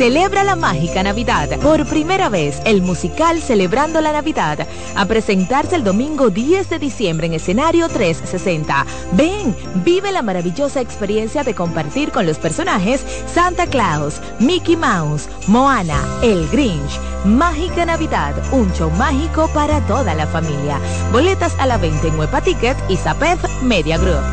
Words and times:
Celebra 0.00 0.44
la 0.44 0.56
mágica 0.56 1.02
Navidad. 1.02 1.60
Por 1.60 1.84
primera 1.84 2.30
vez, 2.30 2.62
el 2.64 2.80
musical 2.80 3.42
Celebrando 3.42 4.00
la 4.00 4.12
Navidad 4.12 4.66
a 4.96 5.04
presentarse 5.04 5.76
el 5.76 5.84
domingo 5.84 6.30
10 6.30 6.70
de 6.70 6.78
diciembre 6.78 7.26
en 7.26 7.34
escenario 7.34 7.86
360. 7.86 8.86
Ven, 9.12 9.54
vive 9.84 10.10
la 10.10 10.22
maravillosa 10.22 10.80
experiencia 10.80 11.44
de 11.44 11.54
compartir 11.54 12.12
con 12.12 12.24
los 12.24 12.38
personajes 12.38 13.04
Santa 13.26 13.66
Claus, 13.66 14.22
Mickey 14.38 14.74
Mouse, 14.74 15.28
Moana, 15.46 16.02
El 16.22 16.48
Grinch. 16.48 16.98
Mágica 17.26 17.84
Navidad, 17.84 18.34
un 18.52 18.72
show 18.72 18.90
mágico 18.92 19.48
para 19.52 19.82
toda 19.82 20.14
la 20.14 20.26
familia. 20.26 20.78
Boletas 21.12 21.54
a 21.58 21.66
la 21.66 21.76
venta 21.76 22.06
en 22.06 22.18
Huepa 22.18 22.40
Ticket 22.40 22.78
y 22.88 22.96
Zapef 22.96 23.38
Media 23.60 23.98
Group. 23.98 24.24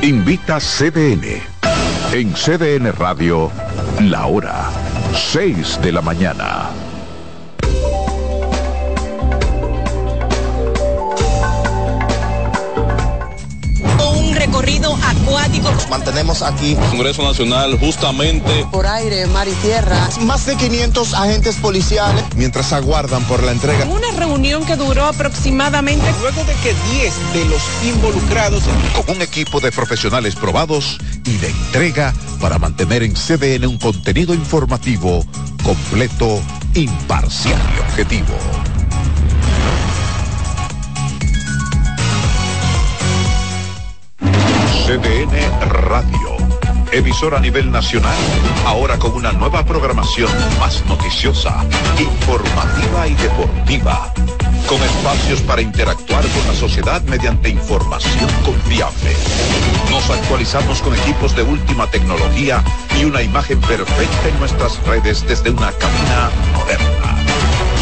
Invita 0.00 0.60
CDN. 0.60 1.55
En 2.12 2.32
CDN 2.32 2.92
Radio, 2.92 3.50
la 4.00 4.26
hora 4.26 4.70
6 5.12 5.80
de 5.82 5.92
la 5.92 6.00
mañana. 6.00 6.85
Nos 15.72 15.88
mantenemos 15.88 16.42
aquí. 16.42 16.76
Congreso 16.90 17.22
Nacional 17.22 17.78
justamente. 17.78 18.66
Por 18.70 18.86
aire, 18.86 19.26
mar 19.26 19.48
y 19.48 19.52
tierra. 19.54 20.08
Más 20.20 20.46
de 20.46 20.56
500 20.56 21.14
agentes 21.14 21.56
policiales. 21.56 22.24
Mientras 22.36 22.72
aguardan 22.72 23.24
por 23.24 23.42
la 23.42 23.52
entrega. 23.52 23.84
Una 23.86 24.10
reunión 24.12 24.64
que 24.64 24.76
duró 24.76 25.04
aproximadamente. 25.04 26.04
Luego 26.20 26.44
de 26.44 26.54
que 26.54 26.74
10 26.92 27.14
de 27.34 27.44
los 27.46 27.62
involucrados. 27.84 28.62
Con 28.94 29.16
un 29.16 29.22
equipo 29.22 29.60
de 29.60 29.72
profesionales 29.72 30.34
probados 30.34 30.98
y 31.24 31.36
de 31.38 31.48
entrega 31.48 32.14
para 32.40 32.58
mantener 32.58 33.02
en 33.02 33.14
CDN 33.14 33.66
un 33.66 33.78
contenido 33.78 34.34
informativo 34.34 35.24
completo, 35.62 36.40
imparcial 36.74 37.60
y 37.76 37.80
objetivo. 37.80 38.65
CDN 44.86 45.34
Radio. 45.82 46.36
Emisora 46.92 47.38
a 47.38 47.40
nivel 47.40 47.72
nacional, 47.72 48.14
ahora 48.66 48.96
con 48.96 49.14
una 49.14 49.32
nueva 49.32 49.64
programación 49.64 50.30
más 50.60 50.84
noticiosa, 50.86 51.64
informativa 51.98 53.08
y 53.08 53.14
deportiva, 53.14 54.14
con 54.68 54.80
espacios 54.80 55.40
para 55.40 55.60
interactuar 55.60 56.24
con 56.28 56.46
la 56.46 56.54
sociedad 56.54 57.02
mediante 57.02 57.48
información 57.48 58.30
confiable. 58.44 59.16
Nos 59.90 60.08
actualizamos 60.08 60.80
con 60.82 60.94
equipos 60.94 61.34
de 61.34 61.42
última 61.42 61.90
tecnología 61.90 62.62
y 62.96 63.06
una 63.06 63.22
imagen 63.22 63.60
perfecta 63.62 64.28
en 64.28 64.38
nuestras 64.38 64.80
redes 64.86 65.26
desde 65.26 65.50
una 65.50 65.72
cabina 65.72 66.30
moderna. 66.54 67.16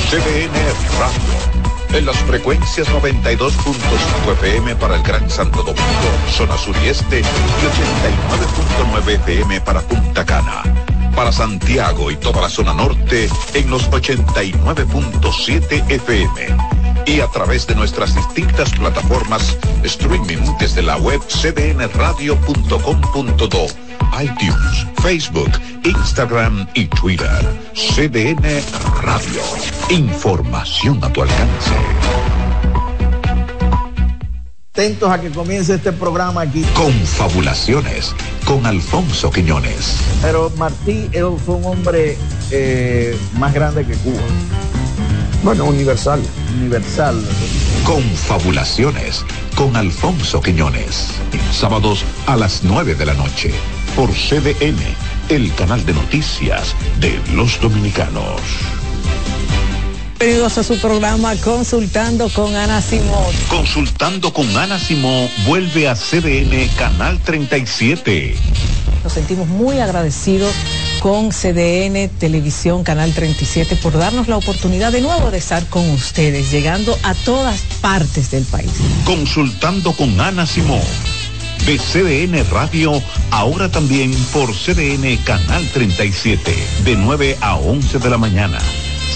CDN 0.08 0.55
Radio 0.98 1.53
en 1.95 2.06
las 2.06 2.17
frecuencias 2.19 2.89
92.5 2.89 4.33
FM 4.33 4.75
para 4.77 4.95
el 4.97 5.03
Gran 5.03 5.28
Santo 5.31 5.62
Domingo, 5.62 5.83
zona 6.31 6.59
sur 6.59 6.77
y 6.84 6.89
este, 6.89 7.20
y 7.20 7.23
89.9 7.23 9.20
FM 9.20 9.61
para 9.61 9.81
Punta 9.83 10.25
Cana. 10.25 10.62
Para 11.15 11.31
Santiago 11.31 12.10
y 12.10 12.16
toda 12.16 12.43
la 12.43 12.49
zona 12.49 12.75
norte 12.75 13.28
en 13.54 13.71
los 13.71 13.88
89.7 13.91 15.88
FM. 15.88 16.56
Y 17.06 17.21
a 17.21 17.28
través 17.28 17.69
de 17.69 17.77
nuestras 17.77 18.16
distintas 18.16 18.72
plataformas 18.72 19.56
streaming 19.84 20.43
desde 20.59 20.83
la 20.83 20.97
web 20.97 21.21
cdnradio.com.do, 21.21 23.84
iTunes, 24.20 24.86
Facebook, 25.02 25.50
Instagram 25.84 26.66
y 26.75 26.86
Twitter. 26.86 27.28
CDN 27.75 28.62
Radio. 29.02 29.42
Información 29.91 31.02
a 31.02 31.12
tu 31.12 31.22
alcance. 31.22 31.75
Atentos 34.72 35.10
a 35.10 35.20
que 35.20 35.30
comience 35.30 35.74
este 35.74 35.92
programa 35.92 36.42
aquí. 36.42 36.64
Confabulaciones 36.74 38.14
con 38.44 38.66
Alfonso 38.66 39.30
Quiñones. 39.30 39.97
Pero 40.22 40.50
Martí 40.58 41.08
él 41.12 41.36
fue 41.44 41.56
un 41.56 41.64
hombre 41.64 42.16
eh, 42.50 43.16
más 43.38 43.53
grande 43.53 43.84
que 43.84 43.94
Cuba. 43.94 44.22
Bueno, 45.42 45.64
universal. 45.64 46.22
Universal. 46.58 47.20
Confabulaciones 47.84 49.24
con 49.56 49.76
Alfonso 49.76 50.41
Quiñones. 50.41 51.08
Sábados 51.53 52.04
a 52.26 52.36
las 52.36 52.62
9 52.64 52.94
de 52.94 53.06
la 53.06 53.14
noche 53.14 53.53
por 53.97 54.10
CDN, 54.10 54.78
el 55.28 55.55
canal 55.55 55.84
de 55.87 55.93
noticias 55.93 56.75
de 56.99 57.21
los 57.32 57.60
dominicanos. 57.60 58.41
Bienvenidos 60.19 60.59
a 60.59 60.62
su 60.65 60.78
programa 60.78 61.37
Consultando 61.37 62.28
con 62.31 62.56
Ana 62.56 62.81
Simón. 62.81 63.33
Consultando 63.49 64.33
con 64.33 64.56
Ana 64.56 64.78
Simón 64.78 65.28
vuelve 65.47 65.88
a 65.88 65.94
CDN 65.94 66.69
Canal 66.77 67.21
37. 67.21 68.34
Nos 69.04 69.12
sentimos 69.12 69.47
muy 69.49 69.78
agradecidos 69.78 70.53
con 71.00 71.31
CDN 71.31 72.09
Televisión 72.19 72.83
Canal 72.84 73.12
37 73.12 73.77
por 73.77 73.97
darnos 73.97 74.27
la 74.27 74.38
oportunidad 74.38 74.93
de 74.93 75.03
nuevo 75.03 75.31
de 75.31 75.38
estar 75.38 75.65
con 75.66 75.88
ustedes, 75.91 76.50
llegando 76.50 76.99
a 77.03 77.15
todas 77.15 77.60
partes 77.81 78.31
del 78.31 78.44
país. 78.44 78.72
Consultando 79.04 79.93
con 79.93 80.21
Ana 80.21 80.47
Simón. 80.47 80.81
De 81.66 81.78
CDN 81.78 82.44
Radio, 82.50 82.92
ahora 83.30 83.70
también 83.70 84.12
por 84.34 84.52
CDN 84.52 85.16
Canal 85.25 85.66
37, 85.72 86.54
de 86.84 86.94
9 86.94 87.38
a 87.41 87.56
11 87.56 87.98
de 88.00 88.10
la 88.10 88.19
mañana. 88.19 88.58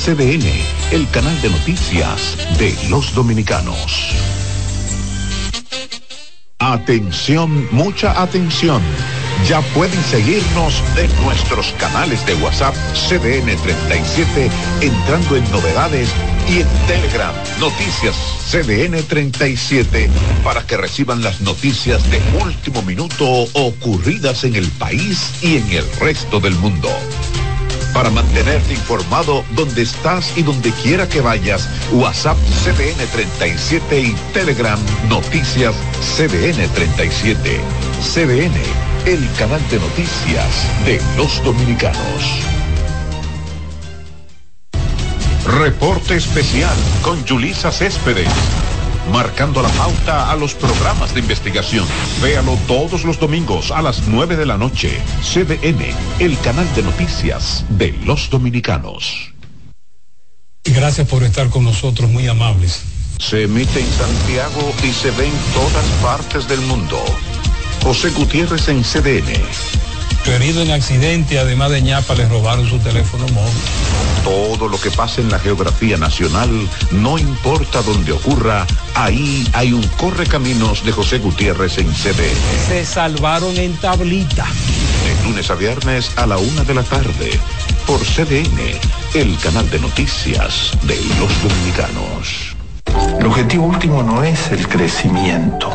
CDN, 0.03 0.49
el 0.91 1.07
canal 1.11 1.39
de 1.43 1.51
noticias 1.51 2.39
de 2.59 2.75
los 2.89 3.15
dominicanos. 3.15 4.15
Atención, 6.59 7.69
mucha 7.71 8.21
atención. 8.23 8.81
Ya 9.47 9.63
pueden 9.73 10.03
seguirnos 10.05 10.83
de 10.95 11.09
nuestros 11.23 11.73
canales 11.79 12.25
de 12.27 12.35
WhatsApp 12.35 12.75
CDN 12.93 13.57
37 13.57 14.51
entrando 14.81 15.37
en 15.37 15.51
novedades 15.51 16.09
y 16.49 16.61
en 16.61 16.69
Telegram 16.87 17.35
Noticias 17.61 18.17
CDN 18.51 19.03
37 19.03 20.11
para 20.43 20.67
que 20.67 20.77
reciban 20.77 21.23
las 21.23 21.41
noticias 21.41 22.03
de 22.11 22.21
último 22.43 22.83
minuto 22.83 23.25
ocurridas 23.53 24.45
en 24.45 24.57
el 24.57 24.69
país 24.73 25.33
y 25.43 25.57
en 25.57 25.71
el 25.71 25.85
resto 26.01 26.41
del 26.41 26.55
mundo. 26.57 26.89
Para 27.95 28.11
mantenerte 28.11 28.75
informado 28.75 29.45
donde 29.57 29.83
estás 29.83 30.37
y 30.37 30.43
donde 30.43 30.71
quiera 30.83 31.09
que 31.09 31.21
vayas, 31.21 31.69
WhatsApp 31.93 32.37
CDN 32.65 33.07
37 33.13 34.01
y 34.01 34.15
Telegram 34.33 34.79
Noticias 35.09 35.75
CDN 36.17 36.69
37. 36.75 37.61
CDN, 38.01 38.55
el 39.09 39.27
canal 39.39 39.67
de 39.71 39.79
noticias 39.79 40.85
de 40.85 41.01
los 41.17 41.43
dominicanos. 41.43 42.43
Reporte 45.47 46.17
especial 46.17 46.77
con 47.01 47.27
Julisa 47.27 47.73
Céspedes. 47.73 48.29
Marcando 49.11 49.63
la 49.63 49.71
pauta 49.71 50.31
a 50.31 50.37
los 50.37 50.53
programas 50.53 51.15
de 51.15 51.21
investigación. 51.21 51.87
Véalo 52.21 52.59
todos 52.67 53.05
los 53.05 53.19
domingos 53.19 53.71
a 53.71 53.81
las 53.81 54.07
9 54.09 54.37
de 54.37 54.45
la 54.45 54.59
noche. 54.59 55.01
CDN, 55.23 55.87
el 56.19 56.39
canal 56.41 56.69
de 56.75 56.83
noticias 56.83 57.65
de 57.71 57.93
los 58.05 58.29
dominicanos. 58.29 59.33
Gracias 60.65 61.09
por 61.09 61.23
estar 61.23 61.49
con 61.49 61.65
nosotros, 61.65 62.11
muy 62.11 62.29
amables. 62.29 62.83
Se 63.19 63.45
emite 63.45 63.81
en 63.81 63.91
Santiago 63.91 64.75
y 64.85 64.93
se 64.93 65.11
ve 65.13 65.29
en 65.29 65.39
todas 65.55 65.87
partes 66.03 66.47
del 66.47 66.61
mundo. 66.61 67.03
José 67.89 68.11
Gutiérrez 68.11 68.69
en 68.69 68.83
CDN. 68.83 69.33
Herido 70.27 70.61
en 70.61 70.73
accidente, 70.73 71.39
además 71.39 71.71
de 71.71 71.81
ñapa, 71.81 72.15
le 72.15 72.29
robaron 72.29 72.69
su 72.69 72.79
teléfono 72.81 73.27
móvil. 73.29 73.63
Todo 74.23 74.69
lo 74.69 74.79
que 74.79 74.91
pasa 74.91 75.23
en 75.23 75.31
la 75.31 75.39
geografía 75.39 75.97
nacional, 75.97 76.51
no 76.91 77.17
importa 77.17 77.81
dónde 77.81 78.13
ocurra, 78.13 78.67
ahí 78.95 79.49
hay 79.55 79.73
un 79.73 79.83
correcaminos 79.97 80.85
de 80.85 80.93
José 80.93 81.19
Gutiérrez 81.19 81.79
en 81.79 81.91
CDN. 81.91 82.69
Se 82.69 82.85
salvaron 82.85 83.57
en 83.57 83.75
tablita. 83.79 84.45
De 85.07 85.25
lunes 85.25 85.51
a 85.51 85.55
viernes 85.55 86.13
a 86.17 86.27
la 86.27 86.37
una 86.37 86.65
de 86.65 86.75
la 86.75 86.83
tarde, 86.83 87.41
por 87.87 88.01
CDN, 88.01 88.79
el 89.15 89.39
canal 89.39 89.71
de 89.71 89.79
noticias 89.79 90.73
de 90.83 90.97
los 91.19 91.43
dominicanos. 91.43 92.55
El 93.19 93.25
objetivo 93.25 93.65
último 93.65 94.03
no 94.03 94.23
es 94.23 94.53
el 94.53 94.69
crecimiento, 94.69 95.75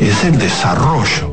es 0.00 0.24
el 0.24 0.38
desarrollo. 0.38 1.32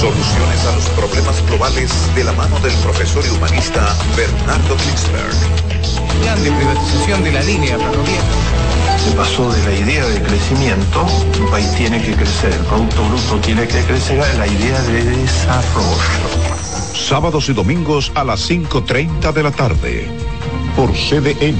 Soluciones 0.00 0.64
a 0.66 0.74
los 0.74 0.84
problemas 0.90 1.44
globales 1.46 1.92
de 2.14 2.24
la 2.24 2.32
mano 2.32 2.58
del 2.60 2.72
profesor 2.74 3.24
y 3.26 3.36
humanista 3.36 3.96
Bernardo 4.16 4.76
Klinsberg. 4.76 5.34
Plan 6.22 6.42
de 6.42 6.50
privatización 6.50 7.24
de 7.24 7.32
la 7.32 7.42
línea 7.42 7.78
ferroviaria. 7.78 8.20
Se 9.04 9.12
pasó 9.12 9.50
de 9.52 9.64
la 9.64 9.72
idea 9.72 10.06
de 10.06 10.22
crecimiento, 10.22 11.06
un 11.40 11.50
país 11.50 11.72
tiene 11.76 12.02
que 12.02 12.14
crecer, 12.14 12.52
el 12.52 12.64
Producto 12.66 13.04
Bruto 13.08 13.36
tiene 13.40 13.66
que 13.66 13.80
crecer, 13.82 14.20
a 14.20 14.34
la 14.34 14.46
idea 14.46 14.82
de 14.82 15.04
desarrollo. 15.04 15.94
Sábados 16.94 17.48
y 17.48 17.52
domingos 17.52 18.12
a 18.14 18.24
las 18.24 18.50
5.30 18.50 19.32
de 19.32 19.42
la 19.42 19.50
tarde. 19.50 20.08
Por 20.76 20.92
CDN, 20.92 21.58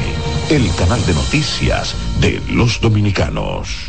el 0.51 0.75
canal 0.77 1.05
de 1.07 1.15
noticias 1.15 1.95
de 2.21 2.43
los 2.49 2.81
dominicanos. 2.81 3.88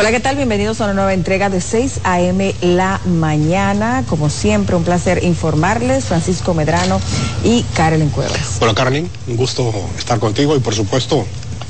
Hola, 0.00 0.12
¿qué 0.12 0.20
tal? 0.20 0.36
Bienvenidos 0.36 0.80
a 0.80 0.84
una 0.84 0.94
nueva 0.94 1.12
entrega 1.12 1.50
de 1.50 1.60
6 1.60 2.00
a.m. 2.04 2.54
la 2.62 3.02
mañana. 3.04 4.02
Como 4.08 4.30
siempre, 4.30 4.74
un 4.74 4.82
placer 4.82 5.22
informarles. 5.24 6.06
Francisco 6.06 6.54
Medrano 6.54 6.98
y 7.44 7.64
Carolyn 7.74 8.08
Cuevas. 8.08 8.56
Bueno, 8.60 8.74
Carolyn, 8.74 9.10
un 9.28 9.36
gusto 9.36 9.70
estar 9.98 10.18
contigo 10.18 10.56
y 10.56 10.60
por 10.60 10.74
supuesto 10.74 11.26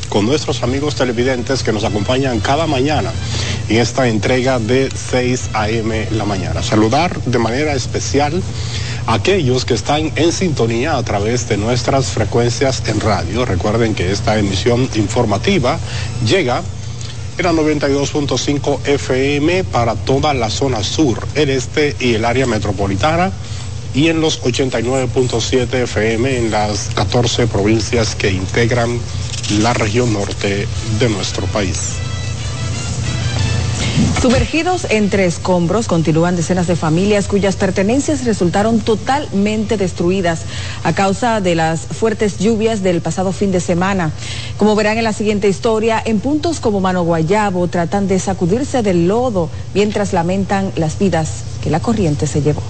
con 0.08 0.26
nuestros 0.26 0.62
amigos 0.62 0.94
televidentes 0.94 1.64
que 1.64 1.72
nos 1.72 1.82
acompañan 1.82 2.38
cada 2.38 2.68
mañana 2.68 3.10
en 3.68 3.78
esta 3.78 4.06
entrega 4.06 4.60
de 4.60 4.90
6 4.94 5.50
a.m. 5.52 6.06
la 6.12 6.24
mañana. 6.24 6.62
Saludar 6.62 7.20
de 7.22 7.38
manera 7.40 7.74
especial 7.74 8.40
a 9.08 9.14
aquellos 9.14 9.64
que 9.64 9.74
están 9.74 10.12
en 10.14 10.30
sintonía 10.30 10.96
a 10.96 11.02
través 11.02 11.48
de 11.48 11.56
nuestras 11.56 12.06
frecuencias 12.06 12.80
en 12.86 13.00
radio. 13.00 13.44
Recuerden 13.44 13.92
que 13.92 14.12
esta 14.12 14.38
emisión 14.38 14.88
informativa 14.94 15.80
llega 16.24 16.62
era 17.40 17.52
92.5 17.52 18.80
FM 18.84 19.64
para 19.64 19.94
toda 19.94 20.34
la 20.34 20.50
zona 20.50 20.84
sur, 20.84 21.26
el 21.34 21.48
este 21.48 21.96
y 21.98 22.12
el 22.12 22.26
área 22.26 22.44
metropolitana 22.44 23.32
y 23.94 24.08
en 24.08 24.20
los 24.20 24.42
89.7 24.42 25.72
FM 25.72 26.36
en 26.36 26.50
las 26.50 26.90
14 26.94 27.46
provincias 27.46 28.14
que 28.14 28.30
integran 28.30 29.00
la 29.58 29.72
región 29.72 30.12
norte 30.12 30.68
de 30.98 31.08
nuestro 31.08 31.46
país. 31.46 31.94
Sumergidos 34.20 34.86
entre 34.90 35.24
escombros 35.24 35.86
continúan 35.86 36.36
decenas 36.36 36.66
de 36.66 36.76
familias 36.76 37.26
cuyas 37.26 37.56
pertenencias 37.56 38.24
resultaron 38.24 38.80
totalmente 38.80 39.78
destruidas 39.78 40.42
a 40.84 40.92
causa 40.92 41.40
de 41.40 41.54
las 41.54 41.80
fuertes 41.80 42.38
lluvias 42.38 42.82
del 42.82 43.00
pasado 43.00 43.32
fin 43.32 43.50
de 43.50 43.60
semana. 43.60 44.10
Como 44.58 44.76
verán 44.76 44.98
en 44.98 45.04
la 45.04 45.14
siguiente 45.14 45.48
historia, 45.48 46.02
en 46.04 46.20
puntos 46.20 46.60
como 46.60 46.80
Mano 46.80 47.02
Guayabo 47.02 47.66
tratan 47.68 48.08
de 48.08 48.18
sacudirse 48.18 48.82
del 48.82 49.08
lodo 49.08 49.48
mientras 49.72 50.12
lamentan 50.12 50.70
las 50.76 50.98
vidas 50.98 51.44
que 51.62 51.70
la 51.70 51.80
corriente 51.80 52.26
se 52.26 52.42
llevó. 52.42 52.62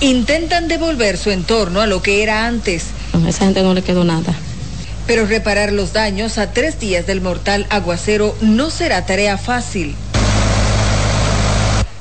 Intentan 0.00 0.66
devolver 0.66 1.16
su 1.16 1.30
entorno 1.30 1.80
a 1.80 1.86
lo 1.86 2.02
que 2.02 2.24
era 2.24 2.44
antes. 2.44 2.86
A 3.12 3.28
esa 3.28 3.44
gente 3.44 3.62
no 3.62 3.72
le 3.72 3.82
quedó 3.82 4.02
nada. 4.02 4.34
Pero 5.06 5.26
reparar 5.26 5.72
los 5.72 5.92
daños 5.92 6.38
a 6.38 6.52
tres 6.52 6.78
días 6.78 7.06
del 7.06 7.20
mortal 7.20 7.66
aguacero 7.70 8.36
no 8.40 8.70
será 8.70 9.04
tarea 9.04 9.36
fácil. 9.36 9.96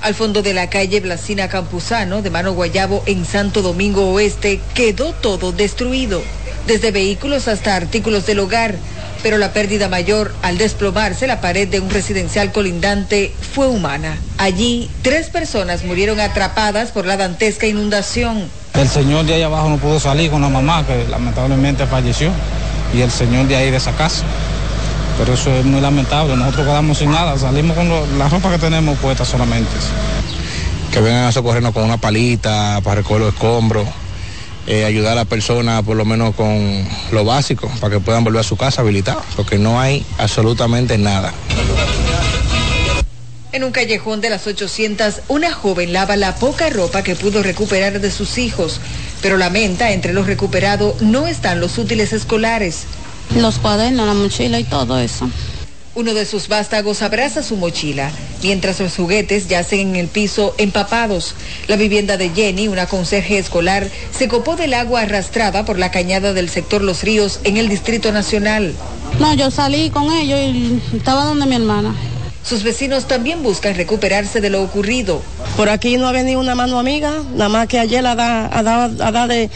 Al 0.01 0.15
fondo 0.15 0.41
de 0.41 0.53
la 0.53 0.69
calle 0.69 0.99
Blasina 0.99 1.47
Campuzano, 1.47 2.21
de 2.21 2.31
Mano 2.31 2.53
Guayabo, 2.53 3.03
en 3.05 3.23
Santo 3.23 3.61
Domingo 3.61 4.09
Oeste, 4.09 4.59
quedó 4.73 5.13
todo 5.13 5.51
destruido, 5.51 6.23
desde 6.65 6.89
vehículos 6.89 7.47
hasta 7.47 7.75
artículos 7.75 8.25
del 8.25 8.39
hogar. 8.39 8.75
Pero 9.21 9.37
la 9.37 9.53
pérdida 9.53 9.87
mayor, 9.89 10.33
al 10.41 10.57
desplomarse 10.57 11.27
la 11.27 11.39
pared 11.39 11.67
de 11.67 11.79
un 11.79 11.91
residencial 11.91 12.51
colindante, 12.51 13.31
fue 13.53 13.67
humana. 13.67 14.17
Allí, 14.39 14.89
tres 15.03 15.29
personas 15.29 15.83
murieron 15.83 16.19
atrapadas 16.19 16.89
por 16.89 17.05
la 17.05 17.17
dantesca 17.17 17.67
inundación. 17.67 18.49
El 18.73 18.89
señor 18.89 19.25
de 19.25 19.35
ahí 19.35 19.43
abajo 19.43 19.69
no 19.69 19.77
pudo 19.77 19.99
salir 19.99 20.31
con 20.31 20.41
la 20.41 20.49
mamá, 20.49 20.83
que 20.87 21.07
lamentablemente 21.07 21.85
falleció 21.85 22.31
y 22.93 23.01
el 23.01 23.11
señor 23.11 23.47
de 23.47 23.55
ahí 23.55 23.71
de 23.71 23.77
esa 23.77 23.91
casa. 23.93 24.23
Pero 25.17 25.33
eso 25.33 25.53
es 25.53 25.65
muy 25.65 25.81
lamentable, 25.81 26.35
nosotros 26.35 26.65
quedamos 26.67 26.97
sin 26.97 27.11
nada, 27.11 27.37
salimos 27.37 27.75
con 27.75 27.89
lo, 27.89 28.05
la 28.17 28.27
ropa 28.29 28.51
que 28.51 28.57
tenemos 28.57 28.97
puesta 28.99 29.25
solamente. 29.25 29.71
Que 30.91 30.99
vengan 30.99 31.25
a 31.25 31.31
socorrernos 31.31 31.73
con 31.73 31.83
una 31.83 31.97
palita 31.97 32.81
para 32.83 32.95
recoger 32.95 33.21
los 33.21 33.33
escombros, 33.33 33.87
eh, 34.67 34.85
ayudar 34.85 35.13
a 35.13 35.15
la 35.15 35.25
persona 35.25 35.81
por 35.81 35.97
lo 35.97 36.05
menos 36.05 36.35
con 36.35 36.87
lo 37.11 37.25
básico 37.25 37.71
para 37.79 37.95
que 37.95 37.99
puedan 37.99 38.23
volver 38.23 38.41
a 38.41 38.43
su 38.43 38.57
casa 38.57 38.81
habilitados, 38.81 39.23
porque 39.35 39.57
no 39.57 39.79
hay 39.79 40.05
absolutamente 40.17 40.97
nada. 40.97 41.33
En 43.53 43.65
un 43.65 43.71
callejón 43.71 44.21
de 44.21 44.29
las 44.29 44.47
800, 44.47 45.23
una 45.27 45.51
joven 45.51 45.91
lava 45.91 46.15
la 46.15 46.35
poca 46.35 46.69
ropa 46.69 47.03
que 47.03 47.15
pudo 47.15 47.43
recuperar 47.43 47.99
de 47.99 48.09
sus 48.09 48.37
hijos, 48.37 48.79
pero 49.21 49.37
lamenta 49.37 49.91
entre 49.91 50.13
los 50.13 50.27
recuperados 50.27 51.01
no 51.01 51.27
están 51.27 51.59
los 51.59 51.77
útiles 51.77 52.13
escolares. 52.13 52.83
Los 53.35 53.59
cuadernos, 53.59 54.07
la 54.07 54.13
mochila 54.13 54.59
y 54.59 54.63
todo 54.63 54.99
eso. 54.99 55.29
Uno 55.93 56.13
de 56.13 56.25
sus 56.25 56.47
vástagos 56.47 57.01
abraza 57.01 57.43
su 57.43 57.57
mochila, 57.57 58.11
mientras 58.41 58.79
los 58.79 58.95
juguetes 58.95 59.49
yacen 59.49 59.89
en 59.89 59.95
el 59.97 60.07
piso 60.07 60.55
empapados. 60.57 61.35
La 61.67 61.75
vivienda 61.75 62.15
de 62.15 62.29
Jenny, 62.29 62.69
una 62.69 62.85
conserje 62.85 63.37
escolar, 63.37 63.89
se 64.17 64.29
copó 64.29 64.55
del 64.55 64.73
agua 64.73 65.01
arrastrada 65.01 65.65
por 65.65 65.77
la 65.77 65.91
cañada 65.91 66.31
del 66.31 66.49
sector 66.49 66.81
Los 66.81 67.03
Ríos 67.03 67.41
en 67.43 67.57
el 67.57 67.67
Distrito 67.67 68.13
Nacional. 68.13 68.73
No, 69.19 69.33
yo 69.33 69.51
salí 69.51 69.89
con 69.89 70.11
ellos 70.13 70.39
y 70.39 70.81
estaba 70.95 71.25
donde 71.25 71.45
mi 71.45 71.55
hermana. 71.55 71.93
Sus 72.43 72.63
vecinos 72.63 73.07
también 73.07 73.43
buscan 73.43 73.75
recuperarse 73.75 74.39
de 74.39 74.49
lo 74.49 74.63
ocurrido. 74.63 75.21
Por 75.57 75.69
aquí 75.69 75.97
no 75.97 76.07
ha 76.07 76.11
venido 76.11 76.39
una 76.39 76.55
mano 76.55 76.79
amiga, 76.79 77.21
nada 77.33 77.49
más 77.49 77.67
que 77.67 77.79
ayer 77.79 78.05
ha 78.05 78.15
dado 78.15 78.49
ha 78.51 78.63
dado, 78.63 79.03
ha 79.03 79.11
dado 79.11 79.27
de 79.27 79.49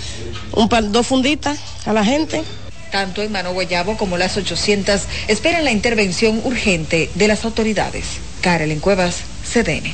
un 0.53 0.69
par, 0.69 0.91
dos 0.91 1.07
funditas 1.07 1.59
a 1.85 1.93
la 1.93 2.03
gente. 2.03 2.43
Tanto 2.91 3.21
en 3.21 3.31
Mano 3.31 3.53
Guayabo 3.53 3.97
como 3.97 4.17
las 4.17 4.37
800 4.37 5.01
esperan 5.27 5.65
la 5.65 5.71
intervención 5.71 6.41
urgente 6.43 7.09
de 7.15 7.27
las 7.27 7.43
autoridades. 7.43 8.05
Carolyn 8.41 8.79
Cuevas, 8.79 9.21
CDN. 9.51 9.93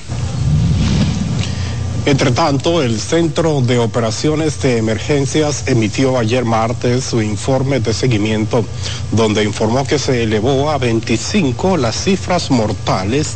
Entre 2.04 2.32
tanto, 2.32 2.82
el 2.82 3.00
Centro 3.00 3.62
de 3.62 3.78
Operaciones 3.78 4.60
de 4.62 4.78
Emergencias 4.78 5.66
emitió 5.68 6.18
ayer 6.18 6.44
martes 6.46 7.04
su 7.04 7.22
informe 7.22 7.80
de 7.80 7.94
seguimiento, 7.94 8.66
donde 9.12 9.44
informó 9.44 9.86
que 9.86 10.00
se 10.00 10.24
elevó 10.24 10.72
a 10.72 10.80
25 10.80 11.78
las 11.78 12.04
cifras 12.04 12.50
mortales 12.50 13.36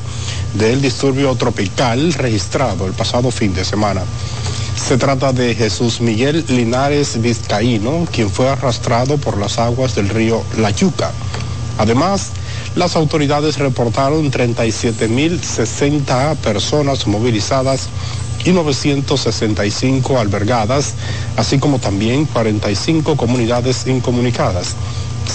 del 0.57 0.81
disturbio 0.81 1.35
tropical 1.35 2.13
registrado 2.13 2.87
el 2.87 2.93
pasado 2.93 3.29
fin 3.31 3.53
de 3.53 3.65
semana. 3.65 4.03
Se 4.75 4.97
trata 4.97 5.33
de 5.33 5.55
Jesús 5.55 6.01
Miguel 6.01 6.43
Linares 6.47 7.21
Vizcaíno, 7.21 8.05
quien 8.11 8.29
fue 8.29 8.49
arrastrado 8.49 9.17
por 9.17 9.37
las 9.37 9.57
aguas 9.57 9.95
del 9.95 10.09
río 10.09 10.43
La 10.57 10.71
Yuca. 10.71 11.11
Además, 11.77 12.31
las 12.75 12.95
autoridades 12.95 13.57
reportaron 13.57 14.31
37.060 14.31 16.35
personas 16.37 17.05
movilizadas 17.07 17.89
y 18.43 18.51
965 18.51 20.19
albergadas, 20.19 20.93
así 21.35 21.57
como 21.57 21.79
también 21.79 22.25
45 22.25 23.17
comunidades 23.17 23.87
incomunicadas, 23.87 24.75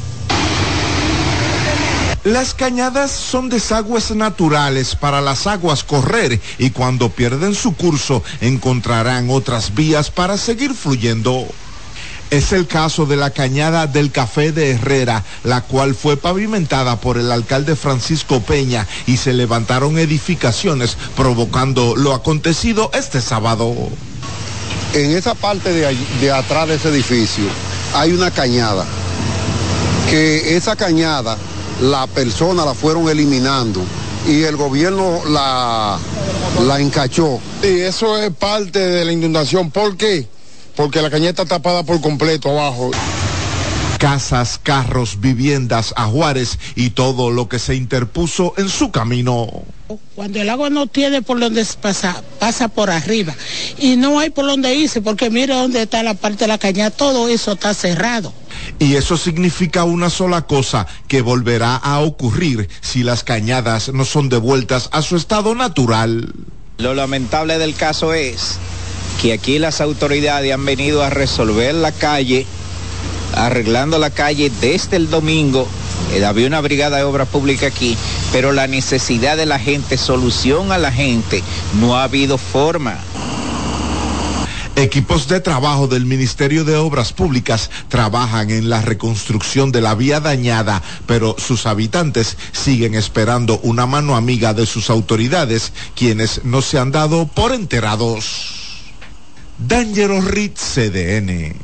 Las 2.24 2.52
cañadas 2.52 3.10
son 3.10 3.48
desagües 3.48 4.10
naturales 4.10 4.94
para 4.94 5.22
las 5.22 5.46
aguas 5.46 5.84
correr 5.84 6.38
y 6.58 6.70
cuando 6.70 7.08
pierden 7.08 7.54
su 7.54 7.74
curso 7.74 8.22
encontrarán 8.42 9.30
otras 9.30 9.74
vías 9.74 10.10
para 10.10 10.36
seguir 10.36 10.74
fluyendo. 10.74 11.46
Es 12.30 12.52
el 12.52 12.68
caso 12.68 13.06
de 13.06 13.16
la 13.16 13.30
cañada 13.30 13.88
del 13.88 14.12
Café 14.12 14.52
de 14.52 14.70
Herrera, 14.70 15.24
la 15.42 15.62
cual 15.62 15.96
fue 15.96 16.16
pavimentada 16.16 17.00
por 17.00 17.18
el 17.18 17.32
alcalde 17.32 17.74
Francisco 17.74 18.40
Peña 18.40 18.86
y 19.06 19.16
se 19.16 19.32
levantaron 19.32 19.98
edificaciones 19.98 20.96
provocando 21.16 21.96
lo 21.96 22.14
acontecido 22.14 22.90
este 22.94 23.20
sábado. 23.20 23.74
En 24.94 25.10
esa 25.10 25.34
parte 25.34 25.72
de, 25.72 25.96
de 26.20 26.30
atrás 26.30 26.68
de 26.68 26.76
ese 26.76 26.90
edificio 26.90 27.44
hay 27.94 28.12
una 28.12 28.30
cañada, 28.30 28.84
que 30.08 30.56
esa 30.56 30.76
cañada 30.76 31.36
la 31.82 32.06
persona 32.06 32.64
la 32.64 32.74
fueron 32.74 33.08
eliminando 33.08 33.82
y 34.28 34.42
el 34.44 34.56
gobierno 34.56 35.20
la, 35.28 35.98
la 36.64 36.80
encachó. 36.80 37.40
Y 37.62 37.80
eso 37.80 38.16
es 38.18 38.32
parte 38.32 38.78
de 38.78 39.04
la 39.04 39.10
inundación. 39.12 39.72
¿Por 39.72 39.96
qué? 39.96 40.28
Porque 40.76 41.02
la 41.02 41.10
cañeta 41.10 41.42
está 41.42 41.56
tapada 41.56 41.82
por 41.82 42.00
completo 42.00 42.50
abajo. 42.50 42.90
Casas, 43.98 44.58
carros, 44.62 45.20
viviendas, 45.20 45.92
ajuares 45.96 46.58
y 46.74 46.90
todo 46.90 47.30
lo 47.30 47.48
que 47.48 47.58
se 47.58 47.74
interpuso 47.74 48.54
en 48.56 48.70
su 48.70 48.90
camino. 48.90 49.46
Cuando 50.14 50.40
el 50.40 50.48
agua 50.48 50.70
no 50.70 50.86
tiene 50.86 51.20
por 51.20 51.38
donde 51.38 51.64
pasar, 51.80 52.22
pasa 52.38 52.68
por 52.68 52.90
arriba. 52.90 53.34
Y 53.78 53.96
no 53.96 54.18
hay 54.18 54.30
por 54.30 54.46
donde 54.46 54.74
irse, 54.74 55.02
porque 55.02 55.28
mire 55.28 55.54
dónde 55.54 55.82
está 55.82 56.02
la 56.02 56.14
parte 56.14 56.44
de 56.44 56.48
la 56.48 56.58
cañada, 56.58 56.90
todo 56.90 57.28
eso 57.28 57.52
está 57.52 57.74
cerrado. 57.74 58.32
Y 58.78 58.94
eso 58.94 59.16
significa 59.16 59.84
una 59.84 60.08
sola 60.08 60.42
cosa, 60.42 60.86
que 61.08 61.20
volverá 61.20 61.76
a 61.76 62.00
ocurrir 62.00 62.70
si 62.80 63.02
las 63.02 63.24
cañadas 63.24 63.92
no 63.92 64.04
son 64.04 64.28
devueltas 64.28 64.88
a 64.92 65.02
su 65.02 65.16
estado 65.16 65.54
natural. 65.54 66.32
Lo 66.78 66.94
lamentable 66.94 67.58
del 67.58 67.74
caso 67.74 68.14
es 68.14 68.58
que 69.20 69.34
aquí 69.34 69.58
las 69.58 69.82
autoridades 69.82 70.50
han 70.52 70.64
venido 70.64 71.02
a 71.02 71.10
resolver 71.10 71.74
la 71.74 71.92
calle, 71.92 72.46
arreglando 73.34 73.98
la 73.98 74.08
calle 74.08 74.50
desde 74.62 74.96
el 74.96 75.10
domingo. 75.10 75.68
Eh, 76.14 76.24
había 76.24 76.46
una 76.46 76.62
brigada 76.62 76.96
de 76.96 77.02
obra 77.02 77.26
pública 77.26 77.66
aquí, 77.66 77.98
pero 78.32 78.52
la 78.52 78.66
necesidad 78.66 79.36
de 79.36 79.44
la 79.44 79.58
gente, 79.58 79.98
solución 79.98 80.72
a 80.72 80.78
la 80.78 80.90
gente, 80.90 81.42
no 81.78 81.96
ha 81.96 82.04
habido 82.04 82.38
forma. 82.38 82.96
Equipos 84.76 85.28
de 85.28 85.40
trabajo 85.40 85.86
del 85.86 86.06
Ministerio 86.06 86.64
de 86.64 86.76
Obras 86.76 87.12
Públicas 87.12 87.70
trabajan 87.88 88.48
en 88.48 88.70
la 88.70 88.80
reconstrucción 88.80 89.70
de 89.70 89.82
la 89.82 89.94
vía 89.94 90.20
dañada, 90.20 90.82
pero 91.04 91.36
sus 91.38 91.66
habitantes 91.66 92.38
siguen 92.52 92.94
esperando 92.94 93.60
una 93.62 93.84
mano 93.84 94.16
amiga 94.16 94.54
de 94.54 94.64
sus 94.64 94.88
autoridades, 94.88 95.74
quienes 95.94 96.42
no 96.44 96.62
se 96.62 96.78
han 96.78 96.90
dado 96.90 97.26
por 97.26 97.52
enterados. 97.52 98.59
Dangerous 99.66 100.24
Rit 100.24 100.56
CDN. 100.56 101.54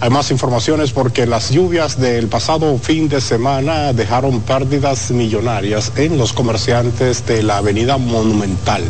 Hay 0.00 0.10
más 0.10 0.30
informaciones 0.30 0.90
porque 0.90 1.26
las 1.26 1.50
lluvias 1.50 1.98
del 1.98 2.28
pasado 2.28 2.78
fin 2.78 3.08
de 3.08 3.20
semana 3.20 3.92
dejaron 3.92 4.40
pérdidas 4.42 5.10
millonarias 5.10 5.92
en 5.96 6.18
los 6.18 6.32
comerciantes 6.32 7.26
de 7.26 7.42
la 7.42 7.58
avenida 7.58 7.96
Monumental. 7.96 8.84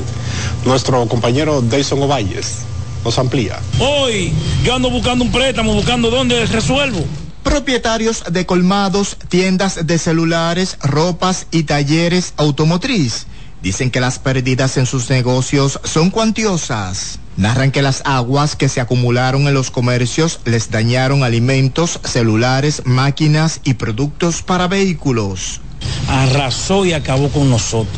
Nuestro 0.64 1.06
compañero 1.06 1.62
Dayson 1.62 2.02
Ovalles 2.02 2.58
nos 3.04 3.18
amplía. 3.18 3.60
Hoy 3.78 4.32
yo 4.64 4.74
ando 4.74 4.90
buscando 4.90 5.24
un 5.24 5.30
préstamo, 5.30 5.72
buscando 5.74 6.10
dónde 6.10 6.46
resuelvo. 6.46 7.04
Propietarios 7.44 8.24
de 8.30 8.44
colmados, 8.46 9.16
tiendas 9.28 9.86
de 9.86 9.98
celulares, 9.98 10.78
ropas 10.82 11.46
y 11.52 11.62
talleres 11.62 12.34
automotriz 12.38 13.26
dicen 13.62 13.90
que 13.90 14.00
las 14.00 14.18
pérdidas 14.18 14.76
en 14.76 14.86
sus 14.86 15.08
negocios 15.08 15.80
son 15.84 16.10
cuantiosas. 16.10 17.18
Narran 17.36 17.72
que 17.72 17.82
las 17.82 18.02
aguas 18.04 18.54
que 18.54 18.68
se 18.68 18.80
acumularon 18.80 19.48
en 19.48 19.54
los 19.54 19.72
comercios 19.72 20.40
les 20.44 20.70
dañaron 20.70 21.24
alimentos, 21.24 21.98
celulares, 22.04 22.82
máquinas 22.84 23.60
y 23.64 23.74
productos 23.74 24.42
para 24.42 24.68
vehículos. 24.68 25.60
Arrasó 26.08 26.84
y 26.84 26.92
acabó 26.92 27.28
con 27.30 27.50
nosotros. 27.50 27.96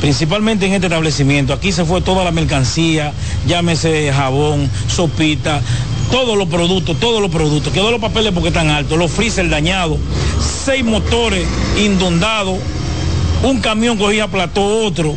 Principalmente 0.00 0.66
en 0.66 0.72
este 0.72 0.86
establecimiento. 0.86 1.52
Aquí 1.52 1.70
se 1.70 1.84
fue 1.84 2.00
toda 2.00 2.24
la 2.24 2.30
mercancía, 2.30 3.12
llámese 3.46 4.10
jabón, 4.12 4.70
sopita, 4.88 5.60
todos 6.10 6.38
los 6.38 6.48
productos, 6.48 6.98
todos 6.98 7.20
los 7.20 7.30
productos. 7.30 7.72
Quedó 7.72 7.90
los 7.90 8.00
papeles 8.00 8.32
porque 8.32 8.48
están 8.48 8.70
altos, 8.70 8.96
los 8.96 9.10
freezer 9.10 9.50
dañados, 9.50 9.98
seis 10.64 10.82
motores 10.82 11.46
inundados, 11.76 12.58
un 13.42 13.60
camión 13.60 13.98
cogía 13.98 14.28
plató 14.28 14.86
otro 14.86 15.14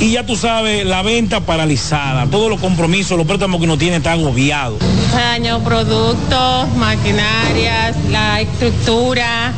y 0.00 0.12
ya 0.12 0.26
tú 0.26 0.36
sabes, 0.36 0.84
la 0.84 1.02
venta 1.02 1.40
paralizada, 1.40 2.26
todos 2.26 2.50
los 2.50 2.60
compromisos, 2.60 3.16
los 3.16 3.26
préstamos 3.26 3.58
que 3.58 3.64
uno 3.64 3.78
tiene 3.78 3.96
están 3.96 4.20
agobiados. 4.20 4.78
Daño 5.12 5.62
productos, 5.62 6.68
maquinarias, 6.76 7.96
la 8.10 8.40
estructura, 8.40 9.52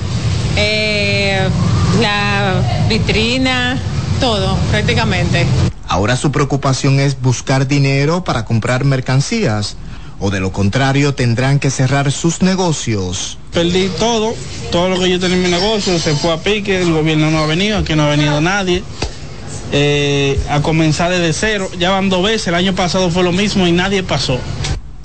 eh, 0.57 1.49
la 2.01 2.55
vitrina, 2.89 3.79
todo 4.21 4.57
prácticamente. 4.71 5.47
Ahora 5.89 6.17
su 6.17 6.33
preocupación 6.33 7.01
es 7.01 7.21
buscar 7.21 7.67
dinero 7.67 8.25
para 8.25 8.45
comprar 8.45 8.85
mercancías 8.85 9.77
o 10.19 10.31
de 10.31 10.41
lo 10.41 10.53
contrario 10.53 11.15
tendrán 11.15 11.59
que 11.59 11.71
cerrar 11.71 12.11
sus 12.11 12.43
negocios. 12.43 13.39
Perdí 13.53 13.89
todo, 13.99 14.35
todo 14.71 14.89
lo 14.89 14.99
que 14.99 15.11
yo 15.11 15.21
tenía 15.21 15.37
en 15.37 15.43
mi 15.43 15.51
negocio 15.51 15.99
se 15.99 16.15
fue 16.15 16.33
a 16.33 16.39
pique, 16.39 16.81
el 16.81 16.93
gobierno 16.93 17.31
no 17.31 17.39
ha 17.39 17.47
venido, 17.47 17.79
aquí 17.79 17.95
no 17.95 18.05
ha 18.05 18.09
venido 18.09 18.41
nadie. 18.41 18.83
Eh, 19.73 20.41
a 20.49 20.63
comenzar 20.63 21.11
desde 21.11 21.33
cero, 21.33 21.71
ya 21.79 21.91
van 21.91 22.09
dos 22.09 22.23
veces, 22.23 22.49
el 22.49 22.55
año 22.55 22.75
pasado 22.75 23.11
fue 23.11 23.23
lo 23.25 23.33
mismo 23.33 23.67
y 23.67 23.73
nadie 23.73 24.03
pasó. 24.03 24.39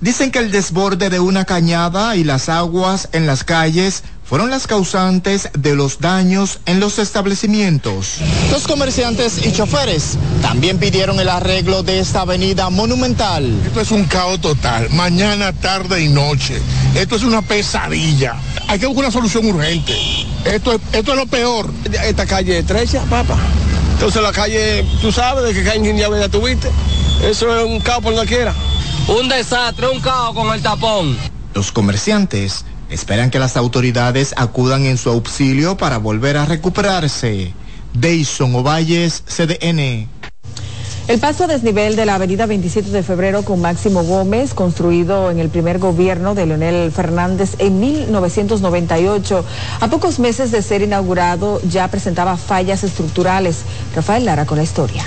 Dicen 0.02 0.32
que 0.32 0.40
el 0.40 0.52
desborde 0.52 1.10
de 1.12 1.20
una 1.20 1.46
cañada 1.46 2.16
y 2.16 2.24
las 2.24 2.50
aguas 2.50 3.10
en 3.12 3.28
las 3.28 3.44
calles 3.44 4.04
fueron 4.32 4.50
las 4.50 4.66
causantes 4.66 5.50
de 5.54 5.76
los 5.76 6.00
daños 6.00 6.60
en 6.66 6.80
los 6.80 6.98
establecimientos. 6.98 8.16
Los 8.50 8.66
comerciantes 8.66 9.46
y 9.46 9.52
choferes 9.52 10.18
también 10.42 10.80
pidieron 10.80 11.20
el 11.20 11.30
arreglo 11.30 11.84
de 11.84 12.00
esta 12.00 12.22
avenida 12.22 12.70
monumental. 12.70 13.54
Esto 13.66 13.82
es 13.82 13.92
un 13.92 14.06
caos 14.06 14.42
total, 14.42 14.90
mañana, 14.90 15.54
tarde 15.54 16.02
y 16.02 16.08
noche. 16.08 16.60
Esto 16.96 17.18
es 17.18 17.24
una 17.24 17.42
pesadilla. 17.42 18.36
Hay 18.70 18.80
que 18.80 18.88
buscar 18.88 19.06
una 19.06 19.12
solución 19.12 19.46
urgente. 19.46 19.96
Esto 20.46 20.74
es, 20.74 20.80
esto 20.94 21.12
es 21.12 21.18
lo 21.18 21.28
peor. 21.28 21.70
Esta 22.08 22.26
calle 22.26 22.58
estrecha, 22.58 23.04
papá. 23.10 23.38
Entonces 24.02 24.24
la 24.24 24.32
calle, 24.32 24.84
tú 25.00 25.12
sabes 25.12 25.44
de 25.44 25.54
que 25.54 25.64
calle 25.64 25.88
en 25.88 25.96
ya 25.96 26.28
tuviste. 26.28 26.72
Eso 27.24 27.56
es 27.56 27.64
un 27.64 27.80
caos 27.82 28.02
por 28.02 28.16
donde 28.16 28.28
quiera. 28.28 28.52
Un 29.08 29.30
desastre, 29.30 29.90
un 29.90 30.00
caos 30.00 30.34
con 30.34 30.52
el 30.56 30.60
tapón. 30.60 31.16
Los 31.54 31.72
comerciantes 31.72 32.66
esperan 32.90 33.30
que 33.30 33.38
las 33.38 33.58
autoridades 33.58 34.34
acudan 34.38 34.88
en 34.88 34.98
su 34.98 35.12
auxilio 35.12 35.78
para 35.78 36.00
volver 36.00 36.38
a 36.38 36.48
recuperarse. 36.48 37.54
Deison 37.94 38.56
Ovalles, 38.56 39.24
CDN. 39.28 40.10
El 41.12 41.20
paso 41.20 41.44
a 41.44 41.48
desnivel 41.48 41.98
de 41.98 42.06
la 42.06 42.16
avenida 42.16 42.46
27 42.46 42.90
de 42.90 43.04
febrero 43.04 43.44
con 43.44 43.60
Máximo 43.60 44.02
Gómez, 44.02 44.54
construido 44.54 45.30
en 45.30 45.40
el 45.40 45.50
primer 45.50 45.78
gobierno 45.78 46.36
de 46.36 46.46
Leonel 46.46 46.90
Fernández 46.90 47.56
en 47.58 47.82
1998, 47.82 49.44
a 49.82 49.90
pocos 49.90 50.20
meses 50.20 50.52
de 50.52 50.62
ser 50.62 50.82
inaugurado 50.84 51.60
ya 51.68 51.90
presentaba 51.90 52.38
fallas 52.38 52.86
estructurales. 52.86 53.64
Rafael 53.94 54.24
Lara 54.24 54.46
con 54.46 54.58
la 54.58 54.64
historia. 54.64 55.04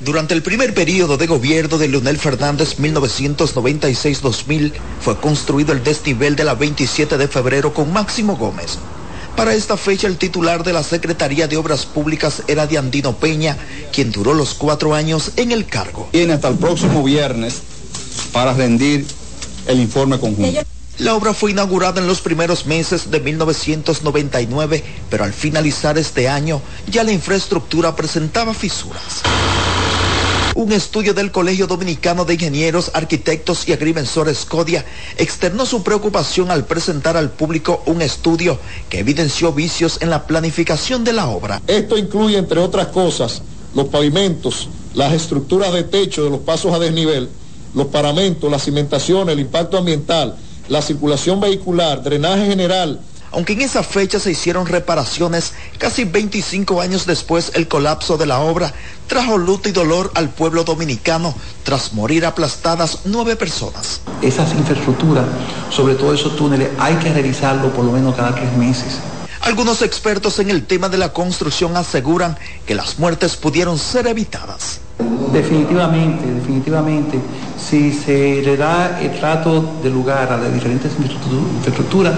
Durante 0.00 0.34
el 0.34 0.42
primer 0.42 0.74
periodo 0.74 1.16
de 1.16 1.28
gobierno 1.28 1.78
de 1.78 1.86
Leonel 1.86 2.18
Fernández 2.18 2.80
1996-2000 2.80 4.72
fue 5.00 5.16
construido 5.20 5.72
el 5.74 5.84
desnivel 5.84 6.34
de 6.34 6.42
la 6.42 6.56
27 6.56 7.18
de 7.18 7.28
febrero 7.28 7.72
con 7.72 7.92
Máximo 7.92 8.36
Gómez. 8.36 8.80
Para 9.36 9.54
esta 9.54 9.76
fecha 9.76 10.06
el 10.06 10.18
titular 10.18 10.62
de 10.62 10.72
la 10.72 10.82
Secretaría 10.82 11.48
de 11.48 11.56
Obras 11.56 11.86
Públicas 11.86 12.42
era 12.48 12.66
Diandino 12.66 13.16
Peña, 13.16 13.56
quien 13.92 14.12
duró 14.12 14.34
los 14.34 14.54
cuatro 14.54 14.94
años 14.94 15.32
en 15.36 15.52
el 15.52 15.66
cargo. 15.66 16.08
Tiene 16.12 16.34
hasta 16.34 16.48
el 16.48 16.56
próximo 16.56 17.02
viernes 17.02 17.62
para 18.32 18.52
rendir 18.52 19.06
el 19.66 19.80
informe 19.80 20.18
conjunto. 20.18 20.62
La 20.98 21.14
obra 21.14 21.32
fue 21.32 21.50
inaugurada 21.50 22.00
en 22.00 22.06
los 22.06 22.20
primeros 22.20 22.66
meses 22.66 23.10
de 23.10 23.18
1999, 23.18 24.84
pero 25.08 25.24
al 25.24 25.32
finalizar 25.32 25.96
este 25.96 26.28
año 26.28 26.60
ya 26.86 27.02
la 27.02 27.12
infraestructura 27.12 27.96
presentaba 27.96 28.52
fisuras. 28.52 29.22
Un 30.54 30.70
estudio 30.70 31.14
del 31.14 31.32
Colegio 31.32 31.66
Dominicano 31.66 32.26
de 32.26 32.34
Ingenieros, 32.34 32.90
Arquitectos 32.92 33.66
y 33.66 33.72
Agrimensores 33.72 34.44
CODIA 34.44 34.84
externó 35.16 35.64
su 35.64 35.82
preocupación 35.82 36.50
al 36.50 36.66
presentar 36.66 37.16
al 37.16 37.30
público 37.30 37.82
un 37.86 38.02
estudio 38.02 38.58
que 38.90 38.98
evidenció 38.98 39.54
vicios 39.54 39.96
en 40.02 40.10
la 40.10 40.26
planificación 40.26 41.04
de 41.04 41.14
la 41.14 41.28
obra. 41.28 41.62
Esto 41.66 41.96
incluye, 41.96 42.36
entre 42.36 42.60
otras 42.60 42.88
cosas, 42.88 43.42
los 43.74 43.88
pavimentos, 43.88 44.68
las 44.92 45.14
estructuras 45.14 45.72
de 45.72 45.84
techo 45.84 46.24
de 46.24 46.30
los 46.30 46.40
pasos 46.40 46.74
a 46.74 46.78
desnivel, 46.78 47.30
los 47.74 47.86
paramentos, 47.86 48.50
la 48.50 48.58
cimentación, 48.58 49.30
el 49.30 49.40
impacto 49.40 49.78
ambiental, 49.78 50.36
la 50.68 50.82
circulación 50.82 51.40
vehicular, 51.40 52.02
drenaje 52.02 52.46
general, 52.46 53.00
aunque 53.32 53.54
en 53.54 53.62
esa 53.62 53.82
fecha 53.82 54.20
se 54.20 54.30
hicieron 54.30 54.66
reparaciones, 54.66 55.54
casi 55.78 56.04
25 56.04 56.80
años 56.80 57.06
después 57.06 57.52
el 57.54 57.66
colapso 57.66 58.18
de 58.18 58.26
la 58.26 58.40
obra 58.40 58.72
trajo 59.06 59.38
luto 59.38 59.68
y 59.68 59.72
dolor 59.72 60.10
al 60.14 60.30
pueblo 60.30 60.64
dominicano 60.64 61.34
tras 61.64 61.92
morir 61.92 62.24
aplastadas 62.24 63.00
nueve 63.04 63.36
personas. 63.36 64.00
Esas 64.20 64.52
infraestructuras, 64.52 65.24
sobre 65.70 65.94
todo 65.94 66.14
esos 66.14 66.36
túneles, 66.36 66.70
hay 66.78 66.94
que 66.96 67.12
revisarlo 67.12 67.72
por 67.72 67.84
lo 67.84 67.92
menos 67.92 68.14
cada 68.14 68.34
tres 68.34 68.52
meses. 68.56 68.98
Algunos 69.40 69.82
expertos 69.82 70.38
en 70.38 70.50
el 70.50 70.66
tema 70.66 70.88
de 70.88 70.98
la 70.98 71.12
construcción 71.12 71.76
aseguran 71.76 72.38
que 72.64 72.76
las 72.76 72.98
muertes 73.00 73.36
pudieron 73.36 73.78
ser 73.78 74.06
evitadas. 74.06 74.81
Definitivamente, 75.32 76.26
definitivamente, 76.26 77.18
si 77.58 77.92
se 77.92 78.42
le 78.42 78.56
da 78.56 79.00
el 79.00 79.18
trato 79.18 79.78
de 79.82 79.88
lugar 79.88 80.30
a 80.30 80.36
las 80.36 80.52
diferentes 80.52 80.92
infraestructuras, 80.98 82.14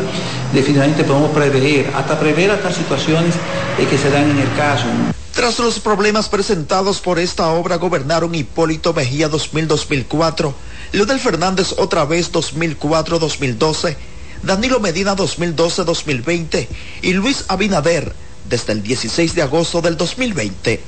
definitivamente 0.52 1.04
podemos 1.04 1.30
prever, 1.30 1.92
hasta 1.94 2.18
prever 2.18 2.50
hasta 2.50 2.72
situaciones 2.72 3.34
que 3.78 3.98
se 3.98 4.10
dan 4.10 4.30
en 4.30 4.38
el 4.38 4.52
caso. 4.54 4.86
Tras 5.32 5.58
los 5.58 5.78
problemas 5.80 6.28
presentados 6.28 7.00
por 7.00 7.18
esta 7.18 7.48
obra 7.50 7.76
gobernaron 7.76 8.34
Hipólito 8.34 8.92
Mejía 8.92 9.30
2000-2004, 9.30 10.52
Leonel 10.92 11.20
Fernández 11.20 11.74
otra 11.76 12.04
vez 12.04 12.32
2004-2012, 12.32 13.96
Danilo 14.42 14.80
Medina 14.80 15.16
2012-2020 15.16 16.68
y 17.02 17.12
Luis 17.14 17.44
Abinader 17.48 18.12
desde 18.48 18.72
el 18.72 18.82
16 18.82 19.34
de 19.34 19.42
agosto 19.42 19.80
del 19.80 19.96
2020. 19.96 20.80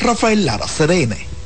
Rafael 0.00 0.46
Lara, 0.46 0.66
CDN. 0.66 1.37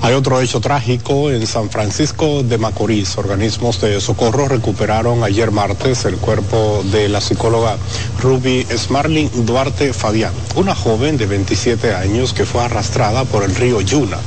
Hay 0.00 0.14
otro 0.14 0.40
hecho 0.40 0.60
trágico 0.60 1.30
en 1.30 1.44
San 1.46 1.70
Francisco 1.70 2.44
de 2.44 2.56
Macorís. 2.56 3.18
Organismos 3.18 3.80
de 3.80 4.00
socorro 4.00 4.46
recuperaron 4.46 5.24
ayer 5.24 5.50
martes 5.50 6.04
el 6.04 6.16
cuerpo 6.16 6.82
de 6.92 7.08
la 7.08 7.20
psicóloga 7.20 7.76
Ruby 8.22 8.64
Smarling 8.74 9.44
Duarte 9.44 9.92
Fabián, 9.92 10.32
una 10.54 10.76
joven 10.76 11.16
de 11.16 11.26
27 11.26 11.94
años 11.94 12.32
que 12.32 12.46
fue 12.46 12.62
arrastrada 12.62 13.24
por 13.24 13.42
el 13.42 13.54
río 13.56 13.80
Yuna, 13.80 14.18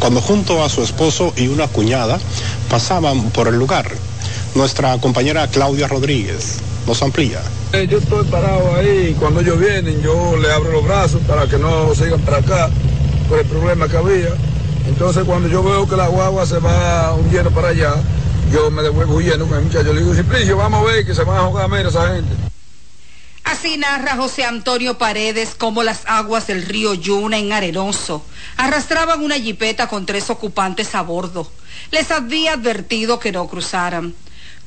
cuando 0.00 0.20
junto 0.20 0.64
a 0.64 0.68
su 0.68 0.82
esposo 0.82 1.32
y 1.36 1.46
una 1.46 1.68
cuñada 1.68 2.18
pasaban 2.68 3.30
por 3.30 3.46
el 3.46 3.54
lugar. 3.54 3.88
Nuestra 4.56 4.98
compañera 4.98 5.46
Claudia 5.46 5.86
Rodríguez 5.86 6.56
nos 6.88 7.02
amplía. 7.02 7.40
Eh, 7.72 7.86
yo 7.88 7.98
estoy 7.98 8.24
parado 8.24 8.74
ahí, 8.74 9.16
cuando 9.18 9.40
ellos 9.40 9.60
vienen 9.60 10.02
yo 10.02 10.36
le 10.36 10.50
abro 10.52 10.72
los 10.72 10.84
brazos 10.84 11.22
para 11.28 11.46
que 11.46 11.56
no 11.56 11.94
sigan 11.94 12.20
para 12.22 12.38
acá 12.38 12.68
por 13.28 13.38
el 13.38 13.46
problema 13.46 13.86
que 13.86 13.96
había 13.96 14.49
entonces 14.86 15.24
cuando 15.24 15.48
yo 15.48 15.62
veo 15.62 15.88
que 15.88 15.96
la 15.96 16.08
guagua 16.08 16.46
se 16.46 16.58
va 16.58 17.14
hundiendo 17.14 17.50
para 17.50 17.68
allá, 17.68 17.94
yo 18.52 18.70
me 18.70 18.82
devuelvo 18.82 19.14
huyendo 19.14 19.46
con 19.46 19.58
el 19.58 19.64
muchacho. 19.64 19.92
Le 19.92 20.00
digo, 20.00 20.14
Simplicio, 20.14 20.56
vamos 20.56 20.82
a 20.82 20.92
ver 20.92 21.06
que 21.06 21.14
se 21.14 21.24
van 21.24 21.38
a 21.38 21.42
jugar 21.42 21.68
menos 21.68 21.94
esa 21.94 22.14
gente. 22.14 22.50
Así 23.44 23.76
narra 23.78 24.16
José 24.16 24.44
Antonio 24.44 24.98
Paredes 24.98 25.54
cómo 25.56 25.82
las 25.82 26.02
aguas 26.06 26.46
del 26.46 26.62
río 26.62 26.94
Yuna 26.94 27.38
en 27.38 27.52
Arenoso 27.52 28.24
arrastraban 28.56 29.22
una 29.22 29.36
jipeta 29.36 29.88
con 29.88 30.06
tres 30.06 30.30
ocupantes 30.30 30.94
a 30.94 31.02
bordo. 31.02 31.50
Les 31.90 32.10
había 32.10 32.52
advertido 32.52 33.18
que 33.18 33.32
no 33.32 33.48
cruzaran. 33.48 34.14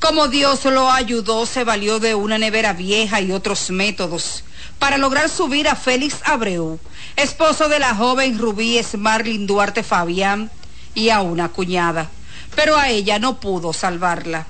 Como 0.04 0.28
Dios 0.28 0.66
lo 0.66 0.90
ayudó, 0.90 1.46
se 1.46 1.64
valió 1.64 1.98
de 1.98 2.14
una 2.14 2.36
nevera 2.36 2.74
vieja 2.74 3.22
y 3.22 3.32
otros 3.32 3.70
métodos 3.70 4.44
para 4.78 4.98
lograr 4.98 5.30
subir 5.30 5.66
a 5.66 5.76
Félix 5.76 6.16
Abreu, 6.26 6.78
esposo 7.16 7.70
de 7.70 7.78
la 7.78 7.94
joven 7.94 8.38
Rubí 8.38 8.78
Smarlin 8.82 9.46
Duarte 9.46 9.82
Fabián, 9.82 10.50
y 10.94 11.08
a 11.08 11.22
una 11.22 11.48
cuñada. 11.48 12.10
Pero 12.54 12.76
a 12.76 12.90
ella 12.90 13.18
no 13.18 13.40
pudo 13.40 13.72
salvarla. 13.72 14.44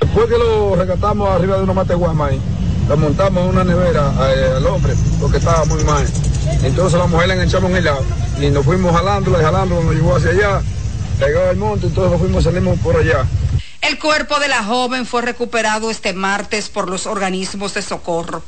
Después 0.00 0.28
que 0.28 0.38
lo 0.38 0.76
rescatamos 0.76 1.28
arriba 1.30 1.56
de 1.56 1.64
una 1.64 1.72
mateguama 1.72 2.26
ahí, 2.26 2.40
lo 2.88 2.96
montamos 2.96 3.42
en 3.42 3.50
una 3.50 3.64
nevera 3.64 4.12
eh, 4.36 4.52
al 4.56 4.66
hombre, 4.66 4.94
porque 5.20 5.38
estaba 5.38 5.64
muy 5.64 5.82
mal. 5.82 6.06
Entonces 6.62 6.96
la 6.96 7.06
mujer 7.06 7.26
la 7.26 7.34
enganchamos 7.34 7.72
en 7.72 7.76
el 7.78 7.84
lado 7.86 8.04
y 8.40 8.50
nos 8.50 8.64
fuimos 8.64 8.94
jalándola 8.94 9.40
y 9.40 9.42
jalándola, 9.42 9.84
nos 9.84 9.94
llevó 9.96 10.14
hacia 10.14 10.30
allá, 10.30 10.62
pegado 11.18 11.50
al 11.50 11.56
monte, 11.56 11.88
entonces 11.88 12.12
nos 12.12 12.20
fuimos, 12.20 12.44
salimos 12.44 12.78
por 12.78 12.96
allá. 12.96 13.26
El 13.82 13.98
cuerpo 13.98 14.38
de 14.38 14.46
la 14.46 14.62
joven 14.62 15.06
fue 15.06 15.22
recuperado 15.22 15.90
este 15.90 16.12
martes 16.12 16.68
por 16.68 16.88
los 16.88 17.06
organismos 17.06 17.74
de 17.74 17.82
socorro. 17.82 18.42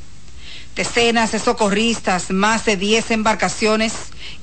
Decenas 0.76 1.32
de 1.32 1.40
socorristas, 1.40 2.30
más 2.30 2.64
de 2.64 2.76
10 2.76 3.10
embarcaciones 3.10 3.92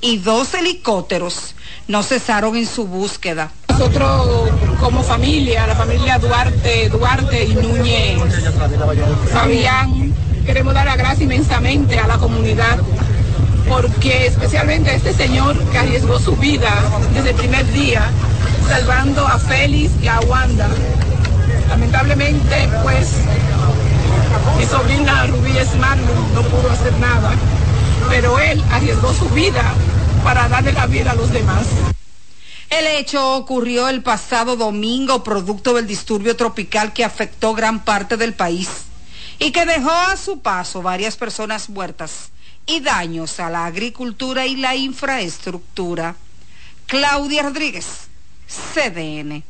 y 0.02 0.18
dos 0.18 0.52
helicópteros 0.52 1.54
no 1.88 2.02
cesaron 2.02 2.56
en 2.56 2.66
su 2.66 2.86
búsqueda. 2.86 3.50
Nosotros 3.68 4.50
como 4.80 5.02
familia, 5.02 5.66
la 5.66 5.76
familia 5.76 6.18
Duarte, 6.18 6.90
Duarte 6.90 7.44
y 7.44 7.54
Núñez, 7.54 8.18
Fabián, 9.32 10.14
queremos 10.44 10.74
dar 10.74 10.86
la 10.86 10.96
gracia 10.96 11.24
inmensamente 11.24 11.98
a 11.98 12.06
la 12.06 12.18
comunidad 12.18 12.78
porque 13.68 14.26
especialmente 14.26 14.90
a 14.90 14.94
este 14.94 15.12
señor 15.12 15.58
que 15.70 15.78
arriesgó 15.78 16.18
su 16.18 16.36
vida 16.36 16.70
desde 17.14 17.30
el 17.30 17.36
primer 17.36 17.66
día, 17.72 18.10
salvando 18.68 19.26
a 19.26 19.38
Félix 19.38 19.92
y 20.02 20.08
a 20.08 20.20
Wanda. 20.20 20.68
Lamentablemente, 21.68 22.68
pues 22.82 23.12
mi 24.58 24.64
sobrina 24.66 25.26
Rubí 25.26 25.52
Smarlin 25.64 26.34
no 26.34 26.42
pudo 26.42 26.70
hacer 26.70 26.92
nada, 26.98 27.32
pero 28.08 28.38
él 28.38 28.62
arriesgó 28.70 29.12
su 29.14 29.28
vida 29.30 29.62
para 30.24 30.48
darle 30.48 30.72
la 30.72 30.86
vida 30.86 31.12
a 31.12 31.14
los 31.14 31.32
demás. 31.32 31.66
El 32.70 32.86
hecho 32.86 33.36
ocurrió 33.36 33.88
el 33.88 34.02
pasado 34.02 34.56
domingo 34.56 35.22
producto 35.22 35.74
del 35.74 35.86
disturbio 35.86 36.36
tropical 36.36 36.92
que 36.92 37.04
afectó 37.04 37.54
gran 37.54 37.84
parte 37.84 38.16
del 38.16 38.32
país 38.32 38.68
y 39.38 39.50
que 39.50 39.66
dejó 39.66 39.90
a 39.90 40.16
su 40.16 40.40
paso 40.40 40.80
varias 40.80 41.16
personas 41.16 41.68
muertas 41.68 42.30
y 42.66 42.80
daños 42.80 43.40
a 43.40 43.50
la 43.50 43.66
agricultura 43.66 44.46
y 44.46 44.56
la 44.56 44.74
infraestructura. 44.74 46.16
Claudia 46.86 47.42
Rodríguez, 47.42 47.86
CDN. 48.74 49.42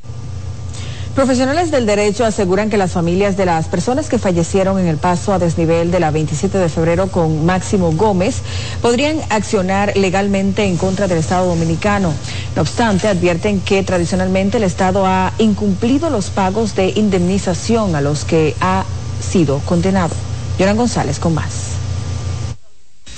Profesionales 1.14 1.70
del 1.70 1.85
derecho 1.85 2.25
aseguran 2.25 2.70
que 2.70 2.79
las 2.79 2.92
familias 2.92 3.37
de 3.37 3.44
las 3.44 3.66
personas 3.68 4.09
que 4.09 4.18
fallecieron 4.18 4.79
en 4.79 4.87
el 4.87 4.96
paso 4.96 5.35
a 5.35 5.38
desnivel 5.38 5.90
de 5.90 6.01
la 6.01 6.11
27 6.11 6.57
de 6.57 6.70
febrero 6.70 7.09
con 7.09 7.44
Máximo 7.44 7.92
Gómez 7.92 8.37
podrían 8.81 9.18
accionar 9.29 9.94
legalmente 9.94 10.64
en 10.64 10.79
contra 10.79 11.09
del 11.09 11.18
Estado 11.18 11.48
dominicano. 11.48 12.14
No 12.57 12.62
obstante, 12.62 13.09
advierten 13.09 13.61
que 13.61 13.83
tradicionalmente 13.83 14.57
el 14.57 14.64
Estado 14.64 15.07
ha 15.07 15.35
incumplido 15.37 16.09
los 16.09 16.31
pagos 16.31 16.75
de 16.77 16.94
indemnización 16.96 17.94
a 17.94 18.01
los 18.01 18.25
que 18.25 18.57
ha 18.62 18.85
sido 19.20 19.59
condenado. 19.61 20.14
Yoran 20.59 20.79
González 20.79 21.18
con 21.18 21.35
más. 21.35 21.82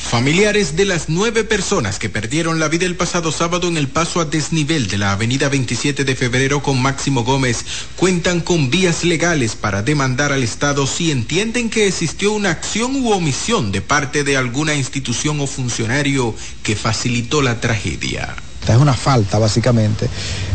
Familiares 0.05 0.77
de 0.77 0.85
las 0.85 1.09
nueve 1.09 1.45
personas 1.45 1.99
que 1.99 2.11
perdieron 2.11 2.61
la 2.61 2.69
vida 2.69 2.85
el 2.85 2.95
pasado 2.95 3.33
sábado 3.33 3.69
en 3.69 3.77
el 3.79 3.89
paso 3.89 4.21
a 4.21 4.27
desnivel 4.27 4.87
de 4.87 4.99
la 4.99 5.13
avenida 5.13 5.49
27 5.49 6.05
de 6.05 6.15
febrero 6.15 6.63
con 6.63 6.81
Máximo 6.81 7.25
Gómez 7.25 7.65
cuentan 7.97 8.41
con 8.41 8.71
vías 8.71 9.03
legales 9.03 9.57
para 9.57 9.83
demandar 9.83 10.31
al 10.31 10.43
Estado 10.43 10.87
si 10.87 11.11
entienden 11.11 11.71
que 11.71 11.89
existió 11.89 12.33
una 12.33 12.51
acción 12.51 12.95
u 12.95 13.13
omisión 13.13 13.73
de 13.73 13.81
parte 13.81 14.25
de 14.25 14.37
alguna 14.37 14.75
institución 14.75 15.41
o 15.41 15.47
funcionario 15.47 16.35
que 16.63 16.77
facilitó 16.77 17.41
la 17.41 17.61
tragedia. 17.61 18.37
Es 18.69 18.77
una 18.77 18.95
falta 18.95 19.39
básicamente 19.39 20.09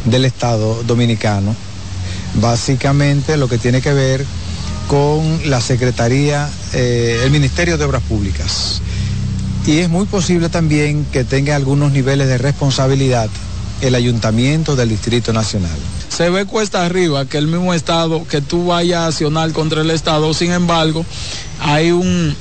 del 0.05 0.25
Estado 0.25 0.83
dominicano, 0.83 1.55
básicamente 2.35 3.35
lo 3.35 3.49
que 3.49 3.57
tiene 3.57 3.81
que 3.81 3.93
ver 3.93 4.25
con 4.87 5.49
la 5.49 5.59
Secretaría, 5.59 6.49
eh, 6.71 7.23
el 7.25 7.31
Ministerio 7.31 7.77
de 7.77 7.85
Obras 7.85 8.03
Públicas 8.03 8.81
y 9.69 9.77
es 9.77 9.89
muy 9.89 10.07
posible 10.07 10.49
también 10.49 11.05
que 11.11 11.23
tenga 11.23 11.55
algunos 11.55 11.91
niveles 11.91 12.27
de 12.27 12.39
responsabilidad 12.39 13.29
el 13.81 13.93
ayuntamiento 13.93 14.75
del 14.75 14.89
Distrito 14.89 15.31
Nacional. 15.31 15.77
Se 16.09 16.31
ve 16.31 16.45
cuesta 16.45 16.83
arriba 16.83 17.25
que 17.25 17.37
el 17.37 17.45
mismo 17.45 17.75
Estado, 17.75 18.25
que 18.27 18.41
tú 18.41 18.65
vayas 18.65 19.01
a 19.01 19.07
accionar 19.07 19.51
contra 19.51 19.81
el 19.81 19.91
Estado, 19.91 20.33
sin 20.33 20.53
embargo, 20.53 21.05
hay 21.61 21.91
un, 21.91 22.35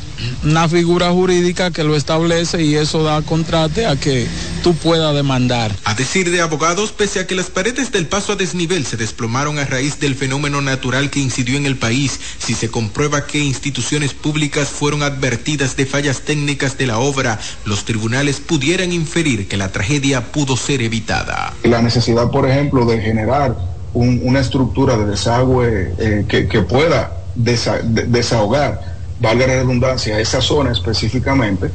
una 0.45 0.69
figura 0.69 1.11
jurídica 1.11 1.71
que 1.71 1.85
lo 1.85 1.97
establece 1.97 2.63
y 2.63 2.75
eso 2.77 3.03
da 3.03 3.23
contraste 3.23 3.87
a 3.87 3.97
que 3.97 4.27
tú 4.63 4.69
tú 4.69 4.75
puedas 4.75 5.15
demandar. 5.15 5.75
A 5.85 5.95
decir 5.95 6.31
de 6.31 6.41
abogados, 6.43 6.93
pese 6.93 7.21
a 7.21 7.27
que 7.27 7.35
las 7.37 7.47
paredes 7.49 7.91
del 7.93 8.07
paso 8.07 8.33
a 8.33 8.37
desnivel 8.37 8.85
se 8.85 8.97
desplomaron 8.99 9.59
a 9.59 9.65
raíz 9.65 9.99
del 10.01 10.15
fenómeno 10.17 10.61
natural 10.61 11.09
que 11.11 11.21
incidió 11.21 11.57
en 11.57 11.65
el 11.65 11.77
país, 11.79 12.19
si 12.39 12.55
se 12.55 12.69
comprueba 12.69 13.25
que 13.27 13.39
instituciones 13.39 14.13
públicas 14.15 14.69
fueron 14.69 15.03
advertidas 15.05 15.77
de 15.77 15.87
fallas 15.87 16.23
técnicas 16.23 16.77
de 16.77 16.87
la 16.89 16.99
obra, 16.99 17.39
los 17.65 17.85
tribunales 17.87 18.41
pudieran 18.41 18.93
inferir 18.93 19.47
que 19.49 19.57
la 19.57 19.71
tragedia 19.73 20.33
pudo 20.33 20.57
ser 20.57 20.83
evitada. 20.83 21.55
La 21.63 21.81
necesidad, 21.81 22.31
por 22.31 22.47
ejemplo, 22.47 22.85
de 22.85 23.01
generar 23.01 23.57
un- 23.95 24.21
una 24.25 24.41
estructura 24.41 24.97
de 24.99 25.07
desagüe 25.07 25.95
eh, 25.99 26.25
que, 26.29 26.47
que 26.49 26.61
pueda 26.63 27.15
desa- 27.37 27.81
de- 27.81 28.05
desahogar, 28.07 28.98
valga 29.21 29.47
la 29.47 29.55
redundancia, 29.55 30.19
esa 30.21 30.41
zona 30.41 30.73
específicamente, 30.73 31.71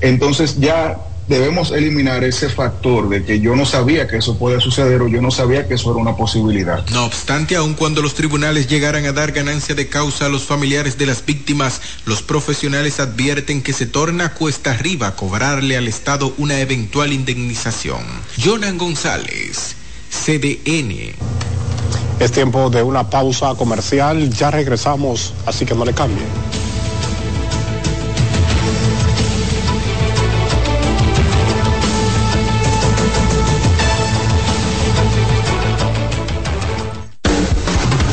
entonces 0.00 0.58
ya 0.58 0.98
debemos 1.28 1.72
eliminar 1.72 2.24
ese 2.24 2.48
factor 2.48 3.08
de 3.08 3.22
que 3.22 3.38
yo 3.40 3.54
no 3.54 3.66
sabía 3.66 4.08
que 4.08 4.16
eso 4.16 4.38
puede 4.38 4.60
suceder 4.60 5.02
o 5.02 5.08
yo 5.08 5.20
no 5.20 5.30
sabía 5.30 5.68
que 5.68 5.74
eso 5.74 5.90
era 5.90 6.00
una 6.00 6.16
posibilidad. 6.16 6.84
No 6.88 7.04
obstante, 7.04 7.54
aun 7.54 7.74
cuando 7.74 8.00
los 8.00 8.14
tribunales 8.14 8.66
llegaran 8.66 9.04
a 9.04 9.12
dar 9.12 9.32
ganancia 9.32 9.74
de 9.74 9.88
causa 9.88 10.26
a 10.26 10.28
los 10.30 10.44
familiares 10.44 10.96
de 10.96 11.06
las 11.06 11.24
víctimas, 11.24 11.80
los 12.06 12.22
profesionales 12.22 12.98
advierten 12.98 13.62
que 13.62 13.74
se 13.74 13.86
torna 13.86 14.32
cuesta 14.32 14.70
arriba 14.70 15.14
cobrarle 15.14 15.76
al 15.76 15.86
Estado 15.86 16.32
una 16.38 16.60
eventual 16.60 17.12
indemnización. 17.12 18.00
Jonan 18.42 18.78
González, 18.78 19.76
CDN. 20.10 21.12
Es 22.20 22.32
tiempo 22.32 22.70
de 22.70 22.82
una 22.82 23.08
pausa 23.10 23.54
comercial, 23.54 24.30
ya 24.30 24.50
regresamos, 24.50 25.34
así 25.46 25.66
que 25.66 25.74
no 25.74 25.84
le 25.84 25.92
cambie. 25.92 26.24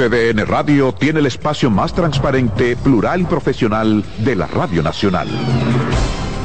CDN 0.00 0.46
Radio 0.46 0.94
tiene 0.94 1.18
el 1.20 1.26
espacio 1.26 1.68
más 1.68 1.92
transparente, 1.92 2.74
plural 2.74 3.20
y 3.20 3.24
profesional 3.24 4.02
de 4.24 4.34
la 4.34 4.46
Radio 4.46 4.82
Nacional. 4.82 5.28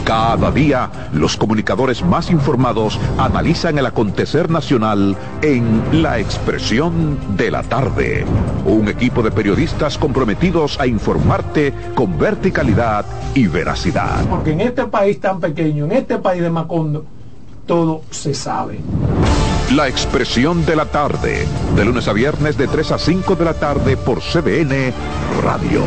Cada 0.04 0.52
día, 0.52 0.92
los 1.14 1.38
comunicadores 1.38 2.04
más 2.04 2.32
informados 2.32 3.00
analizan 3.18 3.78
el 3.78 3.86
acontecer 3.86 4.50
nacional 4.50 5.16
en 5.42 6.04
La 6.04 6.20
Expresión 6.20 7.18
de 7.38 7.50
la 7.50 7.64
Tarde. 7.64 8.26
Un 8.66 8.90
equipo 8.90 9.24
de 9.24 9.32
periodistas 9.32 9.98
comprometidos 9.98 10.78
a 10.78 10.86
informarte 10.86 11.74
con 11.96 12.20
verticalidad 12.20 13.06
y 13.36 13.48
veracidad. 13.48 14.26
Porque 14.30 14.52
en 14.52 14.60
este 14.60 14.84
país 14.88 15.18
tan 15.22 15.40
pequeño, 15.40 15.86
en 15.86 15.94
este 15.94 16.18
país 16.18 16.42
de 16.42 16.50
Macondo, 16.50 17.06
todo 17.66 18.02
se 18.12 18.34
sabe. 18.34 18.82
La 19.72 19.88
Expresión 19.88 20.64
de 20.64 20.76
la 20.76 20.86
Tarde, 20.86 21.48
de 21.76 21.86
lunes 21.86 22.08
a 22.08 22.14
viernes 22.14 22.56
de 22.56 22.68
3 22.68 22.92
a 22.92 23.00
5 23.00 23.36
de 23.36 23.46
la 23.46 23.54
tarde 23.56 23.98
por 23.98 24.22
CDN 24.22 24.94
Radio. 25.42 25.82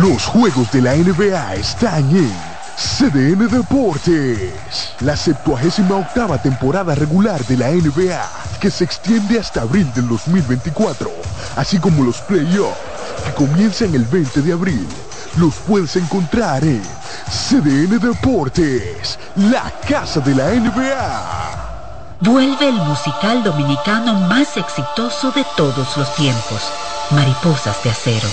Los 0.00 0.24
juegos 0.24 0.72
de 0.72 0.80
la 0.80 0.94
NBA 0.94 1.56
están 1.56 2.08
en 2.16 2.32
CDN 2.74 3.48
Deportes. 3.48 4.94
La 5.00 5.14
78 5.14 5.82
octava 5.94 6.40
temporada 6.40 6.94
regular 6.94 7.44
de 7.44 7.58
la 7.58 7.68
NBA, 7.68 8.30
que 8.60 8.70
se 8.70 8.84
extiende 8.84 9.38
hasta 9.38 9.60
abril 9.60 9.92
del 9.94 10.08
2024, 10.08 11.10
así 11.56 11.78
como 11.78 12.02
los 12.02 12.16
playoffs, 12.22 12.78
que 13.26 13.32
comienzan 13.34 13.94
el 13.94 14.04
20 14.06 14.40
de 14.40 14.52
abril. 14.54 14.88
Los 15.36 15.54
puedes 15.56 15.94
encontrar 15.96 16.64
en 16.64 16.82
CDN 17.28 17.98
Deportes, 18.00 19.18
la 19.36 19.72
casa 19.88 20.20
de 20.20 20.34
la 20.34 20.50
NBA. 20.50 22.18
Vuelve 22.20 22.68
el 22.68 22.74
musical 22.74 23.44
dominicano 23.44 24.14
más 24.28 24.56
exitoso 24.56 25.30
de 25.30 25.44
todos 25.56 25.96
los 25.96 26.12
tiempos, 26.16 26.72
Mariposas 27.12 27.84
de 27.84 27.90
Acero, 27.90 28.28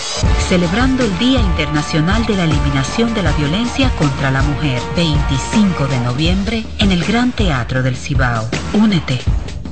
celebrando 0.50 1.04
el 1.04 1.16
Día 1.20 1.40
Internacional 1.40 2.26
de 2.26 2.36
la 2.36 2.46
Eliminación 2.46 3.14
de 3.14 3.22
la 3.22 3.32
Violencia 3.34 3.92
contra 4.00 4.32
la 4.32 4.42
Mujer, 4.42 4.82
25 4.96 5.88
de 5.88 6.00
noviembre, 6.00 6.66
en 6.80 6.92
el 6.92 7.04
Gran 7.04 7.32
Teatro 7.32 7.84
del 7.84 7.96
Cibao. 7.96 8.48
Únete, 8.74 9.22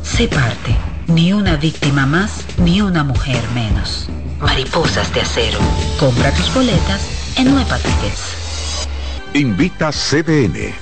sé 0.04 0.28
parte, 0.28 0.76
ni 1.08 1.34
una 1.34 1.56
víctima 1.56 2.06
más, 2.06 2.46
ni 2.58 2.82
una 2.82 3.04
mujer 3.04 3.42
menos. 3.56 4.08
Mariposas 4.40 5.12
de 5.14 5.22
Acero. 5.22 5.58
Compra 5.98 6.32
tus 6.32 6.54
boletas 6.54 7.13
en 7.38 7.52
Nueva 7.52 7.78
Tickets. 7.78 8.88
Invita 9.34 9.92
CDN. 9.92 10.74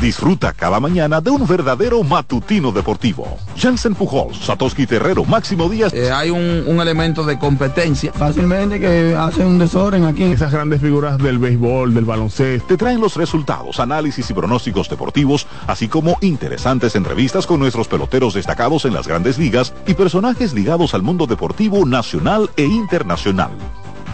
Disfruta 0.00 0.52
cada 0.54 0.80
mañana 0.80 1.20
de 1.20 1.30
un 1.30 1.46
verdadero 1.46 2.02
matutino 2.02 2.72
deportivo. 2.72 3.36
Jansen 3.56 3.94
Pujols, 3.94 4.38
Satoshi 4.38 4.86
Terrero, 4.86 5.24
Máximo 5.26 5.68
Díaz. 5.68 5.92
Eh, 5.92 6.10
hay 6.10 6.30
un, 6.30 6.64
un 6.66 6.80
elemento 6.80 7.22
de 7.22 7.38
competencia. 7.38 8.10
Fácilmente 8.12 8.80
que 8.80 9.14
hacen 9.14 9.46
un 9.46 9.58
desorden 9.58 10.04
aquí. 10.04 10.22
Esas 10.24 10.52
grandes 10.52 10.80
figuras 10.80 11.18
del 11.18 11.38
béisbol, 11.38 11.92
del 11.92 12.06
baloncesto, 12.06 12.66
te 12.66 12.76
traen 12.78 13.00
los 13.00 13.16
resultados, 13.16 13.78
análisis 13.78 14.30
y 14.30 14.34
pronósticos 14.34 14.88
deportivos, 14.88 15.46
así 15.66 15.88
como 15.88 16.16
interesantes 16.22 16.96
entrevistas 16.96 17.46
con 17.46 17.60
nuestros 17.60 17.86
peloteros 17.86 18.32
destacados 18.32 18.86
en 18.86 18.94
las 18.94 19.06
grandes 19.06 19.38
ligas 19.38 19.74
y 19.86 19.92
personajes 19.92 20.54
ligados 20.54 20.94
al 20.94 21.02
mundo 21.02 21.26
deportivo 21.26 21.84
nacional 21.84 22.48
e 22.56 22.64
internacional. 22.64 23.50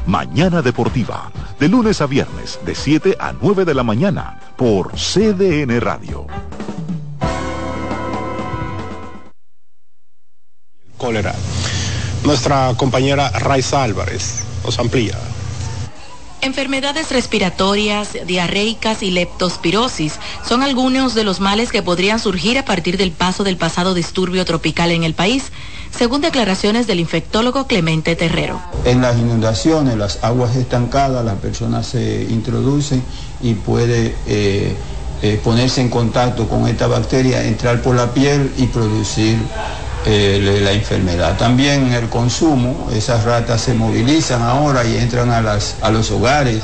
Mañana 0.06 0.62
Deportiva, 0.62 1.32
de 1.58 1.68
lunes 1.68 2.00
a 2.00 2.06
viernes, 2.06 2.60
de 2.64 2.76
7 2.76 3.16
a 3.18 3.32
9 3.32 3.64
de 3.64 3.74
la 3.74 3.82
mañana, 3.82 4.38
por 4.56 4.92
CDN 4.92 5.80
Radio. 5.80 6.28
Cólera. 10.96 11.34
Nuestra 12.24 12.72
compañera 12.76 13.30
Raiza 13.30 13.82
Álvarez 13.82 14.44
nos 14.64 14.78
amplía. 14.78 15.18
Enfermedades 16.40 17.10
respiratorias, 17.10 18.10
diarreicas 18.26 19.02
y 19.02 19.10
leptospirosis 19.10 20.20
son 20.46 20.62
algunos 20.62 21.14
de 21.14 21.24
los 21.24 21.40
males 21.40 21.72
que 21.72 21.82
podrían 21.82 22.20
surgir 22.20 22.58
a 22.58 22.64
partir 22.64 22.96
del 22.96 23.10
paso 23.10 23.42
del 23.42 23.56
pasado 23.56 23.94
disturbio 23.94 24.44
tropical 24.44 24.92
en 24.92 25.02
el 25.02 25.14
país, 25.14 25.50
según 25.96 26.20
declaraciones 26.20 26.86
del 26.86 27.00
infectólogo 27.00 27.66
Clemente 27.66 28.16
Terrero. 28.16 28.60
En 28.84 29.00
las 29.00 29.16
inundaciones, 29.16 29.96
las 29.96 30.22
aguas 30.22 30.54
estancadas, 30.56 31.24
las 31.24 31.36
personas 31.36 31.86
se 31.86 32.24
introducen 32.24 33.02
y 33.40 33.54
puede 33.54 34.14
eh, 34.26 34.74
eh, 35.22 35.40
ponerse 35.42 35.80
en 35.80 35.88
contacto 35.88 36.48
con 36.48 36.68
esta 36.68 36.86
bacteria, 36.86 37.44
entrar 37.44 37.80
por 37.80 37.96
la 37.96 38.12
piel 38.12 38.52
y 38.58 38.66
producir 38.66 39.38
eh, 40.04 40.60
la 40.62 40.72
enfermedad. 40.72 41.36
También 41.38 41.92
el 41.92 42.08
consumo, 42.08 42.88
esas 42.92 43.24
ratas 43.24 43.62
se 43.62 43.74
movilizan 43.74 44.42
ahora 44.42 44.84
y 44.84 44.96
entran 44.96 45.30
a, 45.30 45.90
los 45.90 46.10
hogares, 46.10 46.62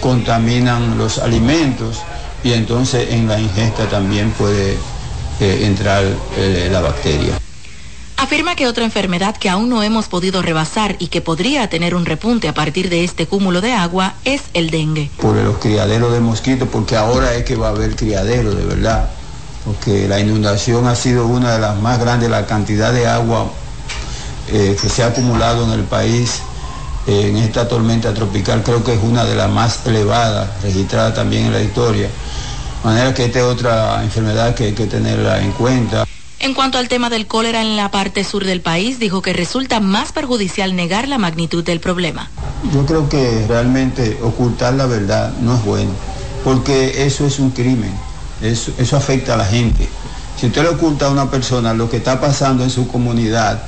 contaminan 0.00 0.98
los 0.98 1.18
alimentos 1.18 2.00
y 2.42 2.52
entonces 2.52 3.10
en 3.10 3.26
la 3.26 3.40
ingesta 3.40 3.86
también 3.86 4.30
puede 4.32 4.76
entrar 5.40 6.04
la 6.70 6.80
bacteria. 6.80 7.43
Afirma 8.16 8.56
que 8.56 8.66
otra 8.66 8.84
enfermedad 8.84 9.36
que 9.36 9.50
aún 9.50 9.68
no 9.68 9.82
hemos 9.82 10.08
podido 10.08 10.40
rebasar 10.42 10.96
y 10.98 11.08
que 11.08 11.20
podría 11.20 11.68
tener 11.68 11.94
un 11.94 12.06
repunte 12.06 12.48
a 12.48 12.54
partir 12.54 12.88
de 12.88 13.04
este 13.04 13.26
cúmulo 13.26 13.60
de 13.60 13.72
agua 13.72 14.14
es 14.24 14.42
el 14.54 14.70
dengue. 14.70 15.10
Por 15.20 15.36
los 15.36 15.58
criaderos 15.58 16.12
de 16.12 16.20
mosquitos, 16.20 16.68
porque 16.68 16.96
ahora 16.96 17.34
es 17.34 17.44
que 17.44 17.56
va 17.56 17.68
a 17.68 17.70
haber 17.70 17.96
criaderos 17.96 18.56
de 18.56 18.64
verdad 18.64 19.10
porque 19.64 20.06
la 20.08 20.20
inundación 20.20 20.86
ha 20.86 20.94
sido 20.94 21.26
una 21.26 21.52
de 21.52 21.58
las 21.58 21.80
más 21.80 21.98
grandes, 21.98 22.28
la 22.28 22.46
cantidad 22.46 22.92
de 22.92 23.06
agua 23.06 23.46
eh, 24.52 24.76
que 24.80 24.88
se 24.88 25.02
ha 25.02 25.06
acumulado 25.06 25.64
en 25.64 25.70
el 25.70 25.84
país 25.84 26.42
eh, 27.06 27.28
en 27.28 27.36
esta 27.36 27.66
tormenta 27.66 28.12
tropical 28.12 28.62
creo 28.62 28.84
que 28.84 28.94
es 28.94 29.02
una 29.02 29.24
de 29.24 29.34
las 29.34 29.50
más 29.50 29.86
elevadas 29.86 30.48
registradas 30.62 31.14
también 31.14 31.46
en 31.46 31.52
la 31.52 31.62
historia. 31.62 32.08
De 32.08 32.90
manera 32.90 33.14
que 33.14 33.24
esta 33.24 33.38
es 33.38 33.44
otra 33.44 34.02
enfermedad 34.02 34.54
que 34.54 34.64
hay 34.64 34.72
que 34.72 34.86
tenerla 34.86 35.40
en 35.42 35.52
cuenta. 35.52 36.03
En 36.44 36.52
cuanto 36.52 36.76
al 36.76 36.88
tema 36.88 37.08
del 37.08 37.26
cólera 37.26 37.62
en 37.62 37.74
la 37.74 37.90
parte 37.90 38.22
sur 38.22 38.44
del 38.44 38.60
país, 38.60 38.98
dijo 38.98 39.22
que 39.22 39.32
resulta 39.32 39.80
más 39.80 40.12
perjudicial 40.12 40.76
negar 40.76 41.08
la 41.08 41.16
magnitud 41.16 41.64
del 41.64 41.80
problema. 41.80 42.30
Yo 42.70 42.84
creo 42.84 43.08
que 43.08 43.46
realmente 43.48 44.18
ocultar 44.22 44.74
la 44.74 44.84
verdad 44.84 45.32
no 45.40 45.54
es 45.54 45.64
bueno, 45.64 45.90
porque 46.44 47.06
eso 47.06 47.26
es 47.26 47.38
un 47.38 47.50
crimen 47.50 47.92
eso, 48.42 48.96
afecta 48.96 49.32
a 49.34 49.36
la 49.38 49.46
gente. 49.46 49.88
Si 50.38 50.46
usted 50.46 50.62
le 50.62 50.68
oculta 50.68 51.06
a 51.06 51.10
una 51.10 51.30
persona 51.30 51.72
lo 51.72 51.88
que 51.88 51.96
está 51.96 52.20
pasando 52.20 52.62
en 52.62 52.68
su 52.68 52.88
comunidad, 52.88 53.62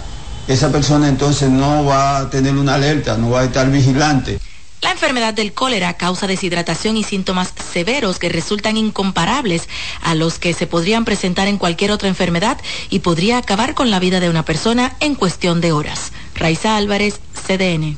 esa 0.46 0.70
persona 0.70 1.08
entonces 1.08 1.48
no 1.48 1.86
va 1.86 2.18
a 2.18 2.30
tener 2.30 2.56
una 2.56 2.74
alerta, 2.74 3.16
no 3.16 3.30
va 3.30 3.40
a 3.40 3.44
estar 3.44 3.70
vigilante. 3.70 4.38
La 4.82 4.92
enfermedad 4.92 5.32
del 5.34 5.52
cólera 5.52 5.94
causa 5.94 6.26
deshidratación 6.26 6.96
y 6.96 7.02
síntomas 7.02 7.52
severos 7.72 8.18
que 8.18 8.28
resultan 8.28 8.76
incomparables 8.76 9.68
a 10.02 10.14
los 10.14 10.38
que 10.38 10.52
se 10.52 10.66
podrían 10.66 11.04
presentar 11.04 11.48
en 11.48 11.58
cualquier 11.58 11.90
otra 11.90 12.08
enfermedad 12.08 12.58
y 12.90 13.00
podría 13.00 13.38
acabar 13.38 13.74
con 13.74 13.90
la 13.90 13.98
vida 13.98 14.20
de 14.20 14.28
una 14.28 14.44
persona 14.44 14.94
en 15.00 15.14
cuestión 15.14 15.60
de 15.60 15.72
horas. 15.72 16.12
Raiza 16.34 16.76
Álvarez, 16.76 17.20
CDN. 17.46 17.96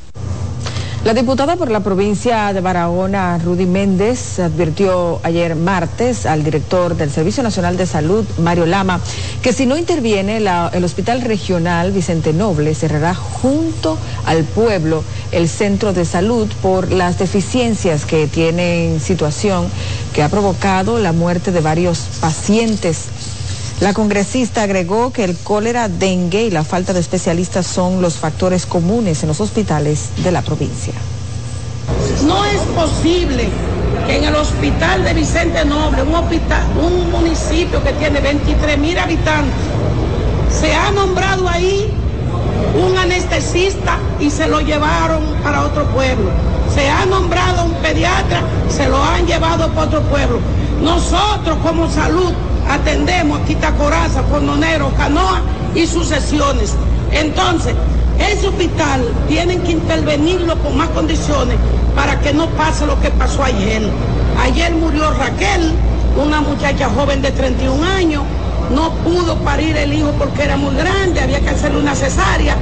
La 1.08 1.14
diputada 1.14 1.56
por 1.56 1.70
la 1.70 1.80
provincia 1.80 2.52
de 2.52 2.60
Barahona, 2.60 3.38
Rudy 3.38 3.64
Méndez, 3.64 4.38
advirtió 4.40 5.20
ayer 5.22 5.56
martes 5.56 6.26
al 6.26 6.44
director 6.44 6.96
del 6.96 7.10
Servicio 7.10 7.42
Nacional 7.42 7.78
de 7.78 7.86
Salud, 7.86 8.26
Mario 8.36 8.66
Lama, 8.66 9.00
que 9.40 9.54
si 9.54 9.64
no 9.64 9.78
interviene 9.78 10.36
el 10.36 10.84
Hospital 10.84 11.22
Regional 11.22 11.92
Vicente 11.92 12.34
Noble 12.34 12.74
cerrará 12.74 13.14
junto 13.14 13.96
al 14.26 14.44
pueblo 14.44 15.02
el 15.32 15.48
centro 15.48 15.94
de 15.94 16.04
salud 16.04 16.46
por 16.60 16.92
las 16.92 17.18
deficiencias 17.18 18.04
que 18.04 18.26
tiene 18.26 18.92
en 18.92 19.00
situación 19.00 19.70
que 20.12 20.22
ha 20.22 20.28
provocado 20.28 20.98
la 20.98 21.14
muerte 21.14 21.52
de 21.52 21.62
varios 21.62 22.00
pacientes 22.20 23.06
la 23.80 23.94
congresista 23.94 24.64
agregó 24.64 25.12
que 25.12 25.22
el 25.22 25.36
cólera, 25.36 25.88
dengue 25.88 26.42
y 26.42 26.50
la 26.50 26.64
falta 26.64 26.92
de 26.92 27.00
especialistas 27.00 27.64
son 27.66 28.02
los 28.02 28.14
factores 28.14 28.66
comunes 28.66 29.22
en 29.22 29.28
los 29.28 29.40
hospitales 29.40 30.10
de 30.24 30.32
la 30.32 30.42
provincia. 30.42 30.94
No 32.26 32.44
es 32.44 32.60
posible 32.74 33.48
que 34.06 34.16
en 34.16 34.24
el 34.24 34.34
hospital 34.34 35.04
de 35.04 35.14
Vicente 35.14 35.64
Noble, 35.64 36.02
un, 36.02 36.14
hospital, 36.14 36.62
un 36.76 37.10
municipio 37.12 37.82
que 37.84 37.92
tiene 37.92 38.20
23 38.20 38.78
mil 38.78 38.98
habitantes, 38.98 39.54
se 40.50 40.74
ha 40.74 40.90
nombrado 40.90 41.48
ahí 41.48 41.92
un 42.84 42.98
anestesista 42.98 43.98
y 44.18 44.28
se 44.30 44.48
lo 44.48 44.60
llevaron 44.60 45.22
para 45.44 45.64
otro 45.64 45.84
pueblo. 45.86 46.30
Se 46.74 46.88
ha 46.88 47.06
nombrado 47.06 47.64
un 47.66 47.74
pediatra, 47.74 48.42
se 48.68 48.88
lo 48.88 49.02
han 49.02 49.24
llevado 49.26 49.68
para 49.70 49.86
otro 49.86 50.02
pueblo. 50.02 50.40
Nosotros 50.82 51.58
como 51.62 51.88
salud 51.88 52.32
atendemos 52.68 53.40
a 53.40 53.44
Quitacoraza, 53.44 54.22
Condonero, 54.24 54.90
Canoa 54.96 55.40
y 55.74 55.86
sucesiones. 55.86 56.74
Entonces, 57.12 57.74
ese 58.18 58.48
hospital 58.48 59.02
tienen 59.28 59.62
que 59.62 59.72
intervenirlo 59.72 60.56
con 60.58 60.76
más 60.76 60.88
condiciones 60.90 61.56
para 61.94 62.20
que 62.20 62.32
no 62.32 62.46
pase 62.50 62.86
lo 62.86 63.00
que 63.00 63.10
pasó 63.10 63.42
ayer. 63.44 63.82
Ayer 64.42 64.74
murió 64.74 65.10
Raquel, 65.12 65.72
una 66.16 66.40
muchacha 66.40 66.88
joven 66.90 67.22
de 67.22 67.30
31 67.30 67.84
años, 67.84 68.22
no 68.74 68.90
pudo 69.04 69.36
parir 69.36 69.76
el 69.76 69.92
hijo 69.92 70.12
porque 70.18 70.42
era 70.42 70.56
muy 70.56 70.74
grande, 70.74 71.20
había 71.20 71.40
que 71.40 71.50
hacerle 71.50 71.80
una 71.80 71.94
cesárea, 71.94 72.56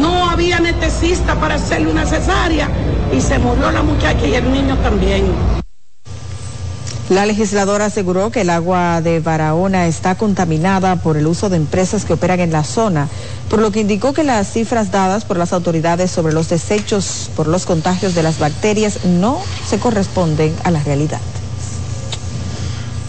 no 0.00 0.30
había 0.30 0.56
anestesista 0.56 1.34
para 1.36 1.54
hacerle 1.54 1.90
una 1.90 2.06
cesárea 2.06 2.68
y 3.16 3.20
se 3.20 3.38
murió 3.38 3.70
la 3.70 3.82
muchacha 3.82 4.26
y 4.26 4.34
el 4.34 4.50
niño 4.50 4.76
también. 4.78 5.61
La 7.12 7.26
legisladora 7.26 7.84
aseguró 7.84 8.30
que 8.30 8.40
el 8.40 8.48
agua 8.48 9.02
de 9.02 9.20
Barahona 9.20 9.86
está 9.86 10.14
contaminada 10.14 10.96
por 10.96 11.18
el 11.18 11.26
uso 11.26 11.50
de 11.50 11.58
empresas 11.58 12.06
que 12.06 12.14
operan 12.14 12.40
en 12.40 12.52
la 12.52 12.64
zona, 12.64 13.06
por 13.50 13.60
lo 13.60 13.70
que 13.70 13.80
indicó 13.80 14.14
que 14.14 14.24
las 14.24 14.50
cifras 14.50 14.90
dadas 14.90 15.26
por 15.26 15.36
las 15.36 15.52
autoridades 15.52 16.10
sobre 16.10 16.32
los 16.32 16.48
desechos 16.48 17.30
por 17.36 17.48
los 17.48 17.66
contagios 17.66 18.14
de 18.14 18.22
las 18.22 18.38
bacterias 18.38 19.04
no 19.04 19.38
se 19.68 19.78
corresponden 19.78 20.56
a 20.64 20.70
la 20.70 20.82
realidad. 20.82 21.20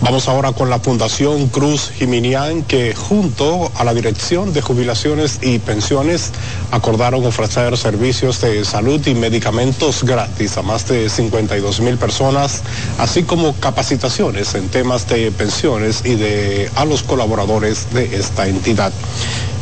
Vamos 0.03 0.27
ahora 0.27 0.51
con 0.51 0.69
la 0.69 0.79
Fundación 0.79 1.47
Cruz 1.47 1.89
Jiminián, 1.89 2.63
que 2.63 2.93
junto 2.93 3.71
a 3.73 3.85
la 3.85 3.93
Dirección 3.93 4.51
de 4.51 4.61
Jubilaciones 4.61 5.39
y 5.41 5.59
Pensiones 5.59 6.33
acordaron 6.71 7.25
ofrecer 7.25 7.77
servicios 7.77 8.41
de 8.41 8.65
salud 8.65 8.99
y 9.07 9.15
medicamentos 9.15 10.03
gratis 10.03 10.57
a 10.57 10.61
más 10.61 10.89
de 10.89 11.09
52 11.09 11.79
mil 11.79 11.97
personas, 11.97 12.63
así 12.97 13.23
como 13.23 13.53
capacitaciones 13.53 14.53
en 14.55 14.67
temas 14.67 15.07
de 15.07 15.31
pensiones 15.31 16.01
y 16.03 16.15
de 16.15 16.69
a 16.75 16.83
los 16.83 17.01
colaboradores 17.01 17.87
de 17.93 18.17
esta 18.17 18.45
entidad. 18.45 18.91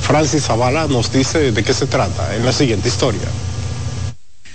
Francis 0.01 0.45
Zavala 0.47 0.87
nos 0.87 1.11
dice 1.11 1.51
de 1.51 1.63
qué 1.63 1.73
se 1.75 1.85
trata 1.85 2.35
en 2.35 2.43
la 2.45 2.51
siguiente 2.51 2.87
historia. 2.87 3.27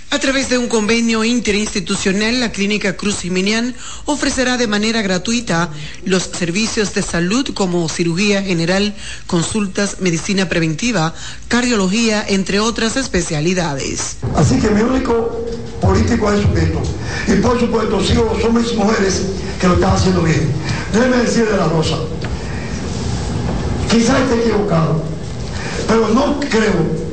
A 0.09 0.19
través 0.19 0.49
de 0.49 0.57
un 0.57 0.67
convenio 0.67 1.25
interinstitucional, 1.25 2.39
la 2.39 2.53
Clínica 2.53 2.95
Cruz 2.95 3.19
Jiminián 3.19 3.75
ofrecerá 4.05 4.55
de 4.55 4.65
manera 4.65 5.01
gratuita 5.01 5.69
los 6.05 6.23
servicios 6.23 6.93
de 6.93 7.01
salud 7.01 7.53
como 7.53 7.89
cirugía 7.89 8.41
general, 8.41 8.95
consultas, 9.27 9.97
medicina 9.99 10.47
preventiva, 10.47 11.13
cardiología, 11.49 12.23
entre 12.25 12.61
otras 12.61 12.95
especialidades. 12.95 14.15
Así 14.35 14.57
que 14.59 14.69
mi 14.69 14.81
único 14.81 15.45
político 15.81 16.31
es 16.31 16.39
esto. 16.39 16.81
Y 17.27 17.35
por 17.41 17.59
supuesto, 17.59 18.01
sigo 18.01 18.31
hombres 18.45 18.71
y 18.71 18.75
mujeres 18.77 19.21
que 19.59 19.67
lo 19.67 19.73
están 19.73 19.91
haciendo 19.93 20.23
bien. 20.23 20.49
Déjeme 20.93 21.17
decirle 21.17 21.57
la 21.57 21.67
Rosa, 21.67 21.97
quizás 23.91 24.21
esté 24.21 24.39
equivocado, 24.39 25.03
pero 25.85 26.07
no 26.09 26.39
creo 26.39 27.06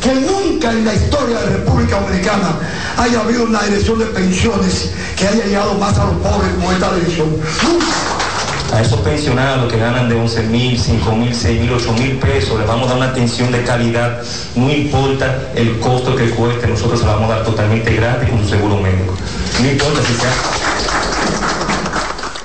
que 0.00 0.14
nunca 0.14 0.72
en 0.72 0.84
la 0.84 0.94
historia 0.94 1.38
de 1.40 1.46
la 1.46 1.56
República 1.58 2.00
Dominicana 2.00 2.58
haya 2.96 3.20
habido 3.20 3.44
una 3.44 3.62
dirección 3.62 3.98
de 3.98 4.06
pensiones 4.06 4.90
que 5.16 5.28
haya 5.28 5.44
llegado 5.44 5.74
más 5.74 5.98
a 5.98 6.06
los 6.06 6.14
pobres 6.16 6.52
como 6.54 6.72
esta 6.72 6.94
dirección. 6.94 7.36
A 8.72 8.80
esos 8.80 9.00
pensionados 9.00 9.70
que 9.70 9.78
ganan 9.78 10.08
de 10.08 10.14
11 10.14 10.42
mil, 10.44 10.78
5 10.78 11.12
mil, 11.16 11.34
6 11.34 11.60
mil, 11.60 11.72
8 11.72 11.92
mil 11.94 12.18
pesos, 12.18 12.58
les 12.58 12.68
vamos 12.68 12.86
a 12.86 12.90
dar 12.90 12.98
una 12.98 13.08
atención 13.08 13.50
de 13.50 13.62
calidad, 13.64 14.22
no 14.54 14.70
importa 14.70 15.50
el 15.56 15.78
costo 15.80 16.14
que 16.14 16.30
cueste, 16.30 16.68
nosotros 16.68 17.00
se 17.00 17.06
la 17.06 17.14
vamos 17.14 17.30
a 17.32 17.36
dar 17.36 17.44
totalmente 17.44 17.92
gratis 17.94 18.30
con 18.30 18.38
un 18.38 18.48
seguro 18.48 18.76
médico. 18.76 19.16
No 19.60 19.70
importa 19.70 20.00
si 20.02 20.14
sea 20.14 20.32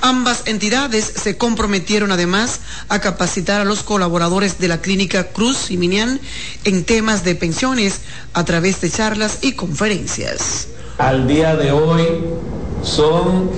Ambas 0.06 0.44
entidades 0.46 1.12
se 1.16 1.36
comprometieron 1.36 2.12
además 2.12 2.60
a 2.90 3.02
capacitar 3.02 3.62
a 3.62 3.66
los 3.66 3.82
colaboradores 3.82 4.60
de 4.60 4.68
la 4.68 4.80
clínica 4.80 5.30
Cruz 5.30 5.72
y 5.72 5.78
Minian 5.78 6.22
en 6.64 6.86
temas 6.86 7.24
de 7.24 7.34
pensiones 7.34 8.02
a 8.36 8.46
través 8.46 8.82
de 8.82 8.92
charlas 8.92 9.40
y 9.42 9.54
conferencias. 9.54 10.68
Al 11.00 11.28
día 11.28 11.56
de 11.56 11.72
hoy 11.72 12.04
son 12.84 13.50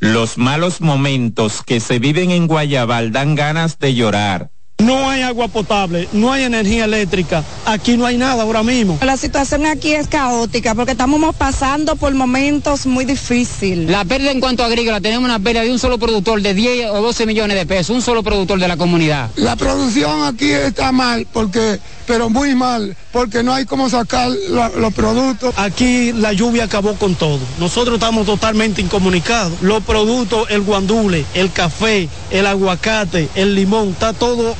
Los 0.00 0.36
malos 0.36 0.80
momentos 0.80 1.62
que 1.62 1.78
se 1.78 2.00
viven 2.00 2.32
en 2.32 2.48
Guayabal 2.48 3.12
dan 3.12 3.36
ganas 3.36 3.78
de 3.78 3.94
llorar. 3.94 4.50
No 4.78 5.08
hay 5.08 5.22
agua 5.22 5.48
potable, 5.48 6.06
no 6.12 6.30
hay 6.30 6.44
energía 6.44 6.84
eléctrica, 6.84 7.42
aquí 7.64 7.96
no 7.96 8.04
hay 8.04 8.18
nada 8.18 8.42
ahora 8.42 8.62
mismo. 8.62 8.98
La 9.02 9.16
situación 9.16 9.64
aquí 9.64 9.94
es 9.94 10.06
caótica 10.06 10.74
porque 10.74 10.92
estamos 10.92 11.34
pasando 11.34 11.96
por 11.96 12.12
momentos 12.12 12.84
muy 12.84 13.06
difíciles. 13.06 13.90
La 13.90 14.04
pérdida 14.04 14.32
en 14.32 14.40
cuanto 14.40 14.62
a 14.62 14.66
agrícola, 14.66 15.00
tenemos 15.00 15.24
una 15.24 15.38
pérdida 15.38 15.62
de 15.62 15.72
un 15.72 15.78
solo 15.78 15.96
productor 15.96 16.42
de 16.42 16.52
10 16.52 16.90
o 16.90 17.00
12 17.00 17.24
millones 17.24 17.56
de 17.56 17.64
pesos, 17.64 17.96
un 17.96 18.02
solo 18.02 18.22
productor 18.22 18.60
de 18.60 18.68
la 18.68 18.76
comunidad. 18.76 19.30
La 19.36 19.56
producción 19.56 20.22
aquí 20.24 20.50
está 20.50 20.92
mal 20.92 21.26
porque 21.32 21.80
pero 22.06 22.30
muy 22.30 22.54
mal, 22.54 22.96
porque 23.12 23.42
no 23.42 23.52
hay 23.52 23.64
cómo 23.66 23.90
sacar 23.90 24.30
los 24.30 24.94
productos. 24.94 25.52
Aquí 25.56 26.12
la 26.12 26.32
lluvia 26.32 26.64
acabó 26.64 26.94
con 26.94 27.14
todo. 27.14 27.40
Nosotros 27.58 27.96
estamos 27.96 28.26
totalmente 28.26 28.80
incomunicados. 28.80 29.52
Los 29.60 29.82
productos, 29.82 30.48
el 30.50 30.62
guandule, 30.62 31.24
el 31.34 31.52
café, 31.52 32.08
el 32.30 32.46
aguacate, 32.46 33.28
el 33.34 33.54
limón, 33.54 33.90
está 33.90 34.12
todo 34.12 34.54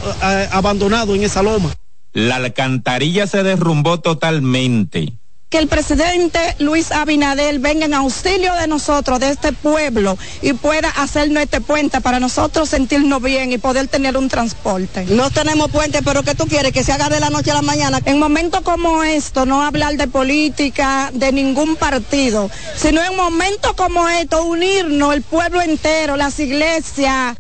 abandonado 0.50 1.14
en 1.14 1.22
esa 1.22 1.42
loma. 1.42 1.74
La 2.12 2.36
alcantarilla 2.36 3.26
se 3.26 3.42
derrumbó 3.42 4.00
totalmente 4.00 5.12
que 5.48 5.58
el 5.58 5.68
presidente 5.68 6.40
Luis 6.58 6.90
Abinadel 6.90 7.60
venga 7.60 7.86
en 7.86 7.94
auxilio 7.94 8.52
de 8.54 8.66
nosotros, 8.66 9.20
de 9.20 9.30
este 9.30 9.52
pueblo, 9.52 10.18
y 10.42 10.54
pueda 10.54 10.88
hacernos 10.88 11.42
este 11.42 11.60
puente 11.60 12.00
para 12.00 12.18
nosotros 12.18 12.68
sentirnos 12.68 13.22
bien 13.22 13.52
y 13.52 13.58
poder 13.58 13.86
tener 13.86 14.16
un 14.16 14.28
transporte. 14.28 15.04
No 15.06 15.30
tenemos 15.30 15.70
puente, 15.70 16.02
pero 16.02 16.24
¿qué 16.24 16.34
tú 16.34 16.46
quieres? 16.46 16.72
Que 16.72 16.82
se 16.82 16.92
haga 16.92 17.08
de 17.08 17.20
la 17.20 17.30
noche 17.30 17.52
a 17.52 17.54
la 17.54 17.62
mañana. 17.62 18.00
En 18.04 18.18
momentos 18.18 18.62
como 18.62 19.04
esto, 19.04 19.46
no 19.46 19.62
hablar 19.62 19.96
de 19.96 20.08
política, 20.08 21.10
de 21.14 21.30
ningún 21.30 21.76
partido, 21.76 22.50
sino 22.76 23.02
en 23.04 23.16
momentos 23.16 23.72
como 23.74 24.08
estos, 24.08 24.44
unirnos 24.44 25.14
el 25.14 25.22
pueblo 25.22 25.62
entero, 25.62 26.16
las 26.16 26.40
iglesias. 26.40 27.36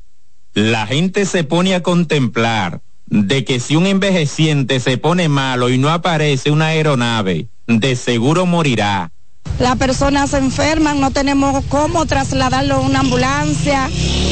La 0.56 0.86
gente 0.86 1.26
se 1.26 1.44
pone 1.44 1.74
a 1.74 1.82
contemplar 1.82 2.80
de 3.04 3.44
que 3.44 3.60
si 3.60 3.76
un 3.76 3.84
envejeciente 3.84 4.80
se 4.80 4.96
pone 4.96 5.28
malo 5.28 5.68
y 5.68 5.76
no 5.76 5.90
aparece 5.90 6.50
una 6.50 6.68
aeronave, 6.68 7.48
de 7.66 7.94
seguro 7.94 8.46
morirá. 8.46 9.12
Las 9.58 9.76
personas 9.76 10.30
se 10.30 10.38
enferman, 10.38 10.98
no 10.98 11.10
tenemos 11.10 11.62
cómo 11.66 12.06
trasladarlo 12.06 12.76
a 12.76 12.80
una 12.80 13.00
ambulancia, 13.00 13.90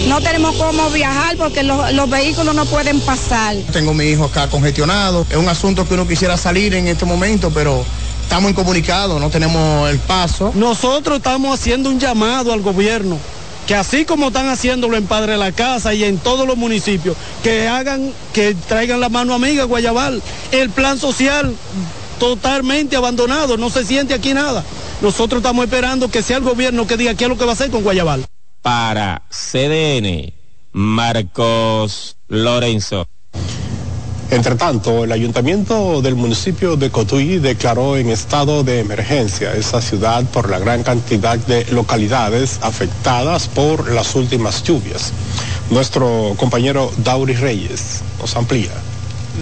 no 0.08 0.22
tenemos 0.22 0.56
cómo 0.56 0.88
viajar 0.88 1.36
porque 1.36 1.62
los, 1.62 2.08
vehículos 2.08 2.54
no 2.54 2.64
pueden 2.64 3.00
pasar. 3.00 3.56
Tengo 3.70 3.92
mi 3.92 4.04
hijo 4.04 4.24
acá 4.24 4.48
congestionado, 4.48 5.26
es 5.28 5.36
un 5.36 5.50
asunto 5.50 5.86
que 5.86 5.92
uno 5.92 6.08
quisiera 6.08 6.38
salir 6.38 6.72
en 6.72 6.88
este 6.88 7.04
momento, 7.04 7.50
pero 7.50 7.84
estamos 8.22 8.50
incomunicados, 8.50 9.20
no 9.20 9.28
tenemos 9.28 9.90
el 9.90 9.98
paso. 9.98 10.52
Nosotros 10.54 11.18
estamos 11.18 11.60
haciendo 11.60 11.90
un 11.90 12.00
llamado 12.00 12.50
al 12.50 12.62
gobierno 12.62 13.18
que 13.66 13.74
así 13.74 14.04
como 14.04 14.28
están 14.28 14.48
haciéndolo 14.48 14.96
en 14.96 15.06
Padre 15.06 15.36
la 15.36 15.52
Casa 15.52 15.94
y 15.94 16.04
en 16.04 16.18
todos 16.18 16.46
los 16.46 16.56
municipios, 16.56 17.16
que 17.42 17.68
hagan, 17.68 18.12
que 18.32 18.54
traigan 18.54 19.00
la 19.00 19.08
mano 19.08 19.34
amiga 19.34 19.64
Guayabal. 19.64 20.22
El 20.52 20.70
plan 20.70 20.98
social 20.98 21.54
totalmente 22.18 22.96
abandonado, 22.96 23.56
no 23.56 23.70
se 23.70 23.84
siente 23.84 24.14
aquí 24.14 24.34
nada. 24.34 24.64
Nosotros 25.00 25.40
estamos 25.40 25.64
esperando 25.64 26.10
que 26.10 26.22
sea 26.22 26.38
el 26.38 26.44
gobierno 26.44 26.86
que 26.86 26.96
diga 26.96 27.14
qué 27.14 27.24
es 27.24 27.30
lo 27.30 27.38
que 27.38 27.44
va 27.44 27.52
a 27.52 27.54
hacer 27.54 27.70
con 27.70 27.82
Guayabal. 27.82 28.24
Para 28.62 29.22
CDN, 29.30 30.32
Marcos 30.72 32.16
Lorenzo. 32.28 33.06
Entre 34.30 34.56
tanto, 34.56 35.04
el 35.04 35.12
ayuntamiento 35.12 36.02
del 36.02 36.16
municipio 36.16 36.76
de 36.76 36.90
Cotuí 36.90 37.38
declaró 37.38 37.96
en 37.96 38.10
estado 38.10 38.64
de 38.64 38.80
emergencia 38.80 39.54
esa 39.54 39.80
ciudad 39.80 40.24
por 40.24 40.50
la 40.50 40.58
gran 40.58 40.82
cantidad 40.82 41.38
de 41.38 41.64
localidades 41.70 42.58
afectadas 42.62 43.48
por 43.48 43.90
las 43.92 44.14
últimas 44.14 44.62
lluvias. 44.62 45.12
Nuestro 45.70 46.34
compañero 46.36 46.90
Dauri 46.98 47.34
Reyes 47.34 48.02
nos 48.18 48.34
amplía 48.36 48.72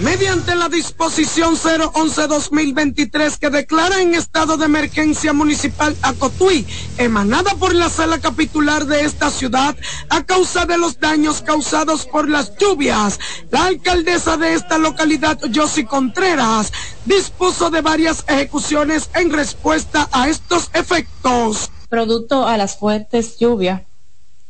mediante 0.01 0.55
la 0.55 0.69
disposición 0.69 1.55
011-2023 1.55 3.37
que 3.37 3.49
declara 3.49 4.01
en 4.01 4.15
estado 4.15 4.57
de 4.57 4.65
emergencia 4.65 5.33
municipal 5.33 5.95
a 6.01 6.13
Cotuí, 6.13 6.65
emanada 6.97 7.51
por 7.55 7.75
la 7.75 7.89
sala 7.89 8.19
capitular 8.19 8.85
de 8.85 9.05
esta 9.05 9.29
ciudad 9.29 9.75
a 10.09 10.23
causa 10.23 10.65
de 10.65 10.77
los 10.77 10.99
daños 10.99 11.41
causados 11.41 12.05
por 12.05 12.29
las 12.29 12.57
lluvias. 12.57 13.19
La 13.51 13.65
alcaldesa 13.65 14.37
de 14.37 14.53
esta 14.53 14.77
localidad, 14.77 15.39
Josie 15.53 15.85
Contreras, 15.85 16.71
dispuso 17.05 17.69
de 17.69 17.81
varias 17.81 18.23
ejecuciones 18.27 19.09
en 19.13 19.31
respuesta 19.31 20.09
a 20.11 20.27
estos 20.29 20.69
efectos. 20.73 21.69
Producto 21.89 22.47
a 22.47 22.57
las 22.57 22.77
fuertes 22.77 23.37
lluvias 23.37 23.81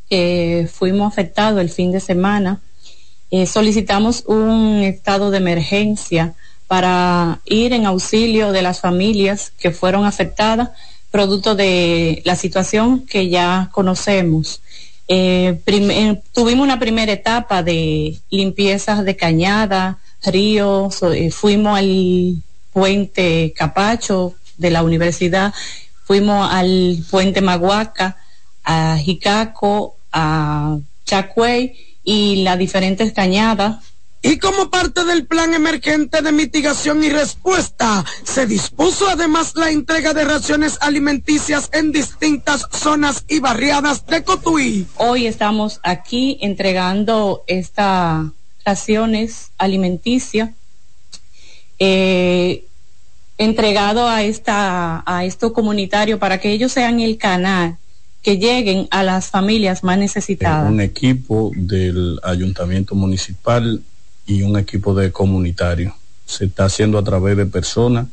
que 0.08 0.68
fuimos 0.72 1.12
afectados 1.12 1.60
el 1.60 1.70
fin 1.70 1.92
de 1.92 2.00
semana, 2.00 2.60
eh, 3.30 3.46
solicitamos 3.46 4.24
un 4.26 4.82
estado 4.82 5.30
de 5.30 5.38
emergencia 5.38 6.34
para 6.66 7.40
ir 7.44 7.72
en 7.72 7.86
auxilio 7.86 8.52
de 8.52 8.62
las 8.62 8.80
familias 8.80 9.52
que 9.58 9.70
fueron 9.70 10.04
afectadas 10.04 10.70
producto 11.10 11.54
de 11.54 12.22
la 12.24 12.34
situación 12.34 13.06
que 13.06 13.28
ya 13.28 13.70
conocemos. 13.72 14.60
Eh, 15.06 15.60
eh, 15.66 16.20
tuvimos 16.32 16.64
una 16.64 16.78
primera 16.80 17.12
etapa 17.12 17.62
de 17.62 18.18
limpiezas 18.30 19.04
de 19.04 19.16
cañada, 19.16 19.98
ríos, 20.24 21.00
fuimos 21.30 21.78
al 21.78 22.42
puente 22.72 23.52
Capacho 23.56 24.34
de 24.56 24.70
la 24.70 24.82
universidad, 24.82 25.54
fuimos 26.04 26.48
al 26.50 27.04
puente 27.10 27.40
Maguaca, 27.40 28.16
a 28.64 28.96
Jicaco, 28.96 29.96
a 30.12 30.78
Chacuey 31.04 31.83
y 32.04 32.42
las 32.44 32.58
diferentes 32.58 33.12
cañadas. 33.12 33.84
Y 34.22 34.38
como 34.38 34.70
parte 34.70 35.04
del 35.04 35.26
plan 35.26 35.52
emergente 35.52 36.22
de 36.22 36.32
mitigación 36.32 37.04
y 37.04 37.10
respuesta, 37.10 38.04
se 38.22 38.46
dispuso 38.46 39.06
además 39.08 39.54
la 39.54 39.70
entrega 39.70 40.14
de 40.14 40.24
raciones 40.24 40.78
alimenticias 40.80 41.68
en 41.72 41.92
distintas 41.92 42.66
zonas 42.72 43.24
y 43.28 43.40
barriadas 43.40 44.06
de 44.06 44.24
Cotuí. 44.24 44.86
Hoy 44.96 45.26
estamos 45.26 45.80
aquí 45.82 46.38
entregando 46.40 47.44
estas 47.46 48.28
raciones 48.64 49.50
alimenticias 49.58 50.50
eh, 51.78 52.64
entregado 53.36 54.08
a 54.08 54.22
esta 54.22 55.02
a 55.04 55.24
esto 55.24 55.52
comunitario 55.52 56.18
para 56.18 56.38
que 56.38 56.52
ellos 56.52 56.72
sean 56.72 57.00
el 57.00 57.18
canal 57.18 57.78
que 58.24 58.38
lleguen 58.38 58.88
a 58.90 59.02
las 59.02 59.28
familias 59.28 59.84
más 59.84 59.98
necesitadas. 59.98 60.72
Un 60.72 60.80
equipo 60.80 61.52
del 61.54 62.18
ayuntamiento 62.24 62.94
municipal 62.94 63.82
y 64.26 64.42
un 64.42 64.58
equipo 64.58 64.94
de 64.94 65.12
comunitarios. 65.12 65.92
Se 66.24 66.46
está 66.46 66.64
haciendo 66.64 66.96
a 66.96 67.04
través 67.04 67.36
de 67.36 67.44
personas 67.44 68.06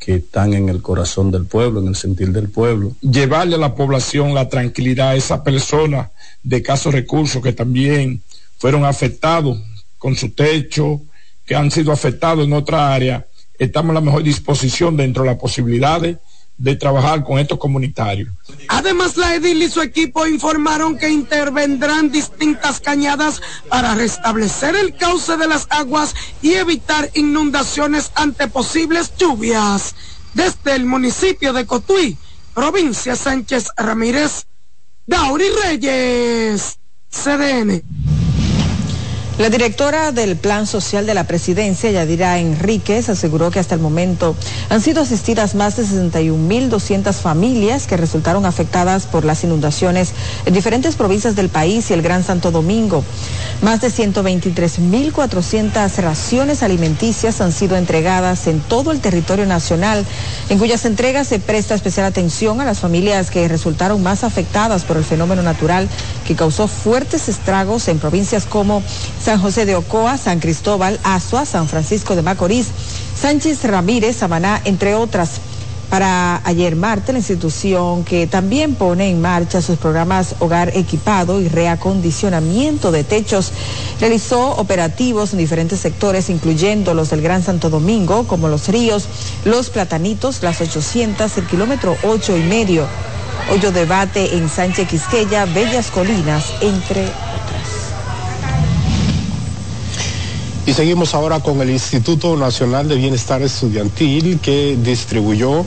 que 0.00 0.16
están 0.16 0.54
en 0.54 0.68
el 0.68 0.82
corazón 0.82 1.30
del 1.30 1.46
pueblo, 1.46 1.80
en 1.80 1.86
el 1.86 1.94
sentir 1.94 2.32
del 2.32 2.48
pueblo. 2.48 2.96
Llevarle 3.00 3.54
a 3.54 3.58
la 3.58 3.76
población 3.76 4.34
la 4.34 4.48
tranquilidad 4.48 5.10
a 5.10 5.14
esas 5.14 5.40
personas 5.42 6.08
de 6.42 6.60
casos 6.60 6.92
recursos 6.92 7.40
que 7.40 7.52
también 7.52 8.22
fueron 8.58 8.84
afectados 8.84 9.62
con 9.98 10.16
su 10.16 10.30
techo, 10.30 11.00
que 11.46 11.54
han 11.54 11.70
sido 11.70 11.92
afectados 11.92 12.44
en 12.44 12.54
otra 12.54 12.92
área. 12.92 13.24
Estamos 13.56 13.90
en 13.90 13.94
la 13.94 14.00
mejor 14.00 14.24
disposición 14.24 14.96
dentro 14.96 15.22
de 15.22 15.30
las 15.30 15.38
posibilidades 15.38 16.16
de 16.56 16.76
trabajar 16.76 17.24
con 17.24 17.38
estos 17.38 17.58
comunitarios. 17.58 18.28
Además, 18.68 19.16
la 19.16 19.34
Edil 19.34 19.62
y 19.62 19.68
su 19.68 19.82
equipo 19.82 20.26
informaron 20.26 20.96
que 20.96 21.08
intervendrán 21.08 22.10
distintas 22.10 22.80
cañadas 22.80 23.42
para 23.68 23.94
restablecer 23.94 24.76
el 24.76 24.96
cauce 24.96 25.36
de 25.36 25.48
las 25.48 25.66
aguas 25.70 26.14
y 26.42 26.54
evitar 26.54 27.10
inundaciones 27.14 28.12
ante 28.14 28.48
posibles 28.48 29.12
lluvias. 29.16 29.94
Desde 30.32 30.74
el 30.74 30.86
municipio 30.86 31.52
de 31.52 31.66
Cotuí, 31.66 32.16
provincia 32.54 33.16
Sánchez 33.16 33.68
Ramírez, 33.76 34.46
Dauri 35.06 35.46
Reyes, 35.62 36.78
CDN. 37.10 37.82
La 39.36 39.50
directora 39.50 40.12
del 40.12 40.36
Plan 40.36 40.64
Social 40.64 41.06
de 41.06 41.14
la 41.14 41.26
Presidencia, 41.26 41.90
Yadira 41.90 42.38
Enríquez, 42.38 43.08
aseguró 43.08 43.50
que 43.50 43.58
hasta 43.58 43.74
el 43.74 43.80
momento 43.80 44.36
han 44.68 44.80
sido 44.80 45.02
asistidas 45.02 45.56
más 45.56 45.74
de 45.74 45.82
61.200 45.82 47.12
familias 47.14 47.88
que 47.88 47.96
resultaron 47.96 48.46
afectadas 48.46 49.06
por 49.06 49.24
las 49.24 49.42
inundaciones 49.42 50.12
en 50.46 50.54
diferentes 50.54 50.94
provincias 50.94 51.34
del 51.34 51.48
país 51.48 51.90
y 51.90 51.94
el 51.94 52.02
Gran 52.02 52.22
Santo 52.22 52.52
Domingo. 52.52 53.02
Más 53.60 53.80
de 53.80 53.88
123.400 53.88 55.96
raciones 55.96 56.62
alimenticias 56.62 57.40
han 57.40 57.50
sido 57.50 57.76
entregadas 57.76 58.46
en 58.46 58.60
todo 58.60 58.92
el 58.92 59.00
territorio 59.00 59.46
nacional, 59.46 60.06
en 60.48 60.60
cuyas 60.60 60.84
entregas 60.84 61.26
se 61.26 61.40
presta 61.40 61.74
especial 61.74 62.06
atención 62.06 62.60
a 62.60 62.64
las 62.64 62.78
familias 62.78 63.32
que 63.32 63.48
resultaron 63.48 64.00
más 64.00 64.22
afectadas 64.22 64.84
por 64.84 64.96
el 64.96 65.02
fenómeno 65.02 65.42
natural 65.42 65.88
que 66.24 66.36
causó 66.36 66.68
fuertes 66.68 67.28
estragos 67.28 67.88
en 67.88 67.98
provincias 67.98 68.46
como 68.46 68.80
San 69.24 69.40
José 69.40 69.64
de 69.64 69.74
Ocoa, 69.74 70.18
San 70.18 70.38
Cristóbal, 70.38 71.00
Azua, 71.02 71.46
San 71.46 71.66
Francisco 71.66 72.14
de 72.14 72.20
Macorís, 72.20 72.66
Sánchez 73.18 73.64
Ramírez, 73.64 74.16
Samaná, 74.16 74.60
entre 74.66 74.94
otras. 74.94 75.40
Para 75.88 76.42
ayer 76.44 76.76
martes, 76.76 77.14
la 77.14 77.20
institución 77.20 78.04
que 78.04 78.26
también 78.26 78.74
pone 78.74 79.08
en 79.08 79.22
marcha 79.22 79.62
sus 79.62 79.78
programas 79.78 80.34
Hogar 80.40 80.76
Equipado 80.76 81.40
y 81.40 81.48
Reacondicionamiento 81.48 82.92
de 82.92 83.02
Techos, 83.02 83.52
realizó 83.98 84.56
operativos 84.56 85.32
en 85.32 85.38
diferentes 85.38 85.80
sectores, 85.80 86.28
incluyendo 86.28 86.92
los 86.92 87.08
del 87.08 87.22
Gran 87.22 87.42
Santo 87.42 87.70
Domingo, 87.70 88.26
como 88.26 88.48
Los 88.48 88.68
Ríos, 88.68 89.06
Los 89.46 89.70
Platanitos, 89.70 90.42
Las 90.42 90.60
800, 90.60 91.38
el 91.38 91.46
kilómetro 91.46 91.96
ocho 92.02 92.36
y 92.36 92.42
medio, 92.42 92.86
Hoyo 93.50 93.72
Debate 93.72 94.36
en 94.36 94.50
Sánchez 94.50 94.86
Quisqueya, 94.86 95.46
Bellas 95.46 95.90
Colinas, 95.90 96.44
entre 96.60 97.08
Y 100.66 100.72
seguimos 100.72 101.14
ahora 101.14 101.40
con 101.40 101.60
el 101.60 101.68
Instituto 101.68 102.36
Nacional 102.36 102.88
de 102.88 102.96
Bienestar 102.96 103.42
Estudiantil 103.42 104.40
que 104.40 104.78
distribuyó 104.82 105.66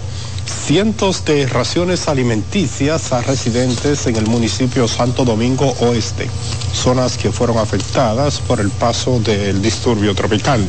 cientos 0.65 1.23
de 1.23 1.45
raciones 1.45 2.07
alimenticias 2.07 3.11
a 3.11 3.21
residentes 3.21 4.07
en 4.07 4.15
el 4.15 4.25
municipio 4.25 4.87
Santo 4.87 5.23
Domingo 5.23 5.71
Oeste, 5.81 6.27
zonas 6.73 7.15
que 7.15 7.31
fueron 7.31 7.59
afectadas 7.59 8.39
por 8.39 8.59
el 8.59 8.71
paso 8.71 9.19
del 9.19 9.61
disturbio 9.61 10.15
tropical. 10.15 10.67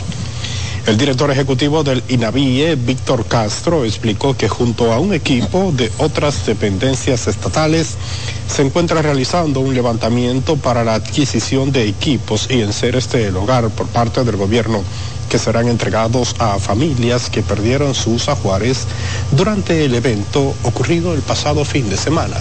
El 0.86 0.96
director 0.96 1.30
ejecutivo 1.30 1.82
del 1.82 2.02
INAVIE, 2.08 2.74
Víctor 2.76 3.26
Castro, 3.26 3.84
explicó 3.84 4.36
que 4.36 4.48
junto 4.48 4.92
a 4.92 4.98
un 4.98 5.12
equipo 5.12 5.72
de 5.72 5.90
otras 5.98 6.46
dependencias 6.46 7.28
estatales 7.28 7.96
se 8.48 8.62
encuentra 8.62 9.02
realizando 9.02 9.60
un 9.60 9.74
levantamiento 9.74 10.56
para 10.56 10.82
la 10.82 10.94
adquisición 10.94 11.70
de 11.70 11.86
equipos 11.86 12.48
y 12.50 12.62
enseres 12.62 13.10
del 13.10 13.36
hogar 13.36 13.68
por 13.70 13.86
parte 13.86 14.24
del 14.24 14.36
gobierno 14.36 14.82
que 15.28 15.38
serán 15.38 15.68
entregados 15.68 16.34
a 16.38 16.58
familias 16.58 17.28
que 17.28 17.42
perdieron 17.42 17.94
sus 17.94 18.28
ajuares 18.28 18.86
durante 19.32 19.84
el 19.84 19.94
evento 19.94 20.54
ocurrido 20.64 21.12
el 21.12 21.20
pasado 21.20 21.64
fin 21.64 21.88
de 21.90 21.96
semana. 21.98 22.36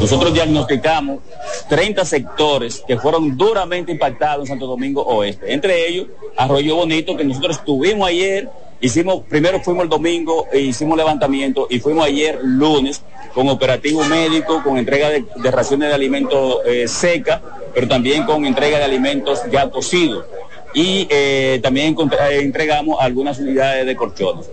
Nosotros 0.00 0.34
diagnosticamos 0.34 1.20
30 1.68 2.04
sectores 2.04 2.82
que 2.86 2.98
fueron 2.98 3.36
duramente 3.36 3.92
impactados 3.92 4.44
en 4.44 4.48
Santo 4.48 4.66
Domingo 4.66 5.02
Oeste. 5.02 5.52
Entre 5.52 5.88
ellos, 5.88 6.08
Arroyo 6.36 6.76
Bonito, 6.76 7.16
que 7.16 7.24
nosotros 7.24 7.58
estuvimos 7.58 8.08
ayer, 8.08 8.48
hicimos, 8.84 9.22
primero 9.28 9.60
fuimos 9.60 9.84
el 9.84 9.88
domingo 9.88 10.46
e 10.52 10.60
hicimos 10.60 10.96
levantamiento 10.96 11.66
y 11.70 11.80
fuimos 11.80 12.06
ayer 12.06 12.38
lunes 12.42 13.02
con 13.32 13.48
operativo 13.48 14.04
médico, 14.04 14.62
con 14.62 14.76
entrega 14.76 15.08
de, 15.08 15.50
raciones 15.50 15.88
de 15.88 15.94
alimentos 15.94 16.58
eh, 16.66 16.86
seca, 16.86 17.42
pero 17.72 17.88
también 17.88 18.24
con 18.24 18.44
entrega 18.44 18.78
de 18.78 18.84
alimentos 18.84 19.40
ya 19.50 19.70
cocidos. 19.70 20.26
Y 20.74 21.06
eh, 21.10 21.60
también 21.62 21.96
eh, 21.98 22.40
entregamos 22.42 22.98
algunas 23.00 23.38
unidades 23.38 23.86
de 23.86 23.96
colchones. 23.96 24.50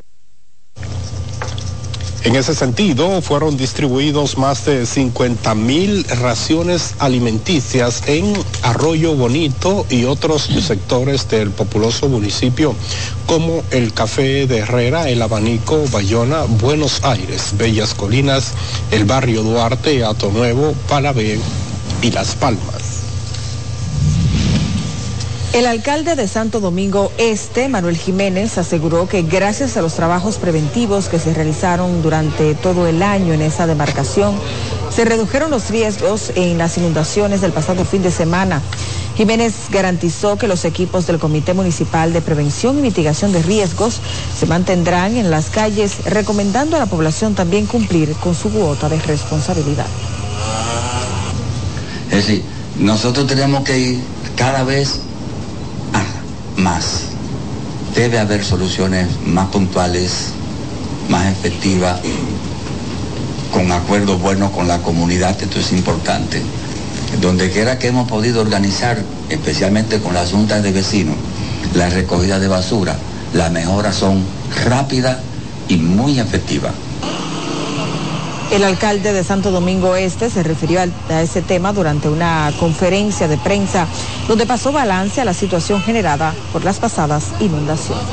En 2.24 2.36
ese 2.36 2.54
sentido, 2.54 3.20
fueron 3.24 3.58
distribuidos 3.58 4.38
más 4.38 4.66
de 4.66 4.86
50 4.86 5.56
mil 5.56 6.04
raciones 6.04 6.94
alimenticias 7.00 8.04
en 8.06 8.32
Arroyo 8.62 9.16
Bonito 9.16 9.88
y 9.90 10.06
otros 10.06 10.44
sectores 10.44 11.28
del 11.30 11.50
populoso 11.50 12.08
municipio, 12.10 12.76
como 13.26 13.64
el 13.72 13.92
Café 13.94 14.46
de 14.46 14.60
Herrera, 14.60 15.10
el 15.10 15.20
Abanico, 15.24 15.84
Bayona, 15.92 16.44
Buenos 16.44 17.04
Aires, 17.04 17.56
Bellas 17.58 17.96
Colinas, 17.96 18.54
el 18.92 19.06
barrio 19.06 19.42
Duarte, 19.42 20.06
Ato 20.06 20.32
Nuevo, 20.32 20.76
y 22.04 22.12
Las 22.12 22.36
Palmas. 22.36 23.01
El 25.54 25.66
alcalde 25.66 26.16
de 26.16 26.30
Santo 26.30 26.62
Domingo 26.62 27.12
Este, 27.18 27.68
Manuel 27.68 27.98
Jiménez, 27.98 28.58
aseguró 28.58 29.10
que 29.10 29.24
gracias 29.24 29.76
a 29.76 29.82
los 29.82 29.96
trabajos 29.96 30.38
preventivos 30.38 31.10
que 31.10 31.20
se 31.20 31.34
realizaron 31.34 32.02
durante 32.02 32.56
todo 32.56 32.88
el 32.88 33.04
año 33.04 33.34
en 33.34 33.42
esa 33.42 33.68
demarcación, 33.68 34.34
se 34.96 35.04
redujeron 35.04 35.52
los 35.52 35.70
riesgos 35.70 36.32
en 36.36 36.58
las 36.58 36.78
inundaciones 36.78 37.42
del 37.42 37.52
pasado 37.52 37.84
fin 37.84 38.02
de 38.02 38.12
semana. 38.12 38.62
Jiménez 39.18 39.54
garantizó 39.70 40.38
que 40.38 40.48
los 40.48 40.64
equipos 40.64 41.06
del 41.06 41.20
Comité 41.20 41.54
Municipal 41.54 42.14
de 42.14 42.22
Prevención 42.22 42.80
y 42.80 42.84
Mitigación 42.84 43.34
de 43.34 43.44
Riesgos 43.44 44.00
se 44.40 44.46
mantendrán 44.46 45.18
en 45.18 45.30
las 45.32 45.50
calles, 45.50 46.06
recomendando 46.06 46.78
a 46.78 46.80
la 46.80 46.86
población 46.86 47.36
también 47.36 47.66
cumplir 47.66 48.14
con 48.14 48.36
su 48.36 48.50
cuota 48.52 48.88
de 48.88 49.02
responsabilidad. 49.02 49.88
Es 52.10 52.26
decir, 52.26 52.42
nosotros 52.80 53.28
tenemos 53.28 53.66
que 53.66 53.78
ir 53.78 54.00
cada 54.38 54.64
vez 54.64 55.02
más. 56.62 57.02
Debe 57.96 58.20
haber 58.20 58.44
soluciones 58.46 59.08
más 59.26 59.48
puntuales, 59.48 60.30
más 61.10 61.28
efectivas, 61.28 62.00
con 63.52 63.72
acuerdos 63.72 64.22
buenos 64.22 64.52
con 64.52 64.68
la 64.68 64.82
comunidad, 64.82 65.36
esto 65.42 65.60
es 65.60 65.74
importante. 65.74 66.42
Donde 67.20 67.52
quiera 67.52 67.78
que 67.78 67.88
hemos 67.88 68.08
podido 68.08 68.42
organizar, 68.42 69.04
especialmente 69.30 70.00
con 70.00 70.14
las 70.14 70.32
juntas 70.32 70.64
de 70.64 70.72
vecinos, 70.72 71.16
la 71.76 71.90
recogida 71.90 72.40
de 72.40 72.48
basura, 72.48 72.96
las 73.34 73.52
mejoras 73.52 73.96
son 73.96 74.24
rápidas 74.66 75.18
y 75.68 75.78
muy 75.78 76.20
efectivas. 76.20 76.74
El 78.52 78.66
alcalde 78.66 79.14
de 79.14 79.24
Santo 79.24 79.50
Domingo 79.50 79.96
Este 79.96 80.30
se 80.30 80.44
refirió 80.44 80.82
a, 80.82 81.22
ese 81.22 81.42
tema 81.42 81.72
durante 81.72 82.10
una 82.10 82.52
conferencia 82.60 83.30
de 83.30 83.38
prensa 83.38 83.88
donde 84.28 84.46
pasó 84.46 84.74
balance 84.74 85.22
a 85.22 85.26
la 85.26 85.34
situación 85.34 85.82
generada 85.82 86.34
por 86.52 86.66
las 86.66 86.78
pasadas 86.78 87.28
inundaciones. 87.40 88.04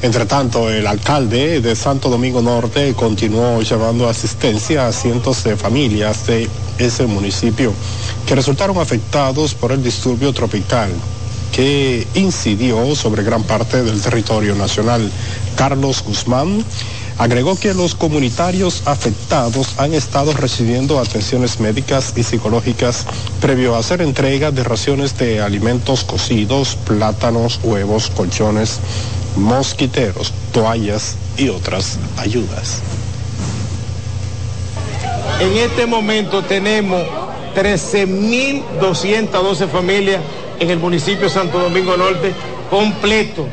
Entre 0.00 0.24
tanto, 0.24 0.70
el 0.70 0.86
alcalde 0.86 1.60
de 1.60 1.76
Santo 1.76 2.08
Domingo 2.08 2.40
Norte 2.40 2.94
continuó 2.94 3.60
llevando 3.60 4.08
asistencia 4.08 4.86
a 4.86 4.92
cientos 4.92 5.44
de 5.44 5.54
familias 5.58 6.26
de 6.26 6.48
ese 6.78 7.06
municipio 7.06 7.74
que 8.26 8.34
resultaron 8.34 8.78
afectados 8.78 9.52
por 9.52 9.70
el 9.70 9.82
disturbio 9.82 10.32
tropical 10.32 10.90
que 11.52 12.06
incidió 12.14 12.96
sobre 12.96 13.22
gran 13.22 13.42
parte 13.42 13.82
del 13.82 14.00
territorio 14.00 14.54
nacional. 14.54 15.12
Carlos 15.54 16.02
Guzmán 16.02 16.64
Agregó 17.18 17.56
que 17.56 17.74
los 17.74 17.94
comunitarios 17.94 18.82
afectados 18.86 19.74
han 19.78 19.94
estado 19.94 20.32
recibiendo 20.32 20.98
atenciones 20.98 21.60
médicas 21.60 22.14
y 22.16 22.22
psicológicas 22.22 23.06
previo 23.40 23.74
a 23.74 23.78
hacer 23.78 24.02
entrega 24.02 24.50
de 24.50 24.64
raciones 24.64 25.16
de 25.18 25.40
alimentos 25.40 26.04
cocidos, 26.04 26.76
plátanos, 26.86 27.60
huevos, 27.62 28.10
colchones, 28.10 28.80
mosquiteros, 29.36 30.32
toallas 30.52 31.16
y 31.36 31.48
otras 31.48 31.98
ayudas. 32.16 32.80
En 35.40 35.56
este 35.56 35.86
momento 35.86 36.42
tenemos 36.42 37.02
13.212 37.54 39.68
familias 39.68 40.20
en 40.60 40.70
el 40.70 40.78
municipio 40.78 41.24
de 41.24 41.30
Santo 41.30 41.58
Domingo 41.58 41.96
Norte 41.96 42.32
completo 42.70 43.48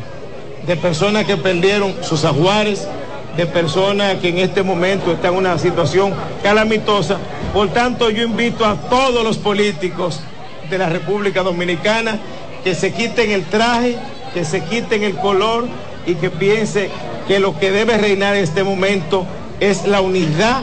de 0.65 0.77
personas 0.77 1.25
que 1.25 1.35
perdieron 1.35 1.95
sus 2.03 2.23
ajuares, 2.25 2.87
de 3.35 3.45
personas 3.45 4.15
que 4.15 4.29
en 4.29 4.39
este 4.39 4.63
momento 4.63 5.11
están 5.11 5.33
en 5.33 5.39
una 5.39 5.57
situación 5.57 6.13
calamitosa. 6.43 7.17
Por 7.53 7.69
tanto, 7.69 8.09
yo 8.09 8.23
invito 8.23 8.65
a 8.65 8.75
todos 8.75 9.23
los 9.23 9.37
políticos 9.37 10.21
de 10.69 10.77
la 10.77 10.89
República 10.89 11.41
Dominicana 11.41 12.19
que 12.63 12.75
se 12.75 12.93
quiten 12.93 13.31
el 13.31 13.45
traje, 13.45 13.97
que 14.33 14.45
se 14.45 14.63
quiten 14.63 15.03
el 15.03 15.15
color 15.15 15.67
y 16.05 16.15
que 16.15 16.29
piensen 16.29 16.89
que 17.27 17.39
lo 17.39 17.57
que 17.57 17.71
debe 17.71 17.97
reinar 17.97 18.35
en 18.35 18.43
este 18.43 18.63
momento 18.63 19.25
es 19.59 19.85
la 19.85 20.01
unidad 20.01 20.61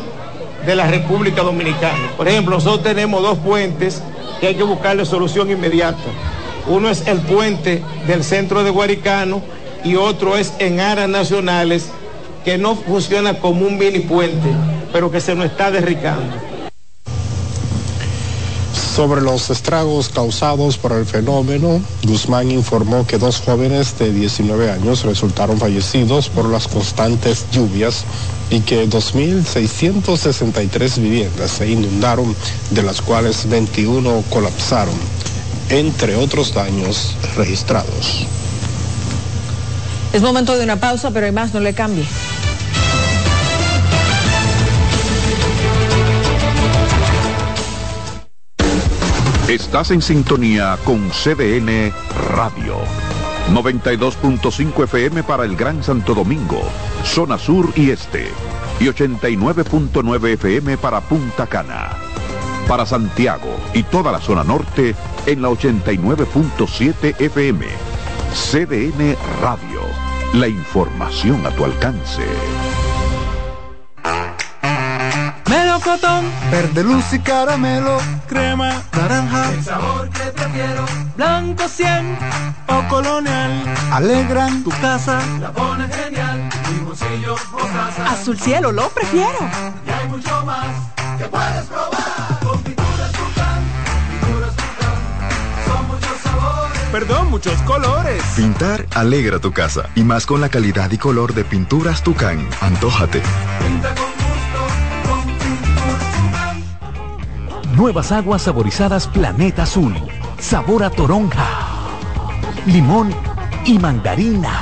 de 0.64 0.75
la 0.75 0.87
República 0.87 1.43
Dominicana. 1.43 2.12
Por 2.17 2.29
ejemplo, 2.29 2.57
nosotros 2.57 2.83
tenemos 2.83 3.23
dos 3.23 3.39
puentes 3.39 4.03
que 4.41 4.49
hay 4.49 4.55
que 4.55 4.62
buscarle 4.62 5.05
solución 5.05 5.51
inmediata. 5.51 5.99
Uno 6.67 6.91
es 6.91 7.07
el 7.07 7.21
puente 7.21 7.83
del 8.07 8.25
centro 8.25 8.64
de 8.64 8.71
Guaricano 8.71 9.43
y 9.85 9.97
otro 9.97 10.37
es 10.37 10.53
en 10.59 10.81
áreas 10.81 11.09
nacionales 11.09 11.91
que 12.47 12.57
no 12.57 12.75
funciona 12.77 13.39
como 13.41 13.67
un 13.67 13.77
mini 13.77 13.99
puente, 13.99 14.55
pero 14.93 15.11
que 15.11 15.21
se 15.21 15.35
nos 15.35 15.47
está 15.47 15.73
derricando. 15.73 16.37
Sobre 18.95 19.21
los 19.21 19.51
estragos 19.51 20.09
causados 20.09 20.79
por 20.79 20.93
el 20.93 21.07
fenómeno, 21.07 21.81
Guzmán 22.05 22.53
informó 22.53 23.05
que 23.05 23.19
dos 23.19 23.41
jóvenes 23.41 23.99
de 23.99 24.13
19 24.13 24.71
años 24.71 25.03
resultaron 25.03 25.59
fallecidos 25.59 26.29
por 26.29 26.49
las 26.49 26.69
constantes 26.69 27.47
lluvias 27.51 28.05
y 28.49 28.61
que 28.61 28.89
2.663 28.89 31.01
viviendas 31.01 31.51
se 31.51 31.69
inundaron, 31.69 32.33
de 32.71 32.83
las 32.85 33.03
cuales 33.03 33.49
21 33.49 34.23
colapsaron, 34.31 34.95
entre 35.69 36.15
otros 36.15 36.55
daños 36.55 37.17
registrados. 37.37 38.25
Es 40.17 40.23
momento 40.23 40.57
de 40.57 40.64
una 40.64 40.77
pausa, 40.77 41.11
pero 41.11 41.27
hay 41.27 41.33
más, 41.33 41.53
no 41.53 41.61
le 41.61 41.75
cambie. 41.75 42.07
Estás 49.47 49.91
en 49.91 50.01
sintonía 50.01 50.79
con 50.85 51.11
CDN 51.11 51.93
Radio. 52.31 52.79
92.5 53.53 54.85
FM 54.85 55.23
para 55.23 55.45
el 55.45 55.55
Gran 55.55 55.85
Santo 55.85 56.14
Domingo, 56.14 56.62
zona 57.05 57.37
sur 57.37 57.71
y 57.77 57.91
este. 57.91 58.29
Y 58.81 58.85
89.9 58.85 60.29
FM 60.29 60.79
para 60.79 61.03
Punta 61.03 61.47
Cana. 61.47 61.91
Para 62.67 62.87
Santiago 62.87 63.55
y 63.75 63.83
toda 63.83 64.12
la 64.12 64.21
zona 64.23 64.45
norte 64.45 64.95
en 65.27 65.43
la 65.43 65.51
89.7 65.51 67.21
FM. 67.21 67.67
CDN 68.33 69.14
Radio. 69.43 70.06
La 70.35 70.49
información 70.49 71.47
a 71.47 71.51
tu 71.51 71.64
alcance. 71.64 72.22
melocotón, 75.49 76.24
verde 76.51 76.83
luz 76.83 77.12
y 77.12 77.18
caramelo, 77.20 77.99
crema, 78.29 78.83
naranja, 78.93 79.53
el 79.53 79.64
sabor 79.64 80.11
que 80.11 80.24
prefiero, 80.33 80.85
blanco 81.16 81.68
100 81.68 82.18
o 82.68 82.89
colonial, 82.89 83.53
alegran. 83.93 84.64
Tu 84.64 84.70
casa, 84.70 85.20
la 85.41 85.53
pone 85.53 85.87
genial, 85.89 86.49
mi 86.72 86.85
bolsillo 86.85 87.37
mostaza, 87.53 88.11
azul 88.11 88.39
cielo 88.39 88.72
lo 88.72 88.89
prefiero, 88.91 89.39
y 89.87 89.91
hay 89.91 90.09
mucho 90.09 90.45
más 90.45 90.66
que 91.18 91.24
puedes 91.24 91.64
probar, 91.66 91.96
perdón, 96.99 97.29
muchos 97.29 97.61
colores. 97.63 98.23
Pintar 98.35 98.87
alegra 98.95 99.39
tu 99.39 99.53
casa 99.53 99.91
y 99.95 100.03
más 100.03 100.25
con 100.25 100.41
la 100.41 100.49
calidad 100.49 100.91
y 100.91 100.97
color 100.97 101.35
de 101.35 101.45
pinturas 101.45 102.03
Tucán. 102.03 102.49
Antójate. 102.63 103.21
Nuevas 107.77 108.13
aguas 108.13 108.41
saborizadas 108.41 109.09
Planeta 109.09 109.65
Azul. 109.65 109.95
Sabor 110.39 110.85
a 110.85 110.89
toronja, 110.89 111.47
limón 112.65 113.15
y 113.67 113.79
mandarina. 113.79 114.59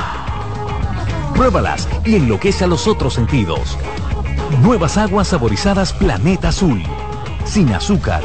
Pruébalas 1.36 1.88
y 2.04 2.16
enloquece 2.16 2.64
a 2.64 2.66
los 2.66 2.88
otros 2.88 3.14
sentidos. 3.14 3.78
Nuevas 4.60 4.98
aguas 4.98 5.28
saborizadas 5.28 5.92
Planeta 5.92 6.48
Azul. 6.48 6.82
Sin 7.44 7.72
azúcar. 7.72 8.24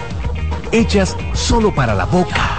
Hechas 0.72 1.16
solo 1.34 1.76
para 1.76 1.94
la 1.94 2.06
boca. 2.06 2.59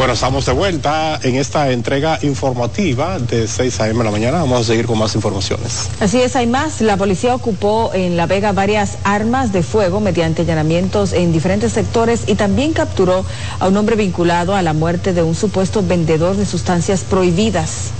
Bueno, 0.00 0.14
estamos 0.14 0.46
de 0.46 0.52
vuelta 0.52 1.20
en 1.22 1.36
esta 1.36 1.70
entrega 1.70 2.18
informativa 2.22 3.18
de 3.18 3.46
6 3.46 3.80
a.m. 3.80 3.98
de 3.98 4.04
la 4.04 4.10
mañana. 4.10 4.38
Vamos 4.38 4.62
a 4.62 4.64
seguir 4.64 4.86
con 4.86 4.98
más 4.98 5.14
informaciones. 5.14 5.90
Así 6.00 6.22
es, 6.22 6.36
hay 6.36 6.46
más. 6.46 6.80
La 6.80 6.96
policía 6.96 7.34
ocupó 7.34 7.90
en 7.92 8.16
La 8.16 8.24
Vega 8.24 8.52
varias 8.52 8.96
armas 9.04 9.52
de 9.52 9.62
fuego 9.62 10.00
mediante 10.00 10.40
allanamientos 10.40 11.12
en 11.12 11.34
diferentes 11.34 11.74
sectores 11.74 12.22
y 12.28 12.34
también 12.36 12.72
capturó 12.72 13.26
a 13.58 13.68
un 13.68 13.76
hombre 13.76 13.94
vinculado 13.94 14.54
a 14.54 14.62
la 14.62 14.72
muerte 14.72 15.12
de 15.12 15.22
un 15.22 15.34
supuesto 15.34 15.82
vendedor 15.82 16.34
de 16.34 16.46
sustancias 16.46 17.04
prohibidas. 17.04 17.90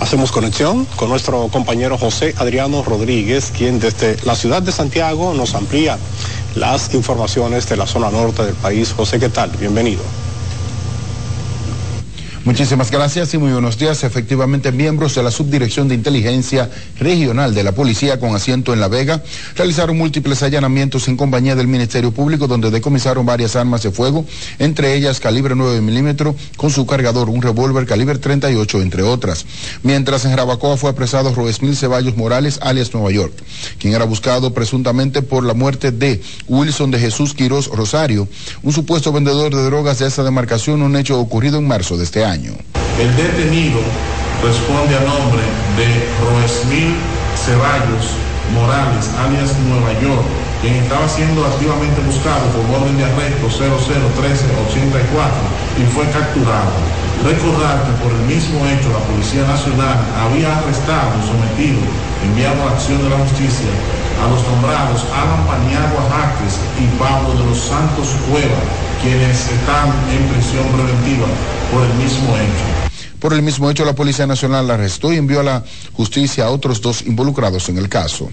Hacemos 0.00 0.32
conexión 0.32 0.86
con 0.96 1.10
nuestro 1.10 1.48
compañero 1.48 1.98
José 1.98 2.34
Adriano 2.38 2.82
Rodríguez, 2.82 3.52
quien 3.54 3.78
desde 3.78 4.16
la 4.24 4.36
ciudad 4.36 4.62
de 4.62 4.72
Santiago 4.72 5.34
nos 5.34 5.54
amplía 5.54 5.98
las 6.54 6.94
informaciones 6.94 7.68
de 7.68 7.76
la 7.76 7.86
zona 7.86 8.10
norte 8.10 8.42
del 8.42 8.54
país. 8.54 8.94
José, 8.96 9.20
¿qué 9.20 9.28
tal? 9.28 9.50
Bienvenido. 9.50 10.29
Muchísimas 12.42 12.90
gracias 12.90 13.34
y 13.34 13.38
muy 13.38 13.52
buenos 13.52 13.76
días. 13.76 14.02
Efectivamente, 14.02 14.72
miembros 14.72 15.14
de 15.14 15.22
la 15.22 15.30
Subdirección 15.30 15.88
de 15.88 15.94
Inteligencia 15.94 16.70
Regional 16.98 17.54
de 17.54 17.62
la 17.62 17.72
Policía 17.72 18.18
con 18.18 18.34
asiento 18.34 18.72
en 18.72 18.80
La 18.80 18.88
Vega 18.88 19.22
realizaron 19.56 19.98
múltiples 19.98 20.42
allanamientos 20.42 21.06
en 21.08 21.18
compañía 21.18 21.54
del 21.54 21.66
Ministerio 21.66 22.12
Público 22.12 22.48
donde 22.48 22.70
decomisaron 22.70 23.26
varias 23.26 23.56
armas 23.56 23.82
de 23.82 23.90
fuego, 23.90 24.24
entre 24.58 24.94
ellas 24.94 25.20
calibre 25.20 25.54
9 25.54 25.82
milímetros 25.82 26.34
con 26.56 26.70
su 26.70 26.86
cargador, 26.86 27.28
un 27.28 27.42
revólver 27.42 27.84
calibre 27.84 28.16
38, 28.18 28.80
entre 28.80 29.02
otras. 29.02 29.44
Mientras 29.82 30.24
en 30.24 30.30
Jarabacoa 30.30 30.78
fue 30.78 30.88
apresado 30.88 31.34
Roesmil 31.34 31.76
Ceballos 31.76 32.16
Morales, 32.16 32.58
alias 32.62 32.94
Nueva 32.94 33.10
York, 33.10 33.34
quien 33.78 33.92
era 33.92 34.06
buscado 34.06 34.54
presuntamente 34.54 35.20
por 35.20 35.44
la 35.44 35.52
muerte 35.52 35.92
de 35.92 36.22
Wilson 36.48 36.90
de 36.90 37.00
Jesús 37.00 37.34
Quirós 37.34 37.66
Rosario, 37.66 38.26
un 38.62 38.72
supuesto 38.72 39.12
vendedor 39.12 39.54
de 39.54 39.62
drogas 39.62 39.98
de 39.98 40.06
esa 40.06 40.24
demarcación, 40.24 40.80
un 40.80 40.96
hecho 40.96 41.20
ocurrido 41.20 41.58
en 41.58 41.68
marzo 41.68 41.98
de 41.98 42.04
este 42.04 42.24
año. 42.24 42.29
El 42.30 43.10
detenido 43.16 43.80
responde 44.38 44.94
a 44.94 45.02
nombre 45.02 45.42
de 45.74 45.90
Roesmil 46.22 46.94
Ceballos 47.34 48.14
Morales, 48.54 49.10
alias 49.18 49.50
Nueva 49.66 49.90
York, 49.98 50.22
quien 50.62 50.78
estaba 50.78 51.08
siendo 51.08 51.44
activamente 51.44 51.98
buscado 52.06 52.46
por 52.54 52.62
orden 52.70 52.96
de 52.98 53.02
arresto 53.02 53.50
001384 53.50 54.46
y 55.74 55.82
fue 55.90 56.06
capturado. 56.14 56.70
Recordar 57.26 57.82
que 57.82 57.98
por 57.98 58.14
el 58.14 58.22
mismo 58.30 58.62
hecho 58.62 58.94
la 58.94 59.02
Policía 59.10 59.42
Nacional 59.50 59.98
había 60.14 60.54
arrestado, 60.54 61.18
sometido, 61.26 61.82
enviado 62.22 62.62
a 62.62 62.78
acción 62.78 63.02
de 63.02 63.10
la 63.10 63.18
justicia 63.26 63.74
a 64.22 64.28
los 64.28 64.46
nombrados 64.46 65.04
Alan 65.14 65.46
Paniagua 65.46 66.02
Jaques 66.10 66.58
y 66.78 66.86
Pablo 66.98 67.34
de 67.38 67.44
los 67.48 67.58
Santos 67.58 68.08
Cueva, 68.30 68.60
quienes 69.02 69.50
están 69.50 69.88
en 70.10 70.28
prisión 70.28 70.66
preventiva 70.72 71.26
por 71.72 71.82
el 71.82 71.94
mismo 71.94 72.36
hecho. 72.36 73.18
Por 73.18 73.32
el 73.32 73.42
mismo 73.42 73.70
hecho, 73.70 73.84
la 73.84 73.94
Policía 73.94 74.26
Nacional 74.26 74.70
arrestó 74.70 75.12
y 75.12 75.16
envió 75.16 75.40
a 75.40 75.44
la 75.44 75.64
justicia 75.92 76.46
a 76.46 76.50
otros 76.50 76.80
dos 76.80 77.02
involucrados 77.02 77.68
en 77.68 77.78
el 77.78 77.88
caso 77.88 78.30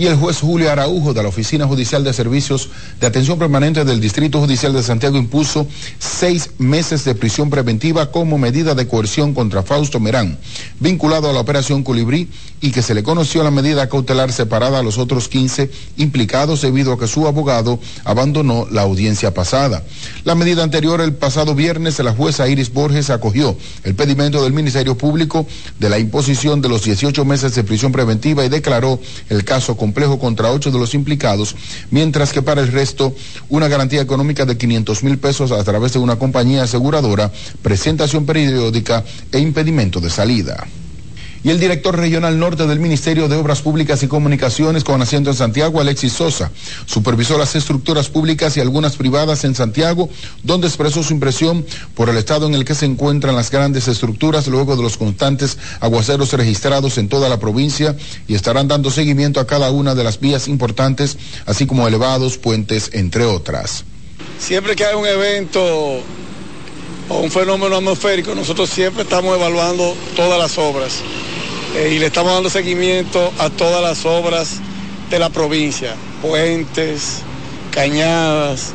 y 0.00 0.06
el 0.06 0.16
juez 0.16 0.40
Julio 0.40 0.72
Araujo 0.72 1.12
de 1.12 1.22
la 1.22 1.28
Oficina 1.28 1.66
Judicial 1.66 2.02
de 2.02 2.14
Servicios 2.14 2.70
de 2.98 3.06
Atención 3.06 3.38
Permanente 3.38 3.84
del 3.84 4.00
Distrito 4.00 4.40
Judicial 4.40 4.72
de 4.72 4.82
Santiago 4.82 5.18
impuso 5.18 5.66
seis 5.98 6.52
meses 6.56 7.04
de 7.04 7.14
prisión 7.14 7.50
preventiva 7.50 8.10
como 8.10 8.38
medida 8.38 8.74
de 8.74 8.88
coerción 8.88 9.34
contra 9.34 9.62
Fausto 9.62 10.00
Merán, 10.00 10.38
vinculado 10.78 11.28
a 11.28 11.34
la 11.34 11.40
operación 11.40 11.82
Colibrí 11.82 12.30
y 12.62 12.70
que 12.70 12.80
se 12.80 12.94
le 12.94 13.02
conoció 13.02 13.42
la 13.42 13.50
medida 13.50 13.90
cautelar 13.90 14.32
separada 14.32 14.78
a 14.78 14.82
los 14.82 14.96
otros 14.96 15.28
15 15.28 15.70
implicados 15.98 16.62
debido 16.62 16.94
a 16.94 16.98
que 16.98 17.06
su 17.06 17.26
abogado 17.26 17.78
abandonó 18.04 18.66
la 18.70 18.80
audiencia 18.80 19.34
pasada. 19.34 19.84
La 20.24 20.34
medida 20.34 20.62
anterior, 20.62 21.02
el 21.02 21.12
pasado 21.12 21.54
viernes, 21.54 21.98
la 21.98 22.12
jueza 22.12 22.48
Iris 22.48 22.72
Borges 22.72 23.10
acogió 23.10 23.54
el 23.84 23.94
pedimento 23.94 24.42
del 24.42 24.54
Ministerio 24.54 24.96
Público 24.96 25.46
de 25.78 25.90
la 25.90 25.98
imposición 25.98 26.62
de 26.62 26.70
los 26.70 26.84
18 26.84 27.22
meses 27.26 27.54
de 27.54 27.64
prisión 27.64 27.92
preventiva 27.92 28.46
y 28.46 28.48
declaró 28.48 28.98
el 29.28 29.44
caso 29.44 29.76
como 29.76 29.89
complejo 29.90 30.20
contra 30.20 30.52
ocho 30.52 30.70
de 30.70 30.78
los 30.78 30.94
implicados, 30.94 31.56
mientras 31.90 32.32
que 32.32 32.42
para 32.42 32.60
el 32.60 32.70
resto 32.70 33.12
una 33.48 33.66
garantía 33.66 34.00
económica 34.00 34.46
de 34.46 34.56
500 34.56 35.02
mil 35.02 35.18
pesos 35.18 35.50
a 35.50 35.64
través 35.64 35.94
de 35.94 35.98
una 35.98 36.14
compañía 36.14 36.62
aseguradora, 36.62 37.32
presentación 37.60 38.24
periódica 38.24 39.02
e 39.32 39.40
impedimento 39.40 40.00
de 40.00 40.10
salida 40.10 40.68
y 41.42 41.50
el 41.50 41.60
director 41.60 41.96
regional 41.96 42.38
norte 42.38 42.66
del 42.66 42.80
Ministerio 42.80 43.28
de 43.28 43.36
Obras 43.36 43.62
Públicas 43.62 44.02
y 44.02 44.08
Comunicaciones 44.08 44.84
con 44.84 45.00
asiento 45.00 45.30
en 45.30 45.36
Santiago, 45.36 45.80
Alexis 45.80 46.12
Sosa, 46.12 46.50
supervisó 46.86 47.38
las 47.38 47.54
estructuras 47.54 48.08
públicas 48.08 48.56
y 48.56 48.60
algunas 48.60 48.96
privadas 48.96 49.44
en 49.44 49.54
Santiago, 49.54 50.10
donde 50.42 50.66
expresó 50.66 51.02
su 51.02 51.12
impresión 51.12 51.64
por 51.94 52.08
el 52.08 52.16
estado 52.16 52.46
en 52.46 52.54
el 52.54 52.64
que 52.64 52.74
se 52.74 52.86
encuentran 52.86 53.36
las 53.36 53.50
grandes 53.50 53.88
estructuras 53.88 54.46
luego 54.48 54.76
de 54.76 54.82
los 54.82 54.96
constantes 54.96 55.58
aguaceros 55.80 56.32
registrados 56.32 56.98
en 56.98 57.08
toda 57.08 57.28
la 57.28 57.38
provincia 57.38 57.96
y 58.28 58.34
estarán 58.34 58.68
dando 58.68 58.90
seguimiento 58.90 59.40
a 59.40 59.46
cada 59.46 59.70
una 59.70 59.94
de 59.94 60.04
las 60.04 60.20
vías 60.20 60.48
importantes, 60.48 61.16
así 61.46 61.66
como 61.66 61.88
elevados, 61.88 62.38
puentes, 62.38 62.90
entre 62.92 63.24
otras. 63.24 63.84
Siempre 64.38 64.76
que 64.76 64.84
hay 64.84 64.94
un 64.94 65.06
evento 65.06 66.02
un 67.18 67.30
fenómeno 67.30 67.76
atmosférico, 67.76 68.34
nosotros 68.34 68.70
siempre 68.70 69.02
estamos 69.02 69.36
evaluando 69.36 69.96
todas 70.14 70.38
las 70.38 70.56
obras 70.58 71.00
eh, 71.76 71.92
y 71.94 71.98
le 71.98 72.06
estamos 72.06 72.32
dando 72.32 72.48
seguimiento 72.48 73.32
a 73.38 73.50
todas 73.50 73.82
las 73.82 74.06
obras 74.06 74.60
de 75.10 75.18
la 75.18 75.28
provincia, 75.28 75.96
puentes, 76.22 77.18
cañadas, 77.72 78.72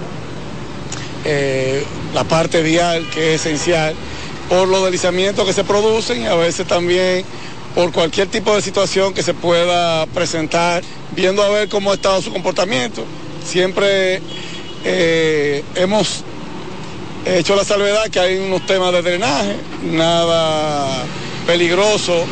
eh, 1.24 1.84
la 2.14 2.26
parte 2.26 2.62
vial 2.62 3.10
que 3.10 3.34
es 3.34 3.46
esencial, 3.46 3.96
por 4.50 4.68
los 4.68 4.84
deslizamientos 4.84 5.46
que 5.46 5.54
se 5.54 5.64
producen 5.64 6.22
y 6.22 6.26
a 6.26 6.36
veces 6.36 6.68
también 6.68 7.26
por 7.74 7.92
cualquier 7.92 8.28
tipo 8.28 8.54
de 8.54 8.62
situación 8.62 9.14
que 9.14 9.24
se 9.24 9.34
pueda 9.34 10.06
presentar, 10.08 10.84
viendo 11.16 11.42
a 11.42 11.50
ver 11.50 11.68
cómo 11.68 11.92
ha 11.92 11.96
estado 11.96 12.22
su 12.22 12.32
comportamiento. 12.32 13.04
Siempre 13.46 14.22
eh, 14.84 15.64
hemos 15.76 16.24
hecho 17.26 17.56
la 17.56 17.66
salvedad 17.66 18.10
que 18.10 18.20
hay 18.20 18.38
unos 18.38 18.66
temas 18.66 18.92
de 18.94 19.02
drenaje, 19.02 19.56
nada 19.84 21.04
peligroso 21.46 22.26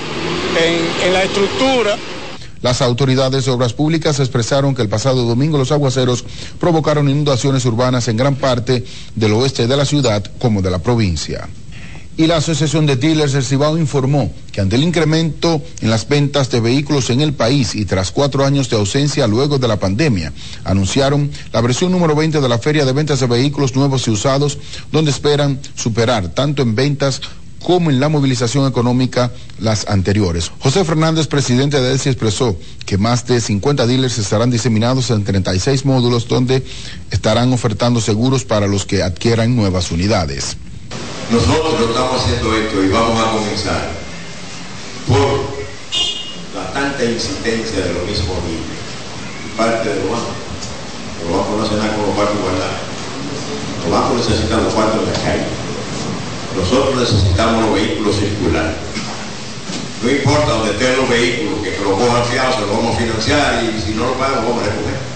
en, 0.59 1.13
la 1.13 1.23
estructura. 1.23 1.97
Las 2.61 2.81
autoridades 2.81 3.45
de 3.45 3.51
obras 3.51 3.73
públicas 3.73 4.19
expresaron 4.19 4.73
que 4.73 4.81
el 4.81 4.89
pasado 4.89 5.25
domingo 5.25 5.57
los 5.57 5.71
aguaceros 5.71 6.23
provocaron 6.59 7.09
inundaciones 7.09 7.65
urbanas 7.65 8.07
en 8.07 8.17
gran 8.17 8.35
parte 8.35 8.85
del 9.15 9.33
oeste 9.33 9.67
de 9.67 9.77
la 9.77 9.85
ciudad 9.85 10.23
como 10.39 10.61
de 10.61 10.71
la 10.71 10.79
provincia. 10.79 11.49
Y 12.15 12.27
la 12.27 12.37
Asociación 12.37 12.85
de 12.85 12.95
Dealers 12.95 13.33
del 13.33 13.43
Cibao 13.43 13.75
informó 13.75 14.31
que 14.51 14.61
ante 14.61 14.75
el 14.75 14.83
incremento 14.83 15.63
en 15.81 15.89
las 15.89 16.07
ventas 16.07 16.51
de 16.51 16.59
vehículos 16.59 17.09
en 17.09 17.21
el 17.21 17.33
país 17.33 17.73
y 17.73 17.85
tras 17.85 18.11
cuatro 18.11 18.45
años 18.45 18.69
de 18.69 18.75
ausencia 18.75 19.25
luego 19.25 19.57
de 19.57 19.67
la 19.67 19.79
pandemia, 19.79 20.31
anunciaron 20.63 21.31
la 21.51 21.61
versión 21.61 21.91
número 21.91 22.15
20 22.15 22.39
de 22.39 22.49
la 22.49 22.59
Feria 22.59 22.85
de 22.85 22.93
Ventas 22.93 23.19
de 23.19 23.25
Vehículos 23.25 23.75
Nuevos 23.75 24.07
y 24.07 24.11
Usados, 24.11 24.59
donde 24.91 25.09
esperan 25.09 25.59
superar 25.73 26.27
tanto 26.29 26.61
en 26.61 26.75
ventas 26.75 27.19
como 27.63 27.89
en 27.89 27.99
la 27.99 28.09
movilización 28.09 28.67
económica 28.67 29.31
las 29.57 29.87
anteriores. 29.87 30.51
José 30.59 30.83
Fernández, 30.83 31.25
presidente 31.25 31.81
de 31.81 31.95
ESI, 31.95 32.09
expresó 32.09 32.55
que 32.85 32.99
más 32.99 33.25
de 33.25 33.41
50 33.41 33.87
dealers 33.87 34.19
estarán 34.19 34.51
diseminados 34.51 35.09
en 35.09 35.23
36 35.23 35.85
módulos 35.85 36.27
donde 36.27 36.63
estarán 37.09 37.51
ofertando 37.53 38.01
seguros 38.01 38.45
para 38.45 38.67
los 38.67 38.85
que 38.85 39.01
adquieran 39.01 39.55
nuevas 39.55 39.91
unidades. 39.91 40.57
Nosotros 41.33 41.89
estamos 41.89 42.21
haciendo 42.21 42.53
esto 42.53 42.83
y 42.83 42.89
vamos 42.89 43.19
a 43.19 43.31
comenzar 43.31 43.89
por 45.07 45.49
la 46.53 46.71
tanta 46.73 47.03
insistencia 47.05 47.85
de 47.85 47.93
lo 47.93 48.05
mismo 48.05 48.37
niños 48.45 48.77
y 49.41 49.57
parte 49.57 49.89
de 49.89 49.95
los 49.95 50.11
bancos. 50.13 50.37
Los 51.25 51.33
bancos 51.33 51.57
no 51.57 51.63
hacen 51.65 51.77
nada 51.79 51.95
con 51.97 52.05
los 52.05 52.13
cuartos 52.13 52.37
guardados. 52.37 52.81
Los 53.81 53.89
bancos 53.89 54.29
necesitan 54.29 54.63
los 54.63 54.73
cuartos 54.75 55.01
en 55.01 55.09
la 55.09 55.19
calle. 55.25 55.49
Nosotros 56.53 57.01
necesitamos 57.01 57.65
los 57.65 57.73
vehículos 57.81 58.15
circulares. 58.15 58.77
No 60.03 60.11
importa 60.11 60.53
donde 60.53 60.71
estén 60.77 60.97
los 60.97 61.09
vehículos, 61.09 61.65
que 61.65 61.81
lo 61.81 61.97
cojan 61.97 62.25
fiados, 62.29 62.55
se 62.55 62.61
lo 62.61 62.77
vamos 62.77 62.93
a 62.93 62.99
financiar 62.99 63.63
y 63.63 63.81
si 63.81 63.97
no 63.97 64.05
lo 64.05 64.13
pagan, 64.21 64.45
vamos 64.45 64.61
a 64.61 64.69
recoger. 64.69 65.12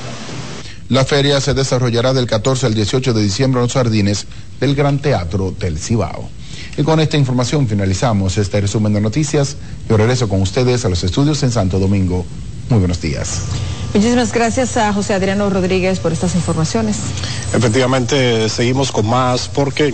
La 0.89 1.03
feria 1.03 1.41
se 1.41 1.53
desarrollará 1.53 2.13
del 2.13 2.27
14 2.27 2.65
al 2.65 2.73
18 2.73 3.13
de 3.13 3.21
diciembre 3.21 3.59
en 3.59 3.63
los 3.63 3.73
jardines 3.73 4.25
del 4.61 4.73
Gran 4.73 4.99
Teatro 4.99 5.53
del 5.59 5.77
Cibao. 5.77 6.29
Y 6.77 6.83
con 6.83 7.01
esta 7.01 7.17
información 7.17 7.67
finalizamos 7.67 8.37
este 8.37 8.61
resumen 8.61 8.93
de 8.93 9.01
noticias. 9.01 9.57
Yo 9.89 9.97
regreso 9.97 10.29
con 10.29 10.41
ustedes 10.41 10.85
a 10.85 10.89
los 10.89 11.03
estudios 11.03 11.43
en 11.43 11.51
Santo 11.51 11.77
Domingo. 11.79 12.25
Muy 12.69 12.79
buenos 12.79 13.01
días. 13.01 13.41
Muchísimas 13.93 14.31
gracias 14.31 14.77
a 14.77 14.93
José 14.93 15.13
Adriano 15.13 15.49
Rodríguez 15.49 15.99
por 15.99 16.13
estas 16.13 16.35
informaciones. 16.35 16.97
Efectivamente, 17.53 18.47
seguimos 18.47 18.91
con 18.91 19.07
más 19.07 19.49
porque 19.49 19.93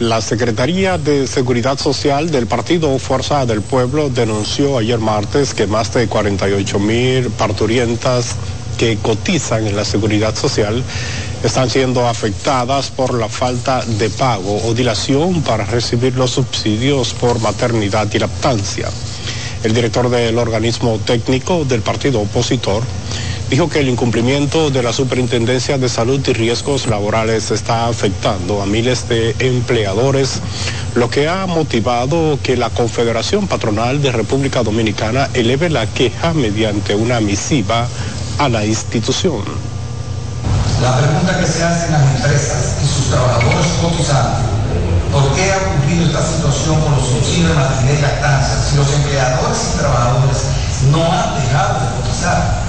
la 0.00 0.20
Secretaría 0.20 0.98
de 0.98 1.26
Seguridad 1.26 1.78
Social 1.78 2.30
del 2.30 2.46
Partido 2.46 2.98
Fuerza 2.98 3.46
del 3.46 3.60
Pueblo 3.62 4.10
denunció 4.10 4.78
ayer 4.78 4.98
martes 4.98 5.54
que 5.54 5.66
más 5.66 5.92
de 5.94 6.08
48 6.08 6.78
mil 6.78 7.30
parturientas 7.30 8.34
que 8.76 8.96
cotizan 8.98 9.66
en 9.66 9.76
la 9.76 9.84
seguridad 9.84 10.34
social 10.34 10.82
están 11.42 11.70
siendo 11.70 12.08
afectadas 12.08 12.90
por 12.90 13.14
la 13.14 13.28
falta 13.28 13.84
de 13.84 14.10
pago 14.10 14.60
o 14.64 14.74
dilación 14.74 15.42
para 15.42 15.64
recibir 15.64 16.16
los 16.16 16.32
subsidios 16.32 17.14
por 17.14 17.40
maternidad 17.40 18.08
y 18.12 18.18
lactancia. 18.18 18.88
El 19.62 19.74
director 19.74 20.08
del 20.10 20.38
organismo 20.38 20.98
técnico 21.04 21.64
del 21.64 21.82
partido 21.82 22.20
opositor 22.20 22.82
dijo 23.50 23.68
que 23.68 23.78
el 23.78 23.88
incumplimiento 23.88 24.70
de 24.70 24.82
la 24.82 24.92
Superintendencia 24.92 25.78
de 25.78 25.88
Salud 25.88 26.20
y 26.26 26.32
Riesgos 26.32 26.86
Laborales 26.88 27.50
está 27.50 27.86
afectando 27.86 28.60
a 28.60 28.66
miles 28.66 29.08
de 29.08 29.36
empleadores, 29.38 30.40
lo 30.94 31.08
que 31.10 31.28
ha 31.28 31.46
motivado 31.46 32.38
que 32.42 32.56
la 32.56 32.70
Confederación 32.70 33.46
Patronal 33.46 34.02
de 34.02 34.10
República 34.10 34.62
Dominicana 34.62 35.30
eleve 35.34 35.70
la 35.70 35.86
queja 35.86 36.34
mediante 36.34 36.94
una 36.94 37.20
misiva 37.20 37.88
a 38.38 38.48
la 38.48 38.64
institución. 38.64 39.40
La 40.82 40.98
pregunta 40.98 41.38
que 41.40 41.46
se 41.46 41.64
hacen 41.64 41.92
las 41.92 42.02
empresas 42.16 42.76
y 42.82 42.86
sus 42.86 43.08
trabajadores 43.08 43.66
cotizantes, 43.80 44.44
¿por 45.10 45.32
qué 45.34 45.52
ha 45.52 45.56
ocurrido 45.56 46.04
esta 46.06 46.20
situación 46.20 46.80
con 46.82 46.92
los 46.92 47.06
subsidios 47.08 47.48
de 47.48 47.54
maternidad 47.54 47.98
y 47.98 48.02
lactancia 48.02 48.56
si 48.68 48.76
los 48.76 48.92
empleadores 48.92 49.58
y 49.72 49.78
trabajadores 49.78 50.38
no 50.92 51.00
han 51.00 51.40
dejado 51.40 51.80
de 51.80 51.86
cotizar? 51.96 52.66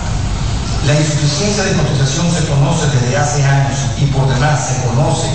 La 0.88 0.95
insuficiencia 0.95 1.63
de 1.63 1.74
cotización 1.74 2.32
se 2.32 2.47
conoce 2.47 2.88
desde 2.95 3.18
hace 3.18 3.43
años 3.43 3.78
y 3.99 4.05
por 4.05 4.24
demás 4.34 4.72
se 4.72 4.88
conoce 4.88 5.28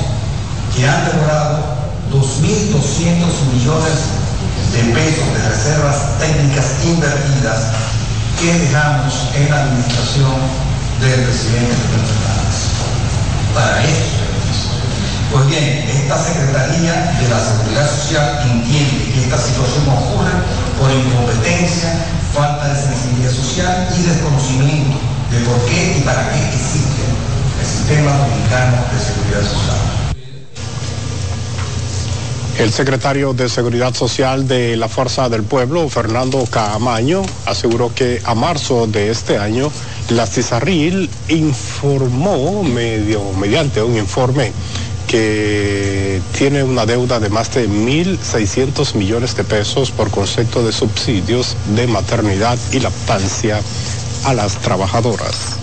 que 0.75 0.89
han 0.89 1.05
demorado 1.13 1.61
2.200 2.11 2.73
millones 3.53 4.01
de 4.73 4.81
pesos 4.97 5.29
de 5.29 5.49
reservas 5.49 5.97
técnicas 6.19 6.65
invertidas 6.85 7.92
que 8.43 8.59
dejamos 8.59 9.15
en 9.37 9.51
la 9.51 9.63
administración 9.63 10.35
del 10.99 11.23
presidente 11.23 11.77
Fernando 11.79 12.11
Fernández 12.11 12.59
para 13.55 13.77
beneficios. 13.77 14.83
Pues 15.31 15.47
bien, 15.47 15.87
esta 15.87 16.19
Secretaría 16.19 17.15
de 17.23 17.29
la 17.29 17.39
Seguridad 17.39 17.89
Social 17.89 18.41
entiende 18.51 19.13
que 19.15 19.23
esta 19.23 19.39
situación 19.39 19.87
ocurre 19.87 20.35
por 20.77 20.91
incompetencia, 20.91 21.95
falta 22.35 22.67
de 22.67 22.83
sensibilidad 22.83 23.31
social 23.31 23.89
y 23.97 24.03
desconocimiento 24.03 24.99
de 25.31 25.39
por 25.47 25.65
qué 25.67 25.99
y 25.99 26.01
para 26.01 26.33
qué 26.33 26.43
existe 26.43 27.03
el 27.61 27.67
sistema 27.67 28.11
dominicano 28.11 28.83
de 28.91 28.99
seguridad 28.99 29.43
social. 29.47 30.02
El 32.59 32.71
secretario 32.71 33.33
de 33.33 33.49
Seguridad 33.49 33.95
Social 33.95 34.47
de 34.47 34.77
la 34.77 34.89
Fuerza 34.89 35.29
del 35.29 35.43
Pueblo, 35.43 35.89
Fernando 35.89 36.45
Caamaño, 36.45 37.23
aseguró 37.47 37.95
que 37.95 38.21
a 38.25 38.35
marzo 38.35 38.87
de 38.87 39.11
este 39.11 39.39
año 39.39 39.73
la 40.11 40.27
CISARRIL 40.27 41.09
informó 41.29 42.63
medio, 42.63 43.33
mediante 43.33 43.83
un 43.83 43.97
informe 43.97 44.53
que 45.09 46.21
tiene 46.37 46.63
una 46.63 46.87
deuda 46.87 47.21
de 47.21 47.31
más 47.31 47.53
de 47.55 47.69
1.600 47.69 48.95
millones 48.95 49.35
de 49.37 49.45
pesos 49.45 49.91
por 49.91 50.11
concepto 50.11 50.65
de 50.65 50.73
subsidios 50.73 51.57
de 51.75 51.87
maternidad 51.87 52.59
y 52.71 52.81
lactancia 52.81 53.61
a 54.25 54.35
las 54.35 54.59
trabajadoras. 54.59 55.62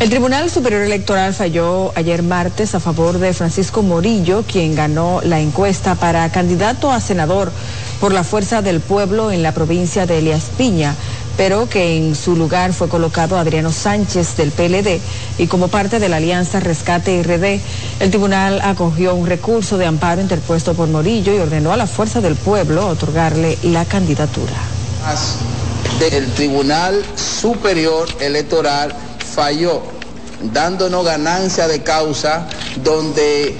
El 0.00 0.08
Tribunal 0.08 0.48
Superior 0.48 0.80
Electoral 0.80 1.34
falló 1.34 1.92
ayer 1.94 2.22
martes 2.22 2.74
a 2.74 2.80
favor 2.80 3.18
de 3.18 3.34
Francisco 3.34 3.82
Morillo, 3.82 4.44
quien 4.50 4.74
ganó 4.74 5.20
la 5.22 5.40
encuesta 5.40 5.94
para 5.94 6.32
candidato 6.32 6.90
a 6.90 7.02
senador 7.02 7.52
por 8.00 8.10
la 8.14 8.24
Fuerza 8.24 8.62
del 8.62 8.80
Pueblo 8.80 9.30
en 9.30 9.42
la 9.42 9.52
provincia 9.52 10.06
de 10.06 10.20
Elias 10.20 10.44
Piña, 10.56 10.94
pero 11.36 11.68
que 11.68 11.98
en 11.98 12.14
su 12.16 12.34
lugar 12.34 12.72
fue 12.72 12.88
colocado 12.88 13.36
Adriano 13.36 13.72
Sánchez 13.72 14.38
del 14.38 14.52
PLD 14.52 15.02
y 15.36 15.48
como 15.48 15.68
parte 15.68 15.98
de 15.98 16.08
la 16.08 16.16
Alianza 16.16 16.60
Rescate 16.60 17.22
RD, 17.22 17.60
el 18.02 18.08
tribunal 18.08 18.62
acogió 18.62 19.14
un 19.14 19.26
recurso 19.26 19.76
de 19.76 19.84
amparo 19.84 20.22
interpuesto 20.22 20.72
por 20.72 20.88
Morillo 20.88 21.34
y 21.34 21.40
ordenó 21.40 21.74
a 21.74 21.76
la 21.76 21.86
Fuerza 21.86 22.22
del 22.22 22.36
Pueblo 22.36 22.86
otorgarle 22.86 23.58
la 23.64 23.84
candidatura. 23.84 24.54
El 26.00 26.32
Tribunal 26.32 27.04
Superior 27.16 28.08
Electoral 28.20 28.94
falló, 29.34 29.82
dándonos 30.52 31.04
ganancia 31.04 31.68
de 31.68 31.82
causa 31.82 32.48
donde 32.82 33.56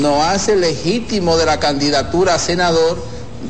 no 0.00 0.22
hace 0.22 0.56
legítimo 0.56 1.36
de 1.36 1.46
la 1.46 1.60
candidatura 1.60 2.34
a 2.34 2.38
senador 2.38 2.98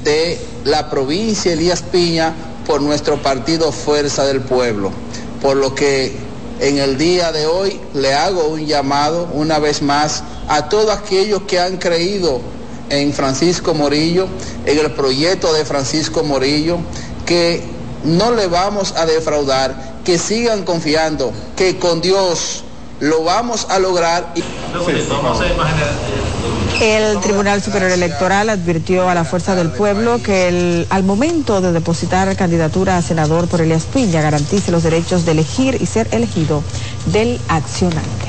de 0.05 0.39
la 0.65 0.91
provincia 0.91 1.53
Elías 1.53 1.83
Piña 1.83 2.35
por 2.67 2.83
nuestro 2.83 3.23
partido 3.23 3.73
Fuerza 3.73 4.25
del 4.25 4.41
Pueblo. 4.41 4.91
Por 5.41 5.57
lo 5.57 5.75
que 5.75 6.17
en 6.61 6.79
el 6.79 6.99
día 6.99 7.33
de 7.33 7.47
hoy 7.47 7.81
le 7.95 8.15
hago 8.15 8.49
un 8.49 8.67
llamado 8.67 9.29
una 9.33 9.59
vez 9.59 9.81
más 9.81 10.23
a 10.49 10.69
todos 10.69 10.91
aquellos 10.91 11.43
que 11.43 11.61
han 11.61 11.79
creído 11.79 12.41
en 12.91 13.13
Francisco 13.13 13.75
Morillo, 13.75 14.27
en 14.67 14.79
el 14.79 14.91
proyecto 14.93 15.53
de 15.53 15.65
Francisco 15.65 16.23
Morillo, 16.23 16.79
que 17.27 17.63
no 18.05 18.33
le 18.33 18.47
vamos 18.47 18.95
a 18.97 19.07
defraudar, 19.07 19.98
que 20.09 20.17
sigan 20.17 20.65
confiando, 20.65 21.35
que 21.55 21.77
con 21.77 22.01
Dios 22.01 22.65
lo 22.99 23.25
vamos 23.25 23.67
a 23.69 23.79
lograr. 23.79 24.33
El 26.81 27.21
Tribunal 27.21 27.61
Superior 27.61 27.91
Electoral 27.91 28.49
advirtió 28.49 29.11
a 29.11 29.15
la 29.15 29.27
Fuerza 29.27 29.55
del 29.55 29.71
Pueblo 29.71 30.23
que 30.23 30.49
el, 30.49 30.87
al 30.89 31.03
momento 31.05 31.61
de 31.61 31.73
depositar 31.73 32.35
candidatura 32.37 32.97
a 32.97 33.03
senador 33.03 33.49
por 33.49 33.61
Elias 33.61 33.85
Piña 33.85 34.23
garantice 34.23 34.73
los 34.73 34.83
derechos 34.83 35.27
de 35.27 35.33
elegir 35.33 35.77
y 35.79 35.85
ser 35.85 36.09
elegido 36.11 36.63
del 37.13 37.39
accionante. 37.49 38.28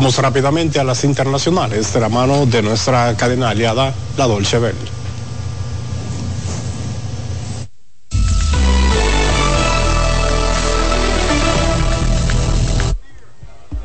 Vamos 0.00 0.16
rápidamente 0.16 0.80
a 0.80 0.84
las 0.84 1.04
internacionales 1.04 1.92
de 1.92 2.00
la 2.00 2.08
mano 2.08 2.46
de 2.46 2.62
nuestra 2.62 3.14
cadena 3.18 3.50
aliada, 3.50 3.92
la 4.16 4.26
Dolce 4.26 4.58
Bell. 4.58 4.74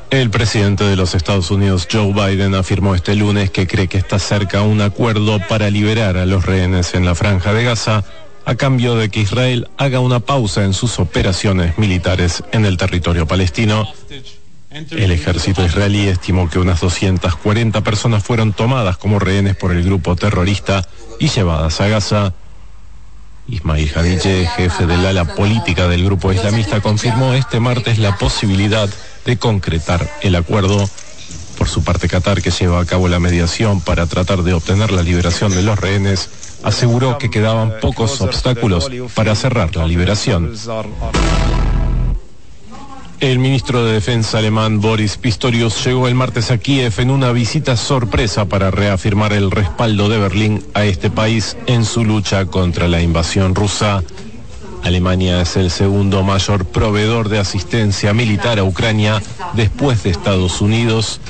El 0.10 0.30
presidente 0.30 0.86
de 0.86 0.96
los 0.96 1.16
Estados 1.16 1.52
Unidos, 1.52 1.86
Joe 1.92 2.14
Biden, 2.14 2.56
afirmó 2.56 2.96
este 2.96 3.14
lunes 3.16 3.52
que 3.52 3.68
cree 3.68 3.90
que 3.90 3.98
está 3.98 4.18
cerca 4.18 4.62
un 4.62 4.80
acuerdo 4.80 5.40
para 5.50 5.70
liberar 5.70 6.16
a 6.16 6.26
los 6.26 6.46
rehenes 6.46 6.94
en 6.94 7.04
la 7.04 7.14
franja 7.14 7.52
de 7.52 7.66
Gaza 7.66 8.06
a 8.46 8.56
cambio 8.56 8.96
de 8.96 9.10
que 9.10 9.20
Israel 9.20 9.68
haga 9.76 10.00
una 10.00 10.22
pausa 10.22 10.64
en 10.64 10.74
sus 10.74 10.98
operaciones 10.98 11.78
militares 11.78 12.42
en 12.54 12.64
el 12.64 12.78
territorio 12.78 13.28
palestino. 13.28 13.86
El 14.76 15.12
ejército 15.12 15.64
israelí 15.64 16.10
estimó 16.10 16.50
que 16.50 16.60
unas 16.60 16.82
240 16.82 17.80
personas 17.82 18.24
fueron 18.24 18.52
tomadas 18.52 18.98
como 18.98 19.20
rehenes 19.20 19.56
por 19.56 19.72
el 19.72 19.84
grupo 19.84 20.18
terrorista 20.18 20.86
y 21.18 21.30
llevadas 21.30 21.80
a 21.80 21.88
Gaza. 21.88 22.34
Ismail 23.48 23.90
Haniyeh, 23.96 24.48
jefe 24.48 24.86
del 24.86 25.06
ala 25.06 25.24
política 25.34 25.88
del 25.88 26.04
grupo 26.04 26.34
islamista, 26.34 26.82
confirmó 26.82 27.34
este 27.34 27.62
martes 27.62 28.00
la 28.00 28.18
posibilidad 28.18 28.90
de 29.24 29.38
concretar 29.38 30.10
el 30.22 30.36
acuerdo. 30.36 30.90
Por 31.58 31.70
su 31.70 31.82
parte, 31.82 32.10
Qatar, 32.10 32.42
que 32.42 32.52
lleva 32.52 32.82
a 32.82 32.86
cabo 32.86 33.08
la 33.08 33.20
mediación 33.20 33.80
para 33.80 34.08
tratar 34.08 34.44
de 34.44 34.54
obtener 34.54 34.92
la 34.92 35.04
liberación 35.04 35.54
de 35.54 35.62
los 35.62 35.80
rehenes, 35.80 36.30
aseguró 36.64 37.18
que 37.18 37.30
quedaban 37.30 37.76
pocos 37.80 38.20
obstáculos 38.20 38.92
para 39.14 39.36
cerrar 39.36 39.74
la 39.78 39.88
liberación. 39.88 40.54
El 43.22 43.40
ministro 43.40 43.86
de 43.86 43.94
Defensa 43.94 44.40
alemán 44.40 44.82
Boris 44.82 45.16
Pistorius 45.16 45.86
llegó 45.86 46.10
el 46.10 46.16
martes 46.16 46.52
a 46.52 46.58
Kiev 46.58 46.94
en 46.98 47.10
una 47.10 47.32
visita 47.32 47.78
sorpresa 47.78 48.46
para 48.46 48.72
reafirmar 48.72 49.32
el 49.32 49.52
respaldo 49.52 50.10
de 50.10 50.18
Berlín 50.18 50.64
a 50.74 50.84
este 50.84 51.10
país 51.10 51.56
en 51.66 51.86
su 51.86 52.04
lucha 52.04 52.46
contra 52.46 52.90
la 52.90 53.02
invasión 53.02 53.56
rusa. 53.56 54.04
Alemania 54.84 55.42
es 55.42 55.56
el 55.56 55.72
segundo 55.72 56.24
mayor 56.24 56.66
proveedor 56.66 57.30
de 57.30 57.40
asistencia 57.40 58.14
militar 58.14 58.60
a 58.60 58.66
Ucrania 58.66 59.22
después 59.54 60.04
de 60.04 60.10
Estados 60.10 60.60
Unidos. 60.60 61.22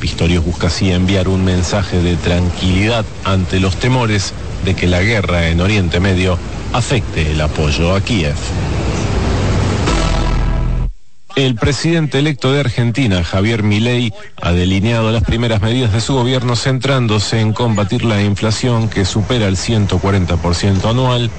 Pistorius 0.00 0.44
busca 0.44 0.66
así 0.66 0.90
enviar 0.90 1.28
un 1.28 1.44
mensaje 1.44 2.02
de 2.02 2.16
tranquilidad 2.16 3.04
ante 3.22 3.60
los 3.60 3.76
temores 3.76 4.34
de 4.64 4.74
que 4.74 4.88
la 4.88 5.02
guerra 5.02 5.48
en 5.48 5.60
Oriente 5.60 6.00
Medio 6.00 6.36
afecte 6.72 7.30
el 7.30 7.40
apoyo 7.40 7.94
a 7.94 8.00
Kiev. 8.00 8.34
El 11.36 11.56
presidente 11.56 12.20
electo 12.20 12.52
de 12.52 12.60
Argentina, 12.60 13.24
Javier 13.24 13.64
Milei, 13.64 14.12
ha 14.40 14.52
delineado 14.52 15.10
las 15.10 15.24
primeras 15.24 15.60
medidas 15.60 15.92
de 15.92 16.00
su 16.00 16.14
gobierno 16.14 16.54
centrándose 16.54 17.40
en 17.40 17.52
combatir 17.52 18.04
la 18.04 18.22
inflación 18.22 18.88
que 18.88 19.04
supera 19.04 19.48
el 19.48 19.56
140% 19.56 20.88
anual. 20.88 21.32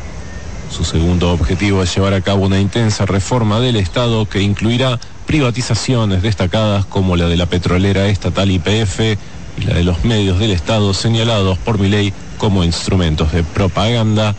Su 0.69 0.83
segundo 0.83 1.31
objetivo 1.31 1.81
es 1.81 1.95
llevar 1.95 2.13
a 2.13 2.19
cabo 2.19 2.45
una 2.45 2.59
intensa 2.59 3.05
reforma 3.05 3.61
del 3.61 3.77
Estado 3.77 4.25
que 4.25 4.41
incluirá 4.41 4.99
privatizaciones 5.27 6.21
destacadas 6.21 6.85
como 6.85 7.15
la 7.15 7.29
de 7.29 7.37
la 7.37 7.45
petrolera 7.45 8.07
estatal 8.07 8.51
IPF 8.51 8.99
y 8.99 9.63
la 9.65 9.75
de 9.75 9.85
los 9.85 10.03
medios 10.03 10.39
del 10.39 10.51
Estado 10.51 10.93
señalados 10.93 11.57
por 11.59 11.79
Milei 11.79 12.11
como 12.37 12.65
instrumentos 12.65 13.31
de 13.31 13.45
propaganda. 13.45 14.35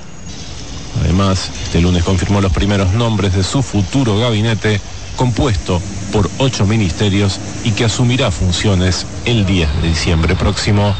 Además, 1.01 1.51
este 1.65 1.81
lunes 1.81 2.05
confirmó 2.05 2.43
los 2.43 2.53
primeros 2.53 2.93
nombres 2.93 3.35
de 3.35 3.43
su 3.43 3.63
futuro 3.63 4.19
gabinete 4.19 4.83
compuesto 5.17 5.81
por 6.13 6.31
ocho 6.39 6.67
ministerios 6.67 7.41
y 7.65 7.73
que 7.73 7.85
asumirá 7.85 8.31
funciones 8.31 9.07
el 9.25 9.45
10 9.47 9.83
de 9.83 9.89
diciembre 9.89 10.37
próximo. 10.37 10.95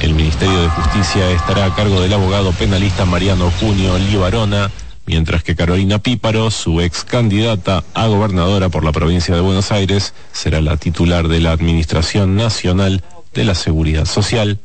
El 0.00 0.14
Ministerio 0.14 0.62
de 0.62 0.68
Justicia 0.68 1.30
estará 1.30 1.66
a 1.66 1.74
cargo 1.74 2.00
del 2.00 2.12
abogado 2.12 2.52
penalista 2.52 3.04
Mariano 3.04 3.50
Junio 3.60 3.98
Libarona, 3.98 4.70
mientras 5.06 5.42
que 5.42 5.56
Carolina 5.56 5.98
Píparo, 5.98 6.50
su 6.50 6.80
ex 6.80 7.04
candidata 7.04 7.84
a 7.94 8.06
gobernadora 8.06 8.68
por 8.68 8.84
la 8.84 8.92
provincia 8.92 9.34
de 9.34 9.40
Buenos 9.40 9.72
Aires, 9.72 10.14
será 10.32 10.60
la 10.60 10.76
titular 10.76 11.28
de 11.28 11.40
la 11.40 11.52
Administración 11.52 12.36
Nacional 12.36 13.02
de 13.34 13.44
la 13.44 13.54
Seguridad 13.54 14.04
Social. 14.04 14.60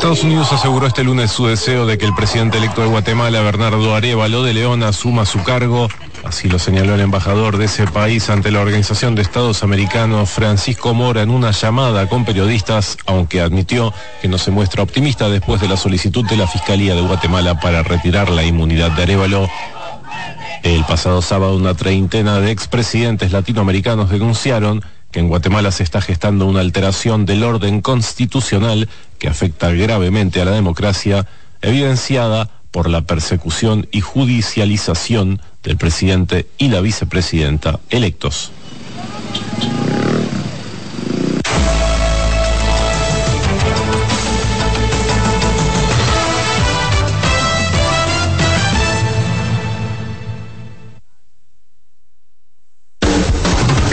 Estados 0.00 0.24
Unidos 0.24 0.50
aseguró 0.50 0.86
este 0.86 1.04
lunes 1.04 1.30
su 1.30 1.46
deseo 1.46 1.84
de 1.84 1.98
que 1.98 2.06
el 2.06 2.14
presidente 2.14 2.56
electo 2.56 2.80
de 2.80 2.86
Guatemala, 2.86 3.42
Bernardo 3.42 3.94
Arevalo 3.94 4.42
de 4.42 4.54
León, 4.54 4.82
asuma 4.82 5.26
su 5.26 5.42
cargo. 5.42 5.88
Así 6.24 6.48
lo 6.48 6.58
señaló 6.58 6.94
el 6.94 7.02
embajador 7.02 7.58
de 7.58 7.66
ese 7.66 7.86
país 7.86 8.30
ante 8.30 8.50
la 8.50 8.60
Organización 8.60 9.14
de 9.14 9.20
Estados 9.20 9.62
Americanos, 9.62 10.30
Francisco 10.30 10.94
Mora, 10.94 11.20
en 11.20 11.28
una 11.28 11.50
llamada 11.50 12.08
con 12.08 12.24
periodistas, 12.24 12.96
aunque 13.04 13.42
admitió 13.42 13.92
que 14.22 14.28
no 14.28 14.38
se 14.38 14.50
muestra 14.50 14.82
optimista 14.82 15.28
después 15.28 15.60
de 15.60 15.68
la 15.68 15.76
solicitud 15.76 16.26
de 16.26 16.38
la 16.38 16.46
Fiscalía 16.46 16.94
de 16.94 17.02
Guatemala 17.02 17.60
para 17.60 17.82
retirar 17.82 18.30
la 18.30 18.42
inmunidad 18.42 18.92
de 18.92 19.02
Arevalo. 19.02 19.50
El 20.62 20.82
pasado 20.84 21.20
sábado 21.20 21.56
una 21.56 21.74
treintena 21.74 22.40
de 22.40 22.52
expresidentes 22.52 23.32
latinoamericanos 23.32 24.08
denunciaron 24.08 24.82
que 25.10 25.20
en 25.20 25.28
Guatemala 25.28 25.72
se 25.72 25.82
está 25.82 26.00
gestando 26.00 26.46
una 26.46 26.60
alteración 26.60 27.26
del 27.26 27.42
orden 27.42 27.80
constitucional 27.80 28.88
que 29.18 29.28
afecta 29.28 29.70
gravemente 29.70 30.40
a 30.40 30.44
la 30.44 30.52
democracia, 30.52 31.26
evidenciada 31.62 32.50
por 32.70 32.88
la 32.88 33.02
persecución 33.02 33.88
y 33.90 34.00
judicialización 34.00 35.40
del 35.62 35.76
presidente 35.76 36.46
y 36.58 36.68
la 36.68 36.80
vicepresidenta 36.80 37.80
electos. 37.90 38.52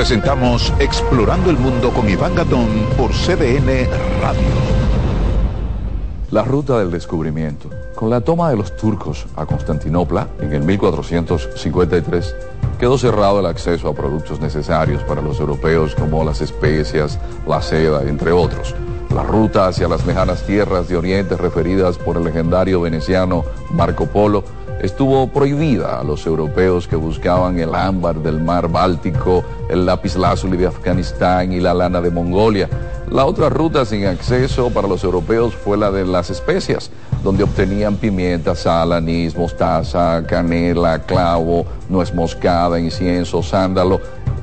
Presentamos 0.00 0.72
Explorando 0.78 1.50
el 1.50 1.58
Mundo 1.58 1.90
con 1.90 2.08
Iván 2.08 2.34
Gatón 2.34 2.86
por 2.96 3.10
CDN 3.10 3.86
Radio. 4.22 4.40
La 6.30 6.42
ruta 6.42 6.78
del 6.78 6.90
descubrimiento. 6.90 7.68
Con 7.94 8.08
la 8.08 8.22
toma 8.22 8.48
de 8.48 8.56
los 8.56 8.74
turcos 8.78 9.26
a 9.36 9.44
Constantinopla 9.44 10.28
en 10.40 10.54
el 10.54 10.62
1453, 10.62 12.34
quedó 12.78 12.96
cerrado 12.96 13.40
el 13.40 13.46
acceso 13.46 13.90
a 13.90 13.94
productos 13.94 14.40
necesarios 14.40 15.02
para 15.02 15.20
los 15.20 15.38
europeos 15.38 15.94
como 15.94 16.24
las 16.24 16.40
especias, 16.40 17.18
la 17.46 17.60
seda, 17.60 18.00
entre 18.04 18.32
otros. 18.32 18.74
La 19.14 19.22
ruta 19.22 19.66
hacia 19.66 19.86
las 19.86 20.06
lejanas 20.06 20.44
tierras 20.44 20.88
de 20.88 20.96
Oriente 20.96 21.36
referidas 21.36 21.98
por 21.98 22.16
el 22.16 22.24
legendario 22.24 22.80
veneciano 22.80 23.44
Marco 23.70 24.06
Polo 24.06 24.44
estuvo 24.80 25.28
prohibida 25.28 26.00
a 26.00 26.04
los 26.04 26.26
europeos 26.26 26.88
que 26.88 26.96
buscaban 26.96 27.58
el 27.58 27.74
ámbar 27.74 28.22
del 28.22 28.40
mar 28.40 28.68
Báltico, 28.68 29.44
el 29.68 29.86
lápiz 29.86 30.16
lazuli 30.16 30.56
de 30.56 30.66
Afganistán 30.66 31.52
y 31.52 31.60
la 31.60 31.74
lana 31.74 32.00
de 32.00 32.10
Mongolia. 32.10 32.68
La 33.10 33.26
otra 33.26 33.48
ruta 33.48 33.84
sin 33.84 34.06
acceso 34.06 34.70
para 34.70 34.88
los 34.88 35.04
europeos 35.04 35.54
fue 35.54 35.76
la 35.76 35.90
de 35.90 36.06
las 36.06 36.30
especias, 36.30 36.90
donde 37.22 37.44
obtenían 37.44 37.96
pimienta, 37.96 38.54
sal, 38.54 38.92
anís, 38.92 39.36
mostaza, 39.36 40.24
canela, 40.26 41.00
clavo, 41.02 41.66
nuez 41.88 42.14
moscada, 42.14 42.80
incienso, 42.80 43.42
sándalo 43.42 44.00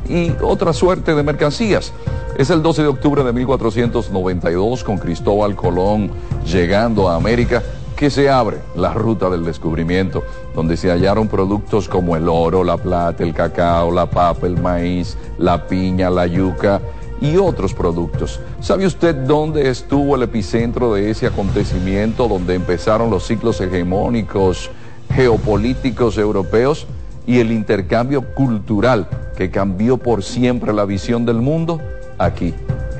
y 0.08 0.32
otra 0.42 0.74
suerte 0.74 1.16
de 1.16 1.24
mercancías. 1.24 1.92
Es 2.38 2.52
el 2.52 2.62
12 2.62 2.84
de 2.84 2.88
octubre 2.88 3.24
de 3.24 3.34
1492 3.34 4.84
con 4.84 4.98
Cristóbal 5.00 5.56
Colón 5.56 6.12
llegando 6.46 7.10
a 7.10 7.16
América 7.16 7.64
que 7.98 8.12
se 8.12 8.30
abre 8.30 8.60
la 8.76 8.94
ruta 8.94 9.28
del 9.28 9.44
descubrimiento, 9.44 10.24
donde 10.54 10.78
se 10.78 10.92
hallaron 10.92 11.28
productos 11.28 11.90
como 11.90 12.16
el 12.16 12.30
oro, 12.30 12.64
la 12.64 12.78
plata, 12.78 13.24
el 13.24 13.34
cacao, 13.34 13.92
la 13.92 14.06
papa, 14.06 14.46
el 14.46 14.62
maíz, 14.62 15.18
la 15.40 15.68
piña, 15.68 16.12
la 16.12 16.28
yuca 16.28 16.80
y 17.20 17.38
otros 17.38 17.74
productos. 17.74 18.40
¿Sabe 18.62 18.86
usted 18.86 19.16
dónde 19.16 19.70
estuvo 19.70 20.16
el 20.16 20.22
epicentro 20.22 20.94
de 20.94 21.10
ese 21.10 21.26
acontecimiento, 21.26 22.28
donde 22.28 22.54
empezaron 22.54 23.10
los 23.10 23.26
ciclos 23.26 23.60
hegemónicos 23.60 24.70
geopolíticos 25.12 26.20
europeos 26.20 26.86
y 27.26 27.40
el 27.40 27.52
intercambio 27.52 28.22
cultural 28.36 29.08
que 29.36 29.50
cambió 29.50 29.98
por 29.98 30.24
siempre 30.24 30.72
la 30.72 30.86
visión 30.86 31.26
del 31.26 31.38
mundo? 31.38 31.82
Aquí, 32.20 32.54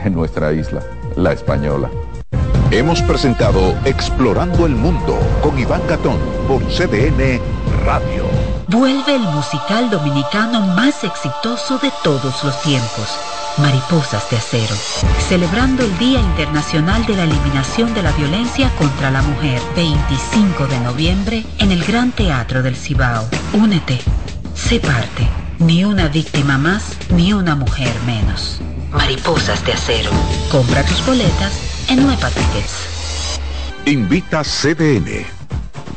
en 0.04 0.16
nuestra 0.16 0.54
isla, 0.54 0.82
la 1.16 1.34
española. 1.34 1.92
Hemos 2.70 3.02
presentado 3.02 3.78
Explorando 3.86 4.66
el 4.66 4.76
Mundo 4.76 5.18
con 5.42 5.58
Iván 5.58 5.82
Gatón 5.88 6.20
por 6.50 6.62
CDN 6.68 7.40
Radio. 7.86 8.26
Vuelve 8.68 9.16
el 9.16 9.22
musical 9.22 9.90
dominicano 9.90 10.68
más 10.76 11.06
exitoso 11.06 11.78
de 11.78 11.90
todos 12.04 12.44
los 12.44 12.62
tiempos, 12.64 13.18
Mariposas 13.58 14.30
de 14.30 14.36
Acero, 14.36 14.76
celebrando 15.30 15.86
el 15.86 15.98
Día 15.98 16.20
Internacional 16.20 17.06
de 17.06 17.16
la 17.16 17.24
Eliminación 17.24 17.94
de 17.94 18.04
la 18.04 18.12
Violencia 18.12 18.70
contra 18.78 19.12
la 19.12 19.22
Mujer, 19.22 19.62
25 19.78 20.68
de 20.68 20.80
noviembre, 20.82 21.46
en 21.60 21.72
el 21.72 21.86
Gran 21.86 22.12
Teatro 22.12 22.64
del 22.64 22.76
Cibao. 22.76 23.30
Únete, 23.54 24.02
sé 24.56 24.82
parte, 24.82 25.26
ni 25.60 25.86
una 25.86 26.10
víctima 26.10 26.58
más, 26.58 26.98
ni 27.12 27.32
una 27.32 27.56
mujer 27.56 27.94
menos. 28.06 28.60
Mariposas 28.92 29.66
de 29.66 29.72
Acero. 29.72 30.12
Compra 30.52 30.84
tus 30.84 31.06
boletas 31.06 31.77
en 31.90 32.04
Nueva 32.04 32.30
Tickets. 32.30 33.40
Invita 33.86 34.44
CDN. 34.44 35.26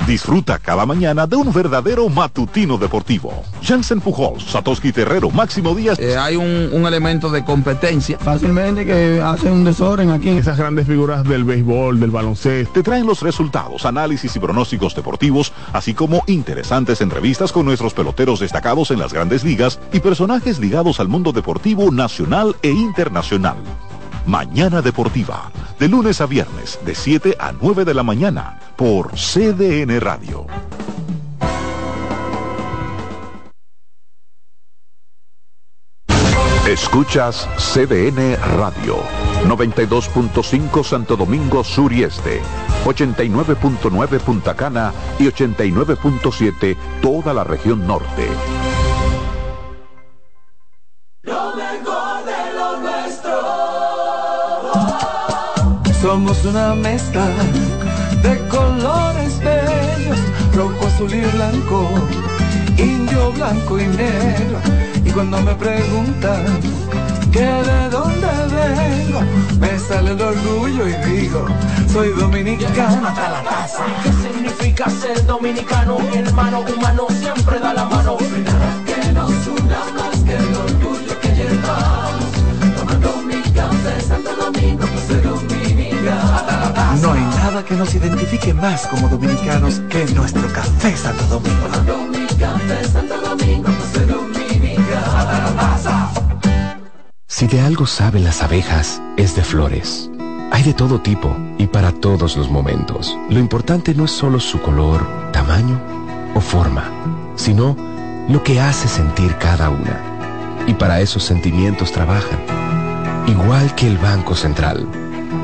Disfruta 0.07 0.59
cada 0.59 0.87
mañana 0.87 1.27
de 1.27 1.37
un 1.37 1.53
verdadero 1.53 2.09
matutino 2.09 2.79
deportivo. 2.79 3.45
Jansen 3.63 4.01
Pujols, 4.01 4.45
Satoshi 4.45 4.93
Terrero, 4.93 5.31
Máximo 5.31 5.75
Díaz. 5.75 5.99
Eh, 5.99 6.17
hay 6.17 6.37
un, 6.37 6.71
un 6.73 6.87
elemento 6.87 7.31
de 7.31 7.45
competencia. 7.45 8.19
Fácilmente 8.19 8.85
que 8.87 9.21
hace 9.21 9.51
un 9.51 9.65
desorden 9.65 10.11
aquí. 10.11 10.31
Esas 10.31 10.59
grandes 10.59 10.87
figuras 10.87 11.23
del 11.25 11.45
béisbol, 11.45 12.01
del 12.01 12.11
baloncesto. 12.11 12.73
Te 12.73 12.83
traen 12.83 13.07
los 13.07 13.23
resultados, 13.23 13.85
análisis 13.85 14.35
y 14.35 14.41
pronósticos 14.41 14.95
deportivos, 14.95 15.53
así 15.73 15.95
como 15.95 16.25
interesantes 16.27 17.01
entrevistas 17.01 17.53
con 17.53 17.67
nuestros 17.67 17.95
peloteros 17.95 18.41
destacados 18.41 18.91
en 18.91 18.99
las 18.99 19.13
grandes 19.13 19.45
ligas 19.45 19.79
y 19.93 20.01
personajes 20.01 20.59
ligados 20.59 20.99
al 20.99 21.09
mundo 21.09 21.33
deportivo 21.33 21.91
nacional 21.93 22.57
e 22.63 22.71
internacional. 22.71 23.59
Mañana 24.27 24.83
Deportiva, 24.83 25.51
de 25.79 25.89
lunes 25.89 26.21
a 26.21 26.27
viernes, 26.27 26.79
de 26.85 26.95
7 26.95 27.37
a 27.39 27.53
9 27.53 27.85
de 27.85 27.95
la 27.95 28.03
mañana, 28.03 28.59
por 28.77 29.13
CDN 29.13 30.01
Radio. 30.01 30.47
Escuchas 36.71 37.49
CDN 37.57 38.37
Radio, 38.57 38.99
92.5 39.45 40.85
Santo 40.85 41.17
Domingo 41.17 41.65
Sur 41.65 41.93
y 41.93 42.05
Este, 42.05 42.41
89.9 42.85 44.21
Punta 44.21 44.55
Cana 44.55 44.93
y 45.19 45.25
89.7 45.25 46.77
toda 47.03 47.35
la 47.35 47.43
región 47.43 47.87
norte. 47.89 48.29
Somos 56.01 56.43
una 56.47 56.75
mezcla 56.75 57.27
de 58.23 58.39
colores 58.49 59.39
bellos, 59.41 60.19
rojo, 60.55 60.87
azul 60.87 61.13
y 61.13 61.21
blanco, 61.21 61.91
indio, 62.79 63.31
blanco 63.33 63.79
y 63.79 63.87
negro. 63.87 64.59
Y 65.05 65.11
cuando 65.11 65.43
me 65.43 65.55
preguntan 65.55 66.47
que 67.31 67.41
de 67.41 67.91
dónde 67.91 68.29
vengo, 68.51 69.21
me 69.61 69.79
sale 69.79 70.13
el 70.13 70.23
orgullo 70.23 70.89
y 70.89 70.95
digo, 71.11 71.45
soy 71.93 72.09
dominicano 72.15 73.07
hasta 73.07 73.29
la. 73.31 73.43
¿Qué 74.03 74.13
significa 74.13 74.89
ser 74.89 75.27
dominicano? 75.27 75.99
Mi 75.99 76.17
hermano 76.17 76.61
humano 76.61 77.07
siempre 77.11 77.59
da 77.59 77.75
la 77.75 77.85
mano. 77.85 78.17
que 78.17 79.13
nos 79.13 79.31
más 79.31 80.19
que 80.25 80.70
No 86.99 87.13
hay 87.13 87.21
nada 87.21 87.65
que 87.65 87.75
nos 87.75 87.95
identifique 87.95 88.53
más 88.53 88.87
como 88.89 89.09
dominicanos 89.09 89.81
que 89.89 90.05
nuestro 90.07 90.53
café 90.53 90.97
Santo 90.97 91.25
Domingo. 91.27 91.69
Si 97.27 97.47
de 97.47 97.61
algo 97.61 97.87
saben 97.87 98.25
las 98.25 98.43
abejas, 98.43 99.01
es 99.17 99.35
de 99.35 99.43
flores. 99.43 100.11
Hay 100.53 100.63
de 100.63 100.75
todo 100.75 101.01
tipo 101.01 101.35
y 101.59 101.69
para 101.69 101.93
todos 101.93 102.37
los 102.37 102.51
momentos. 102.51 103.17
Lo 103.31 103.39
importante 103.39 103.95
no 103.95 104.05
es 104.05 104.11
solo 104.11 104.41
su 104.41 104.61
color, 104.61 105.07
tamaño 105.33 105.81
o 106.35 106.41
forma, 106.41 106.85
sino 107.37 107.77
lo 108.29 108.43
que 108.43 108.61
hace 108.61 108.89
sentir 108.89 109.37
cada 109.37 109.71
una. 109.71 110.65
Y 110.67 110.75
para 110.75 111.01
esos 111.01 111.23
sentimientos 111.23 111.93
trabajan. 111.93 112.41
Igual 113.27 113.75
que 113.75 113.87
el 113.87 113.97
Banco 113.97 114.35
Central, 114.35 114.87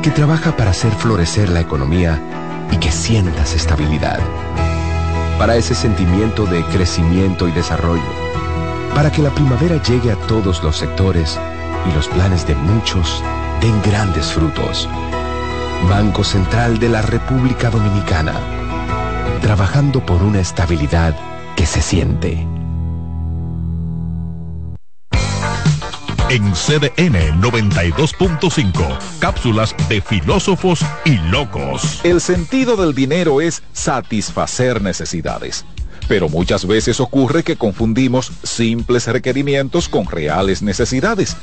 que 0.03 0.11
trabaja 0.11 0.57
para 0.57 0.71
hacer 0.71 0.93
florecer 0.93 1.49
la 1.49 1.61
economía 1.61 2.21
y 2.71 2.77
que 2.79 2.91
sientas 2.91 3.55
estabilidad. 3.55 4.21
Para 5.39 5.57
ese 5.57 5.75
sentimiento 5.75 6.47
de 6.47 6.65
crecimiento 6.65 7.49
y 7.49 7.53
desarrollo. 7.53 8.03
Para 8.95 9.13
que 9.13 9.23
la 9.23 9.31
primavera 9.31 9.83
llegue 9.83 10.13
a 10.13 10.17
todos 10.27 10.63
los 10.63 10.77
sectores 10.77 11.39
y 11.89 11.95
los 11.95 12.09
planes 12.09 12.47
de 12.47 12.55
muchos 12.55 13.23
den 13.61 13.81
grandes 13.83 14.33
frutos. 14.33 14.89
Banco 15.89 16.25
Central 16.25 16.79
de 16.79 16.89
la 16.89 17.03
República 17.03 17.71
Dominicana. 17.71 18.35
Trabajando 19.43 20.05
por 20.05 20.23
una 20.23 20.41
estabilidad 20.41 21.15
que 21.55 21.67
se 21.67 21.83
siente. 21.83 22.56
En 26.29 26.43
CDN 26.55 27.41
92.5, 27.41 28.99
cápsulas 29.21 29.77
de 29.89 30.01
filósofos 30.01 30.81
y 31.05 31.19
locos. 31.31 32.01
El 32.03 32.21
sentido 32.21 32.75
del 32.75 32.97
dinero 32.97 33.41
es 33.41 33.63
satisfacer 33.73 34.83
necesidades. 34.83 35.65
Pero 36.09 36.29
muchas 36.29 36.67
veces 36.67 36.99
ocurre 36.99 37.45
que 37.45 37.55
confundimos 37.55 38.33
simples 38.43 39.07
requerimientos 39.07 39.89
con 39.89 40.07
reales 40.07 40.63
necesidades. 40.63 41.37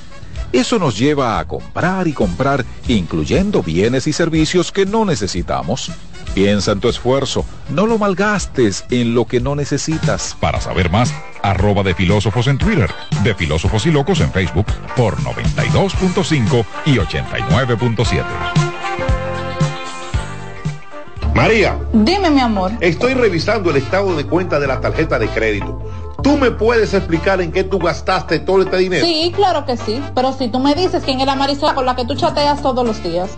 Eso 0.51 0.79
nos 0.79 0.97
lleva 0.97 1.39
a 1.39 1.47
comprar 1.47 2.09
y 2.09 2.11
comprar, 2.11 2.65
incluyendo 2.89 3.63
bienes 3.63 4.05
y 4.07 4.11
servicios 4.11 4.73
que 4.73 4.85
no 4.85 5.05
necesitamos. 5.05 5.91
Piensa 6.33 6.71
en 6.71 6.79
tu 6.79 6.89
esfuerzo, 6.89 7.45
no 7.69 7.85
lo 7.85 7.99
malgastes 7.99 8.85
en 8.89 9.13
lo 9.13 9.25
que 9.25 9.39
no 9.39 9.55
necesitas. 9.55 10.35
Para 10.39 10.59
saber 10.59 10.89
más, 10.89 11.13
arroba 11.43 11.83
de 11.83 11.93
filósofos 11.93 12.47
en 12.47 12.57
Twitter, 12.57 12.89
de 13.23 13.35
filósofos 13.35 13.85
y 13.85 13.91
locos 13.91 14.19
en 14.19 14.31
Facebook 14.31 14.65
por 14.95 15.17
92.5 15.17 16.65
y 16.87 16.95
89.7. 16.95 18.23
María. 21.35 21.77
Dime, 21.93 22.31
mi 22.31 22.41
amor. 22.41 22.71
Estoy 22.79 23.13
revisando 23.13 23.69
el 23.69 23.77
estado 23.77 24.15
de 24.15 24.25
cuenta 24.25 24.59
de 24.59 24.67
la 24.67 24.81
tarjeta 24.81 25.19
de 25.19 25.27
crédito. 25.27 25.83
¿Tú 26.23 26.37
me 26.37 26.51
puedes 26.51 26.93
explicar 26.93 27.41
en 27.41 27.51
qué 27.51 27.63
tú 27.63 27.77
gastaste 27.77 28.39
todo 28.39 28.61
este 28.61 28.77
dinero? 28.77 29.05
Sí, 29.05 29.31
claro 29.35 29.65
que 29.65 29.77
sí. 29.77 30.01
Pero 30.15 30.33
si 30.33 30.47
tú 30.47 30.59
me 30.59 30.73
dices 30.73 31.03
quién 31.03 31.19
es 31.19 31.25
la 31.25 31.35
Marisol 31.35 31.75
con 31.75 31.85
la 31.85 31.95
que 31.95 32.05
tú 32.05 32.15
chateas 32.15 32.61
todos 32.61 32.85
los 32.85 33.03
días. 33.03 33.37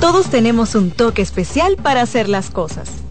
Todos 0.00 0.30
tenemos 0.30 0.76
un 0.76 0.92
toque 0.92 1.22
especial 1.22 1.76
para 1.76 2.02
hacer 2.02 2.28
las 2.28 2.50
cosas. 2.50 3.07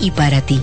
y 0.00 0.10
para 0.10 0.40
ti. 0.40 0.60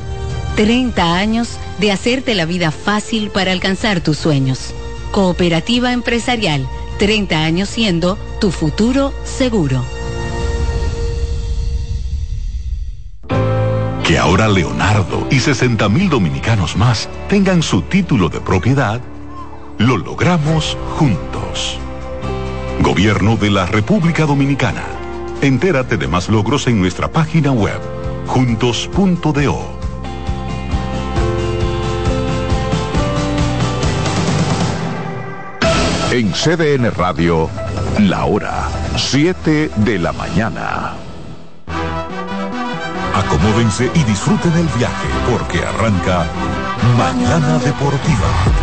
30 0.56 1.16
años 1.16 1.58
de 1.80 1.92
hacerte 1.92 2.36
la 2.36 2.46
vida 2.46 2.72
fácil 2.72 3.30
para 3.30 3.52
alcanzar 3.52 4.02
tus 4.02 4.18
sueños. 4.18 4.74
Cooperativa 5.12 5.92
Empresarial, 5.92 6.68
30 7.00 7.44
años 7.44 7.70
siendo 7.70 8.18
tu 8.40 8.52
futuro 8.52 9.14
seguro. 9.24 9.84
Que 14.04 14.18
ahora 14.18 14.48
Leonardo 14.48 15.28
y 15.32 15.40
60 15.40 15.88
mil 15.90 16.10
dominicanos 16.10 16.76
más 16.76 17.10
tengan 17.30 17.64
su 17.64 17.84
título 17.84 18.30
de 18.30 18.42
propiedad, 18.42 19.02
lo 19.78 19.98
logramos 19.98 20.78
juntos. 20.98 21.80
Gobierno 22.82 23.38
de 23.38 23.50
la 23.50 23.66
República 23.66 24.26
Dominicana. 24.26 24.84
Entérate 25.42 25.98
de 25.98 26.08
más 26.08 26.28
logros 26.30 26.68
en 26.68 26.80
nuestra 26.80 27.12
página 27.12 27.52
web, 27.52 27.80
juntos.do. 28.28 29.84
En 36.12 36.32
CDN 36.32 36.92
Radio, 36.92 37.50
la 38.00 38.26
hora 38.26 38.70
7 38.96 39.72
de 39.78 40.00
la 40.00 40.14
mañana. 40.14 40.94
Acomódense 43.16 43.90
y 43.94 44.04
disfruten 44.04 44.54
el 44.54 44.68
viaje 44.78 45.08
porque 45.32 45.60
arranca 45.66 46.26
Mañana 46.98 47.58
Deportiva. 47.60 48.63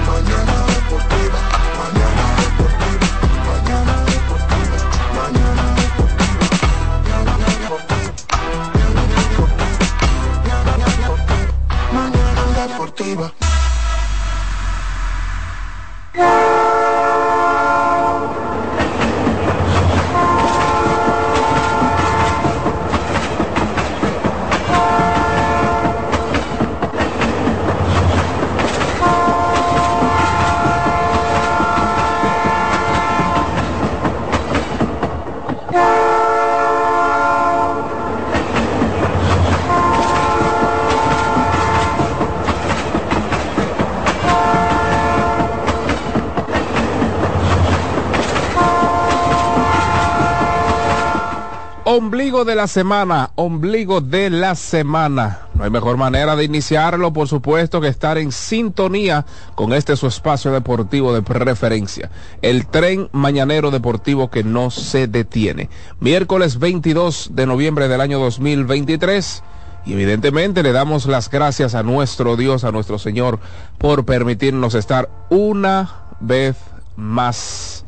Ombligo 51.92 52.44
de 52.44 52.54
la 52.54 52.68
semana, 52.68 53.32
ombligo 53.34 54.00
de 54.00 54.30
la 54.30 54.54
semana. 54.54 55.40
No 55.54 55.64
hay 55.64 55.70
mejor 55.70 55.96
manera 55.96 56.36
de 56.36 56.44
iniciarlo, 56.44 57.12
por 57.12 57.26
supuesto, 57.26 57.80
que 57.80 57.88
estar 57.88 58.16
en 58.16 58.30
sintonía 58.30 59.26
con 59.56 59.72
este 59.72 59.96
su 59.96 60.06
espacio 60.06 60.52
deportivo 60.52 61.12
de 61.12 61.22
preferencia. 61.22 62.08
El 62.42 62.68
tren 62.68 63.08
mañanero 63.10 63.72
deportivo 63.72 64.30
que 64.30 64.44
no 64.44 64.70
se 64.70 65.08
detiene. 65.08 65.68
Miércoles 65.98 66.60
22 66.60 67.30
de 67.32 67.46
noviembre 67.46 67.88
del 67.88 68.00
año 68.00 68.20
2023. 68.20 69.42
Y 69.84 69.94
evidentemente 69.94 70.62
le 70.62 70.70
damos 70.70 71.06
las 71.06 71.28
gracias 71.28 71.74
a 71.74 71.82
nuestro 71.82 72.36
Dios, 72.36 72.62
a 72.62 72.70
nuestro 72.70 73.00
Señor, 73.00 73.40
por 73.78 74.04
permitirnos 74.04 74.76
estar 74.76 75.10
una 75.28 76.04
vez 76.20 76.54
más 76.94 77.84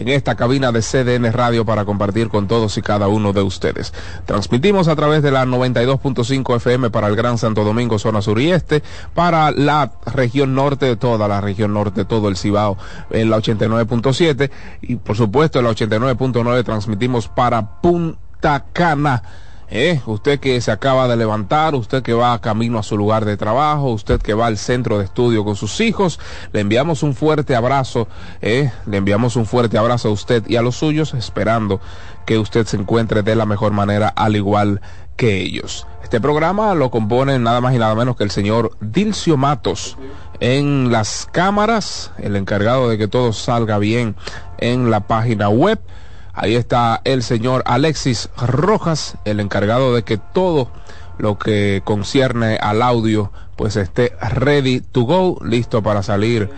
en 0.00 0.08
esta 0.08 0.34
cabina 0.34 0.72
de 0.72 0.80
CDN 0.80 1.30
Radio 1.30 1.66
para 1.66 1.84
compartir 1.84 2.28
con 2.28 2.48
todos 2.48 2.78
y 2.78 2.82
cada 2.82 3.08
uno 3.08 3.34
de 3.34 3.42
ustedes. 3.42 3.92
Transmitimos 4.24 4.88
a 4.88 4.96
través 4.96 5.22
de 5.22 5.30
la 5.30 5.44
92.5 5.44 6.56
FM 6.56 6.90
para 6.90 7.06
el 7.08 7.16
Gran 7.16 7.36
Santo 7.36 7.64
Domingo, 7.64 7.98
zona 7.98 8.22
sur 8.22 8.40
y 8.40 8.50
este, 8.50 8.82
para 9.14 9.50
la 9.50 9.92
región 10.06 10.54
norte, 10.54 10.96
toda 10.96 11.28
la 11.28 11.42
región 11.42 11.74
norte, 11.74 12.06
todo 12.06 12.28
el 12.28 12.38
Cibao, 12.38 12.78
en 13.10 13.28
la 13.28 13.36
89.7 13.36 14.50
y 14.80 14.96
por 14.96 15.16
supuesto 15.16 15.58
en 15.58 15.66
la 15.66 15.72
89.9 15.72 16.64
transmitimos 16.64 17.28
para 17.28 17.82
Punta 17.82 18.64
Cana 18.72 19.22
eh, 19.70 20.00
usted 20.06 20.40
que 20.40 20.60
se 20.60 20.72
acaba 20.72 21.06
de 21.06 21.16
levantar, 21.16 21.74
usted 21.74 22.02
que 22.02 22.12
va 22.12 22.40
camino 22.40 22.78
a 22.78 22.82
su 22.82 22.96
lugar 22.96 23.24
de 23.24 23.36
trabajo, 23.36 23.90
usted 23.90 24.20
que 24.20 24.34
va 24.34 24.46
al 24.46 24.58
centro 24.58 24.98
de 24.98 25.04
estudio 25.04 25.44
con 25.44 25.56
sus 25.56 25.80
hijos, 25.80 26.18
le 26.52 26.60
enviamos 26.60 27.02
un 27.02 27.14
fuerte 27.14 27.54
abrazo, 27.54 28.08
eh, 28.42 28.72
le 28.86 28.96
enviamos 28.96 29.36
un 29.36 29.46
fuerte 29.46 29.78
abrazo 29.78 30.08
a 30.08 30.12
usted 30.12 30.44
y 30.48 30.56
a 30.56 30.62
los 30.62 30.76
suyos, 30.76 31.14
esperando 31.14 31.80
que 32.26 32.38
usted 32.38 32.66
se 32.66 32.76
encuentre 32.76 33.22
de 33.22 33.36
la 33.36 33.46
mejor 33.46 33.72
manera 33.72 34.08
al 34.08 34.36
igual 34.36 34.80
que 35.16 35.40
ellos. 35.40 35.86
Este 36.02 36.20
programa 36.20 36.74
lo 36.74 36.90
compone 36.90 37.38
nada 37.38 37.60
más 37.60 37.74
y 37.74 37.78
nada 37.78 37.94
menos 37.94 38.16
que 38.16 38.24
el 38.24 38.30
señor 38.30 38.72
Dilcio 38.80 39.36
Matos 39.36 39.96
en 40.40 40.90
las 40.90 41.28
cámaras, 41.30 42.10
el 42.18 42.34
encargado 42.36 42.88
de 42.88 42.98
que 42.98 43.06
todo 43.06 43.32
salga 43.32 43.78
bien 43.78 44.16
en 44.58 44.90
la 44.90 45.06
página 45.06 45.48
web 45.48 45.78
Ahí 46.32 46.54
está 46.54 47.00
el 47.04 47.22
señor 47.22 47.62
Alexis 47.66 48.30
Rojas, 48.36 49.16
el 49.24 49.40
encargado 49.40 49.94
de 49.94 50.04
que 50.04 50.18
todo 50.18 50.70
lo 51.18 51.38
que 51.38 51.82
concierne 51.84 52.56
al 52.56 52.82
audio 52.82 53.30
pues 53.56 53.76
esté 53.76 54.14
ready 54.32 54.80
to 54.80 55.02
go, 55.02 55.38
listo 55.44 55.82
para 55.82 56.02
salir 56.02 56.48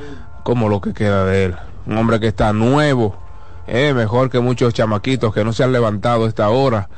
como 0.45 0.69
lo 0.69 0.81
que 0.81 0.93
queda 0.93 1.25
de 1.25 1.47
él. 1.47 1.57
Un 1.87 1.99
hombre 1.99 2.21
que 2.21 2.29
está 2.29 2.53
nuevo, 2.53 3.17
eh, 3.67 3.93
mejor 3.93 4.31
que 4.31 4.39
muchos 4.39 4.73
chamaquitos 4.73 5.35
que 5.35 5.43
no 5.43 5.53
se 5.53 5.65
han 5.65 5.73
levantado 5.73 6.27
a 6.27 6.29
esta 6.29 6.49
hora. 6.51 6.89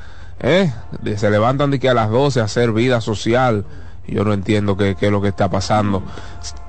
Eh, 0.40 0.70
se 1.16 1.30
levantan 1.30 1.70
de 1.70 1.80
que 1.80 1.88
a 1.88 1.94
las 1.94 2.10
12 2.10 2.40
a 2.40 2.44
hacer 2.44 2.72
vida 2.72 3.00
social. 3.00 3.64
Yo 4.06 4.24
no 4.24 4.34
entiendo 4.34 4.76
qué, 4.76 4.94
qué 4.94 5.06
es 5.06 5.12
lo 5.12 5.22
que 5.22 5.28
está 5.28 5.48
pasando. 5.48 6.02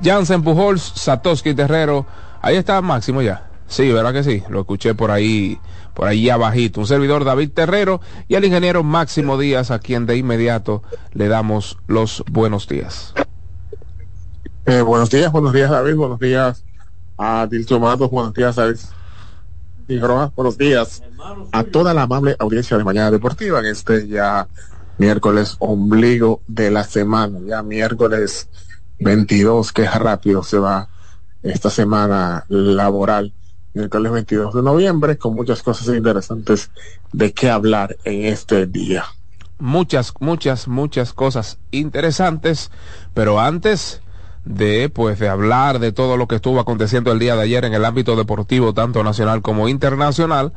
Jansen 0.01 0.43
Pujols, 0.43 0.93
Satoshi 0.95 1.53
Terrero, 1.53 2.05
ahí 2.41 2.55
está 2.55 2.81
Máximo 2.81 3.21
ya. 3.21 3.49
Sí, 3.67 3.91
¿verdad 3.91 4.13
que 4.13 4.23
sí? 4.23 4.43
Lo 4.47 4.61
escuché 4.61 4.93
por 4.93 5.11
ahí 5.11 5.59
por 5.95 6.07
ahí 6.07 6.29
abajito. 6.29 6.81
Un 6.81 6.87
servidor 6.87 7.23
David 7.23 7.49
Terrero 7.51 8.01
y 8.27 8.35
al 8.35 8.45
ingeniero 8.45 8.83
Máximo 8.83 9.39
Díaz, 9.39 9.71
a 9.71 9.79
quien 9.79 10.05
de 10.05 10.17
inmediato 10.17 10.83
le 11.13 11.27
damos 11.27 11.79
los 11.87 12.23
buenos 12.29 12.67
días. 12.67 13.15
Eh, 14.67 14.81
buenos 14.81 15.09
días, 15.09 15.31
buenos 15.31 15.53
días 15.53 15.71
David, 15.71 15.95
buenos 15.95 16.19
días 16.19 16.63
a 17.17 17.47
Dilcio 17.49 17.79
Matos, 17.79 18.11
buenos 18.11 18.33
días 18.33 18.59
a 18.59 18.65
buenos 20.35 20.57
días 20.57 21.03
a 21.51 21.63
toda 21.63 21.93
la 21.93 22.03
amable 22.03 22.35
audiencia 22.39 22.75
de 22.75 22.83
Mañana 22.83 23.11
Deportiva 23.11 23.59
en 23.59 23.67
este 23.67 24.07
ya 24.07 24.47
miércoles 24.97 25.55
ombligo 25.59 26.41
de 26.47 26.71
la 26.71 26.83
semana, 26.83 27.39
ya 27.45 27.61
miércoles 27.61 28.49
22, 28.99 29.71
que 29.71 29.85
rápido 29.85 30.41
se 30.43 30.57
va 30.57 30.89
esta 31.43 31.69
semana 31.69 32.45
laboral 32.49 33.31
miércoles 33.75 34.11
22 34.11 34.53
de 34.53 34.63
noviembre, 34.63 35.17
con 35.17 35.35
muchas 35.35 35.61
cosas 35.61 35.95
interesantes 35.95 36.71
de 37.11 37.33
qué 37.33 37.49
hablar 37.49 37.97
en 38.03 38.25
este 38.25 38.65
día. 38.65 39.05
Muchas, 39.59 40.13
muchas, 40.19 40.67
muchas 40.67 41.13
cosas 41.13 41.59
interesantes, 41.71 42.71
pero 43.13 43.39
antes 43.39 44.01
de 44.45 44.89
pues 44.89 45.19
de 45.19 45.27
hablar 45.27 45.79
de 45.79 45.91
todo 45.91 46.17
lo 46.17 46.27
que 46.27 46.35
estuvo 46.35 46.59
aconteciendo 46.59 47.11
el 47.11 47.19
día 47.19 47.35
de 47.35 47.41
ayer 47.41 47.65
en 47.65 47.73
el 47.73 47.83
ámbito 47.83 48.15
deportivo 48.15 48.73
tanto 48.73 49.03
nacional 49.03 49.41
como 49.41 49.67
internacional, 49.67 50.53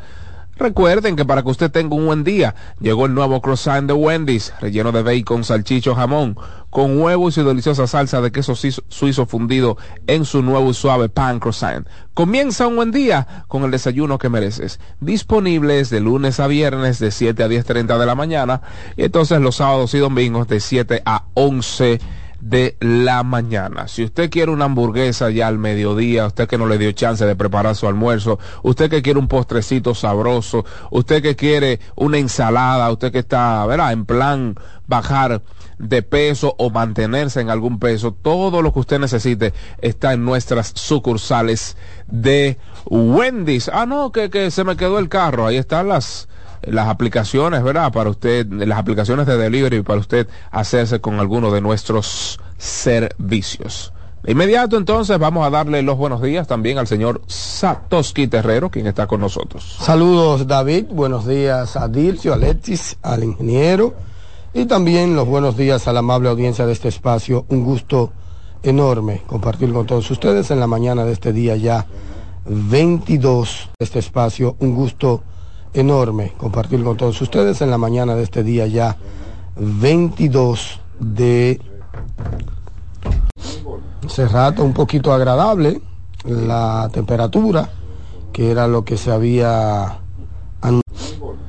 Recuerden 0.59 1.15
que 1.15 1.25
para 1.25 1.43
que 1.43 1.51
usted 1.51 1.71
tenga 1.71 1.95
un 1.95 2.07
buen 2.07 2.25
día, 2.25 2.55
llegó 2.81 3.07
el 3.07 3.15
nuevo 3.15 3.41
croissant 3.41 3.87
de 3.87 3.93
Wendy's, 3.93 4.53
relleno 4.61 4.91
de 4.91 5.03
bacon, 5.03 5.45
salchicho, 5.45 5.95
jamón, 5.95 6.37
con 6.71 7.01
huevo 7.01 7.29
y 7.29 7.33
deliciosa 7.33 7.87
salsa 7.87 8.21
de 8.21 8.33
queso 8.33 8.55
suizo 8.57 9.27
fundido 9.27 9.77
en 10.09 10.25
su 10.25 10.43
nuevo 10.43 10.71
y 10.71 10.75
suave 10.75 11.09
pan 11.09 11.39
croissant. 11.39 11.87
Comienza 12.13 12.67
un 12.67 12.75
buen 12.75 12.91
día 12.91 13.45
con 13.47 13.63
el 13.63 13.71
desayuno 13.71 14.19
que 14.19 14.29
mereces. 14.29 14.81
Disponibles 15.01 15.91
de 15.91 16.01
lunes 16.01 16.41
a 16.41 16.49
viernes 16.49 16.99
de 16.99 17.13
7 17.13 17.43
a 17.45 17.49
10.30 17.49 17.97
de 17.97 18.07
la 18.07 18.17
mañana 18.17 18.61
y 18.97 19.05
entonces 19.05 19.41
los 19.41 19.57
sábados 19.57 19.95
y 19.95 19.99
domingos 19.99 20.49
de 20.49 20.59
7 20.59 21.03
a 21.05 21.25
11 21.35 22.01
de 22.41 22.76
la 22.80 23.22
mañana. 23.22 23.89
Si 23.89 24.05
usted 24.05 24.30
quiere 24.30 24.53
una 24.53 24.66
hamburguesa 24.66 25.30
ya 25.30 25.49
al 25.49 25.59
mediodía, 25.59 26.26
usted 26.26 26.49
que 26.49 26.59
no 26.59 26.66
le 26.66 26.78
dio 26.78 26.93
chance 26.93 27.24
de 27.24 27.36
preparar 27.36 27.74
su 27.74 27.86
almuerzo, 27.86 28.39
usted 28.62 28.91
que 28.91 29.03
quiere 29.03 29.18
un 29.18 29.28
postrecito 29.28 29.95
sabroso, 29.95 30.64
usted 30.91 31.22
que 31.22 31.36
quiere 31.36 31.80
una 31.97 32.18
ensalada, 32.18 32.91
usted 32.91 33.12
que 33.12 33.20
está, 33.20 33.66
¿verdad? 33.66 33.93
En 33.93 34.05
plan 34.05 34.55
bajar 34.86 35.43
de 35.78 36.03
peso 36.03 36.55
o 36.59 36.70
mantenerse 36.70 37.41
en 37.41 37.51
algún 37.51 37.78
peso, 37.78 38.12
todo 38.12 38.62
lo 38.62 38.72
que 38.72 38.80
usted 38.80 38.99
necesite 38.99 39.53
está 39.80 40.12
en 40.12 40.24
nuestras 40.24 40.72
sucursales 40.74 41.76
de 42.07 42.59
Wendy's. 42.86 43.70
Ah, 43.72 43.86
no, 43.86 44.12
que, 44.12 44.30
que 44.30 44.51
se 44.51 44.64
me 44.64 44.76
quedó 44.76 44.99
el 44.99 45.09
carro. 45.09 45.47
Ahí 45.47 45.57
están 45.57 45.89
las 45.89 46.28
las 46.63 46.89
aplicaciones, 46.89 47.63
¿verdad? 47.63 47.93
Para 47.93 48.11
usted, 48.11 48.47
las 48.47 48.79
aplicaciones 48.79 49.27
de 49.27 49.37
delivery 49.37 49.83
para 49.83 50.01
usted 50.01 50.29
hacerse 50.51 51.01
con 51.01 51.21
alguno 51.21 51.51
de 51.51 51.61
nuestros 51.61 52.41
servicios. 52.57 53.93
De 54.23 54.33
inmediato 54.33 54.77
entonces 54.77 55.17
vamos 55.19 55.47
a 55.47 55.51
darle 55.51 55.81
los 55.83 55.97
buenos 55.97 56.21
días 56.21 56.49
también 56.49 56.77
al 56.79 56.89
señor 56.89 57.23
Satoshi 57.29 58.27
Terrero, 58.27 58.69
quien 58.69 58.87
está 58.89 59.07
con 59.07 59.21
nosotros. 59.21 59.77
Saludos 59.81 60.47
David, 60.47 60.87
buenos 60.91 61.27
días 61.27 61.77
a 61.77 61.87
Dilcio, 61.87 62.35
a 62.35 62.37
Letis, 62.37 62.97
al 63.03 63.23
ingeniero 63.23 63.95
y 64.53 64.65
también 64.65 65.15
los 65.15 65.27
buenos 65.27 65.57
días 65.57 65.87
a 65.87 65.93
la 65.93 66.01
amable 66.01 66.29
audiencia 66.29 66.67
de 66.67 66.73
este 66.73 66.89
espacio. 66.89 67.47
Un 67.49 67.63
gusto 67.65 68.11
enorme 68.63 69.23
compartir 69.27 69.73
con 69.73 69.87
todos 69.87 70.11
ustedes 70.11 70.51
en 70.51 70.59
la 70.59 70.67
mañana 70.67 71.05
de 71.05 71.13
este 71.13 71.33
día 71.33 71.55
ya 71.55 71.87
22 72.45 73.71
de 73.79 73.85
este 73.85 74.01
espacio. 74.01 74.57
Un 74.59 74.75
gusto 74.75 75.23
enorme 75.81 76.33
compartir 76.37 76.83
con 76.83 76.97
todos 76.97 77.20
ustedes 77.20 77.61
en 77.61 77.70
la 77.70 77.79
mañana 77.79 78.14
de 78.14 78.22
este 78.22 78.43
día 78.43 78.66
ya 78.66 78.97
22 79.57 80.81
de 81.01 81.61
ese 84.07 84.29
rato 84.29 84.64
un 84.64 84.72
poquito 84.72 85.12
agradable 85.12 85.81
la 86.24 86.89
temperatura 86.93 87.68
que 88.33 88.51
era 88.51 88.66
lo 88.66 88.85
que 88.85 88.97
se 88.97 89.11
había 89.11 90.01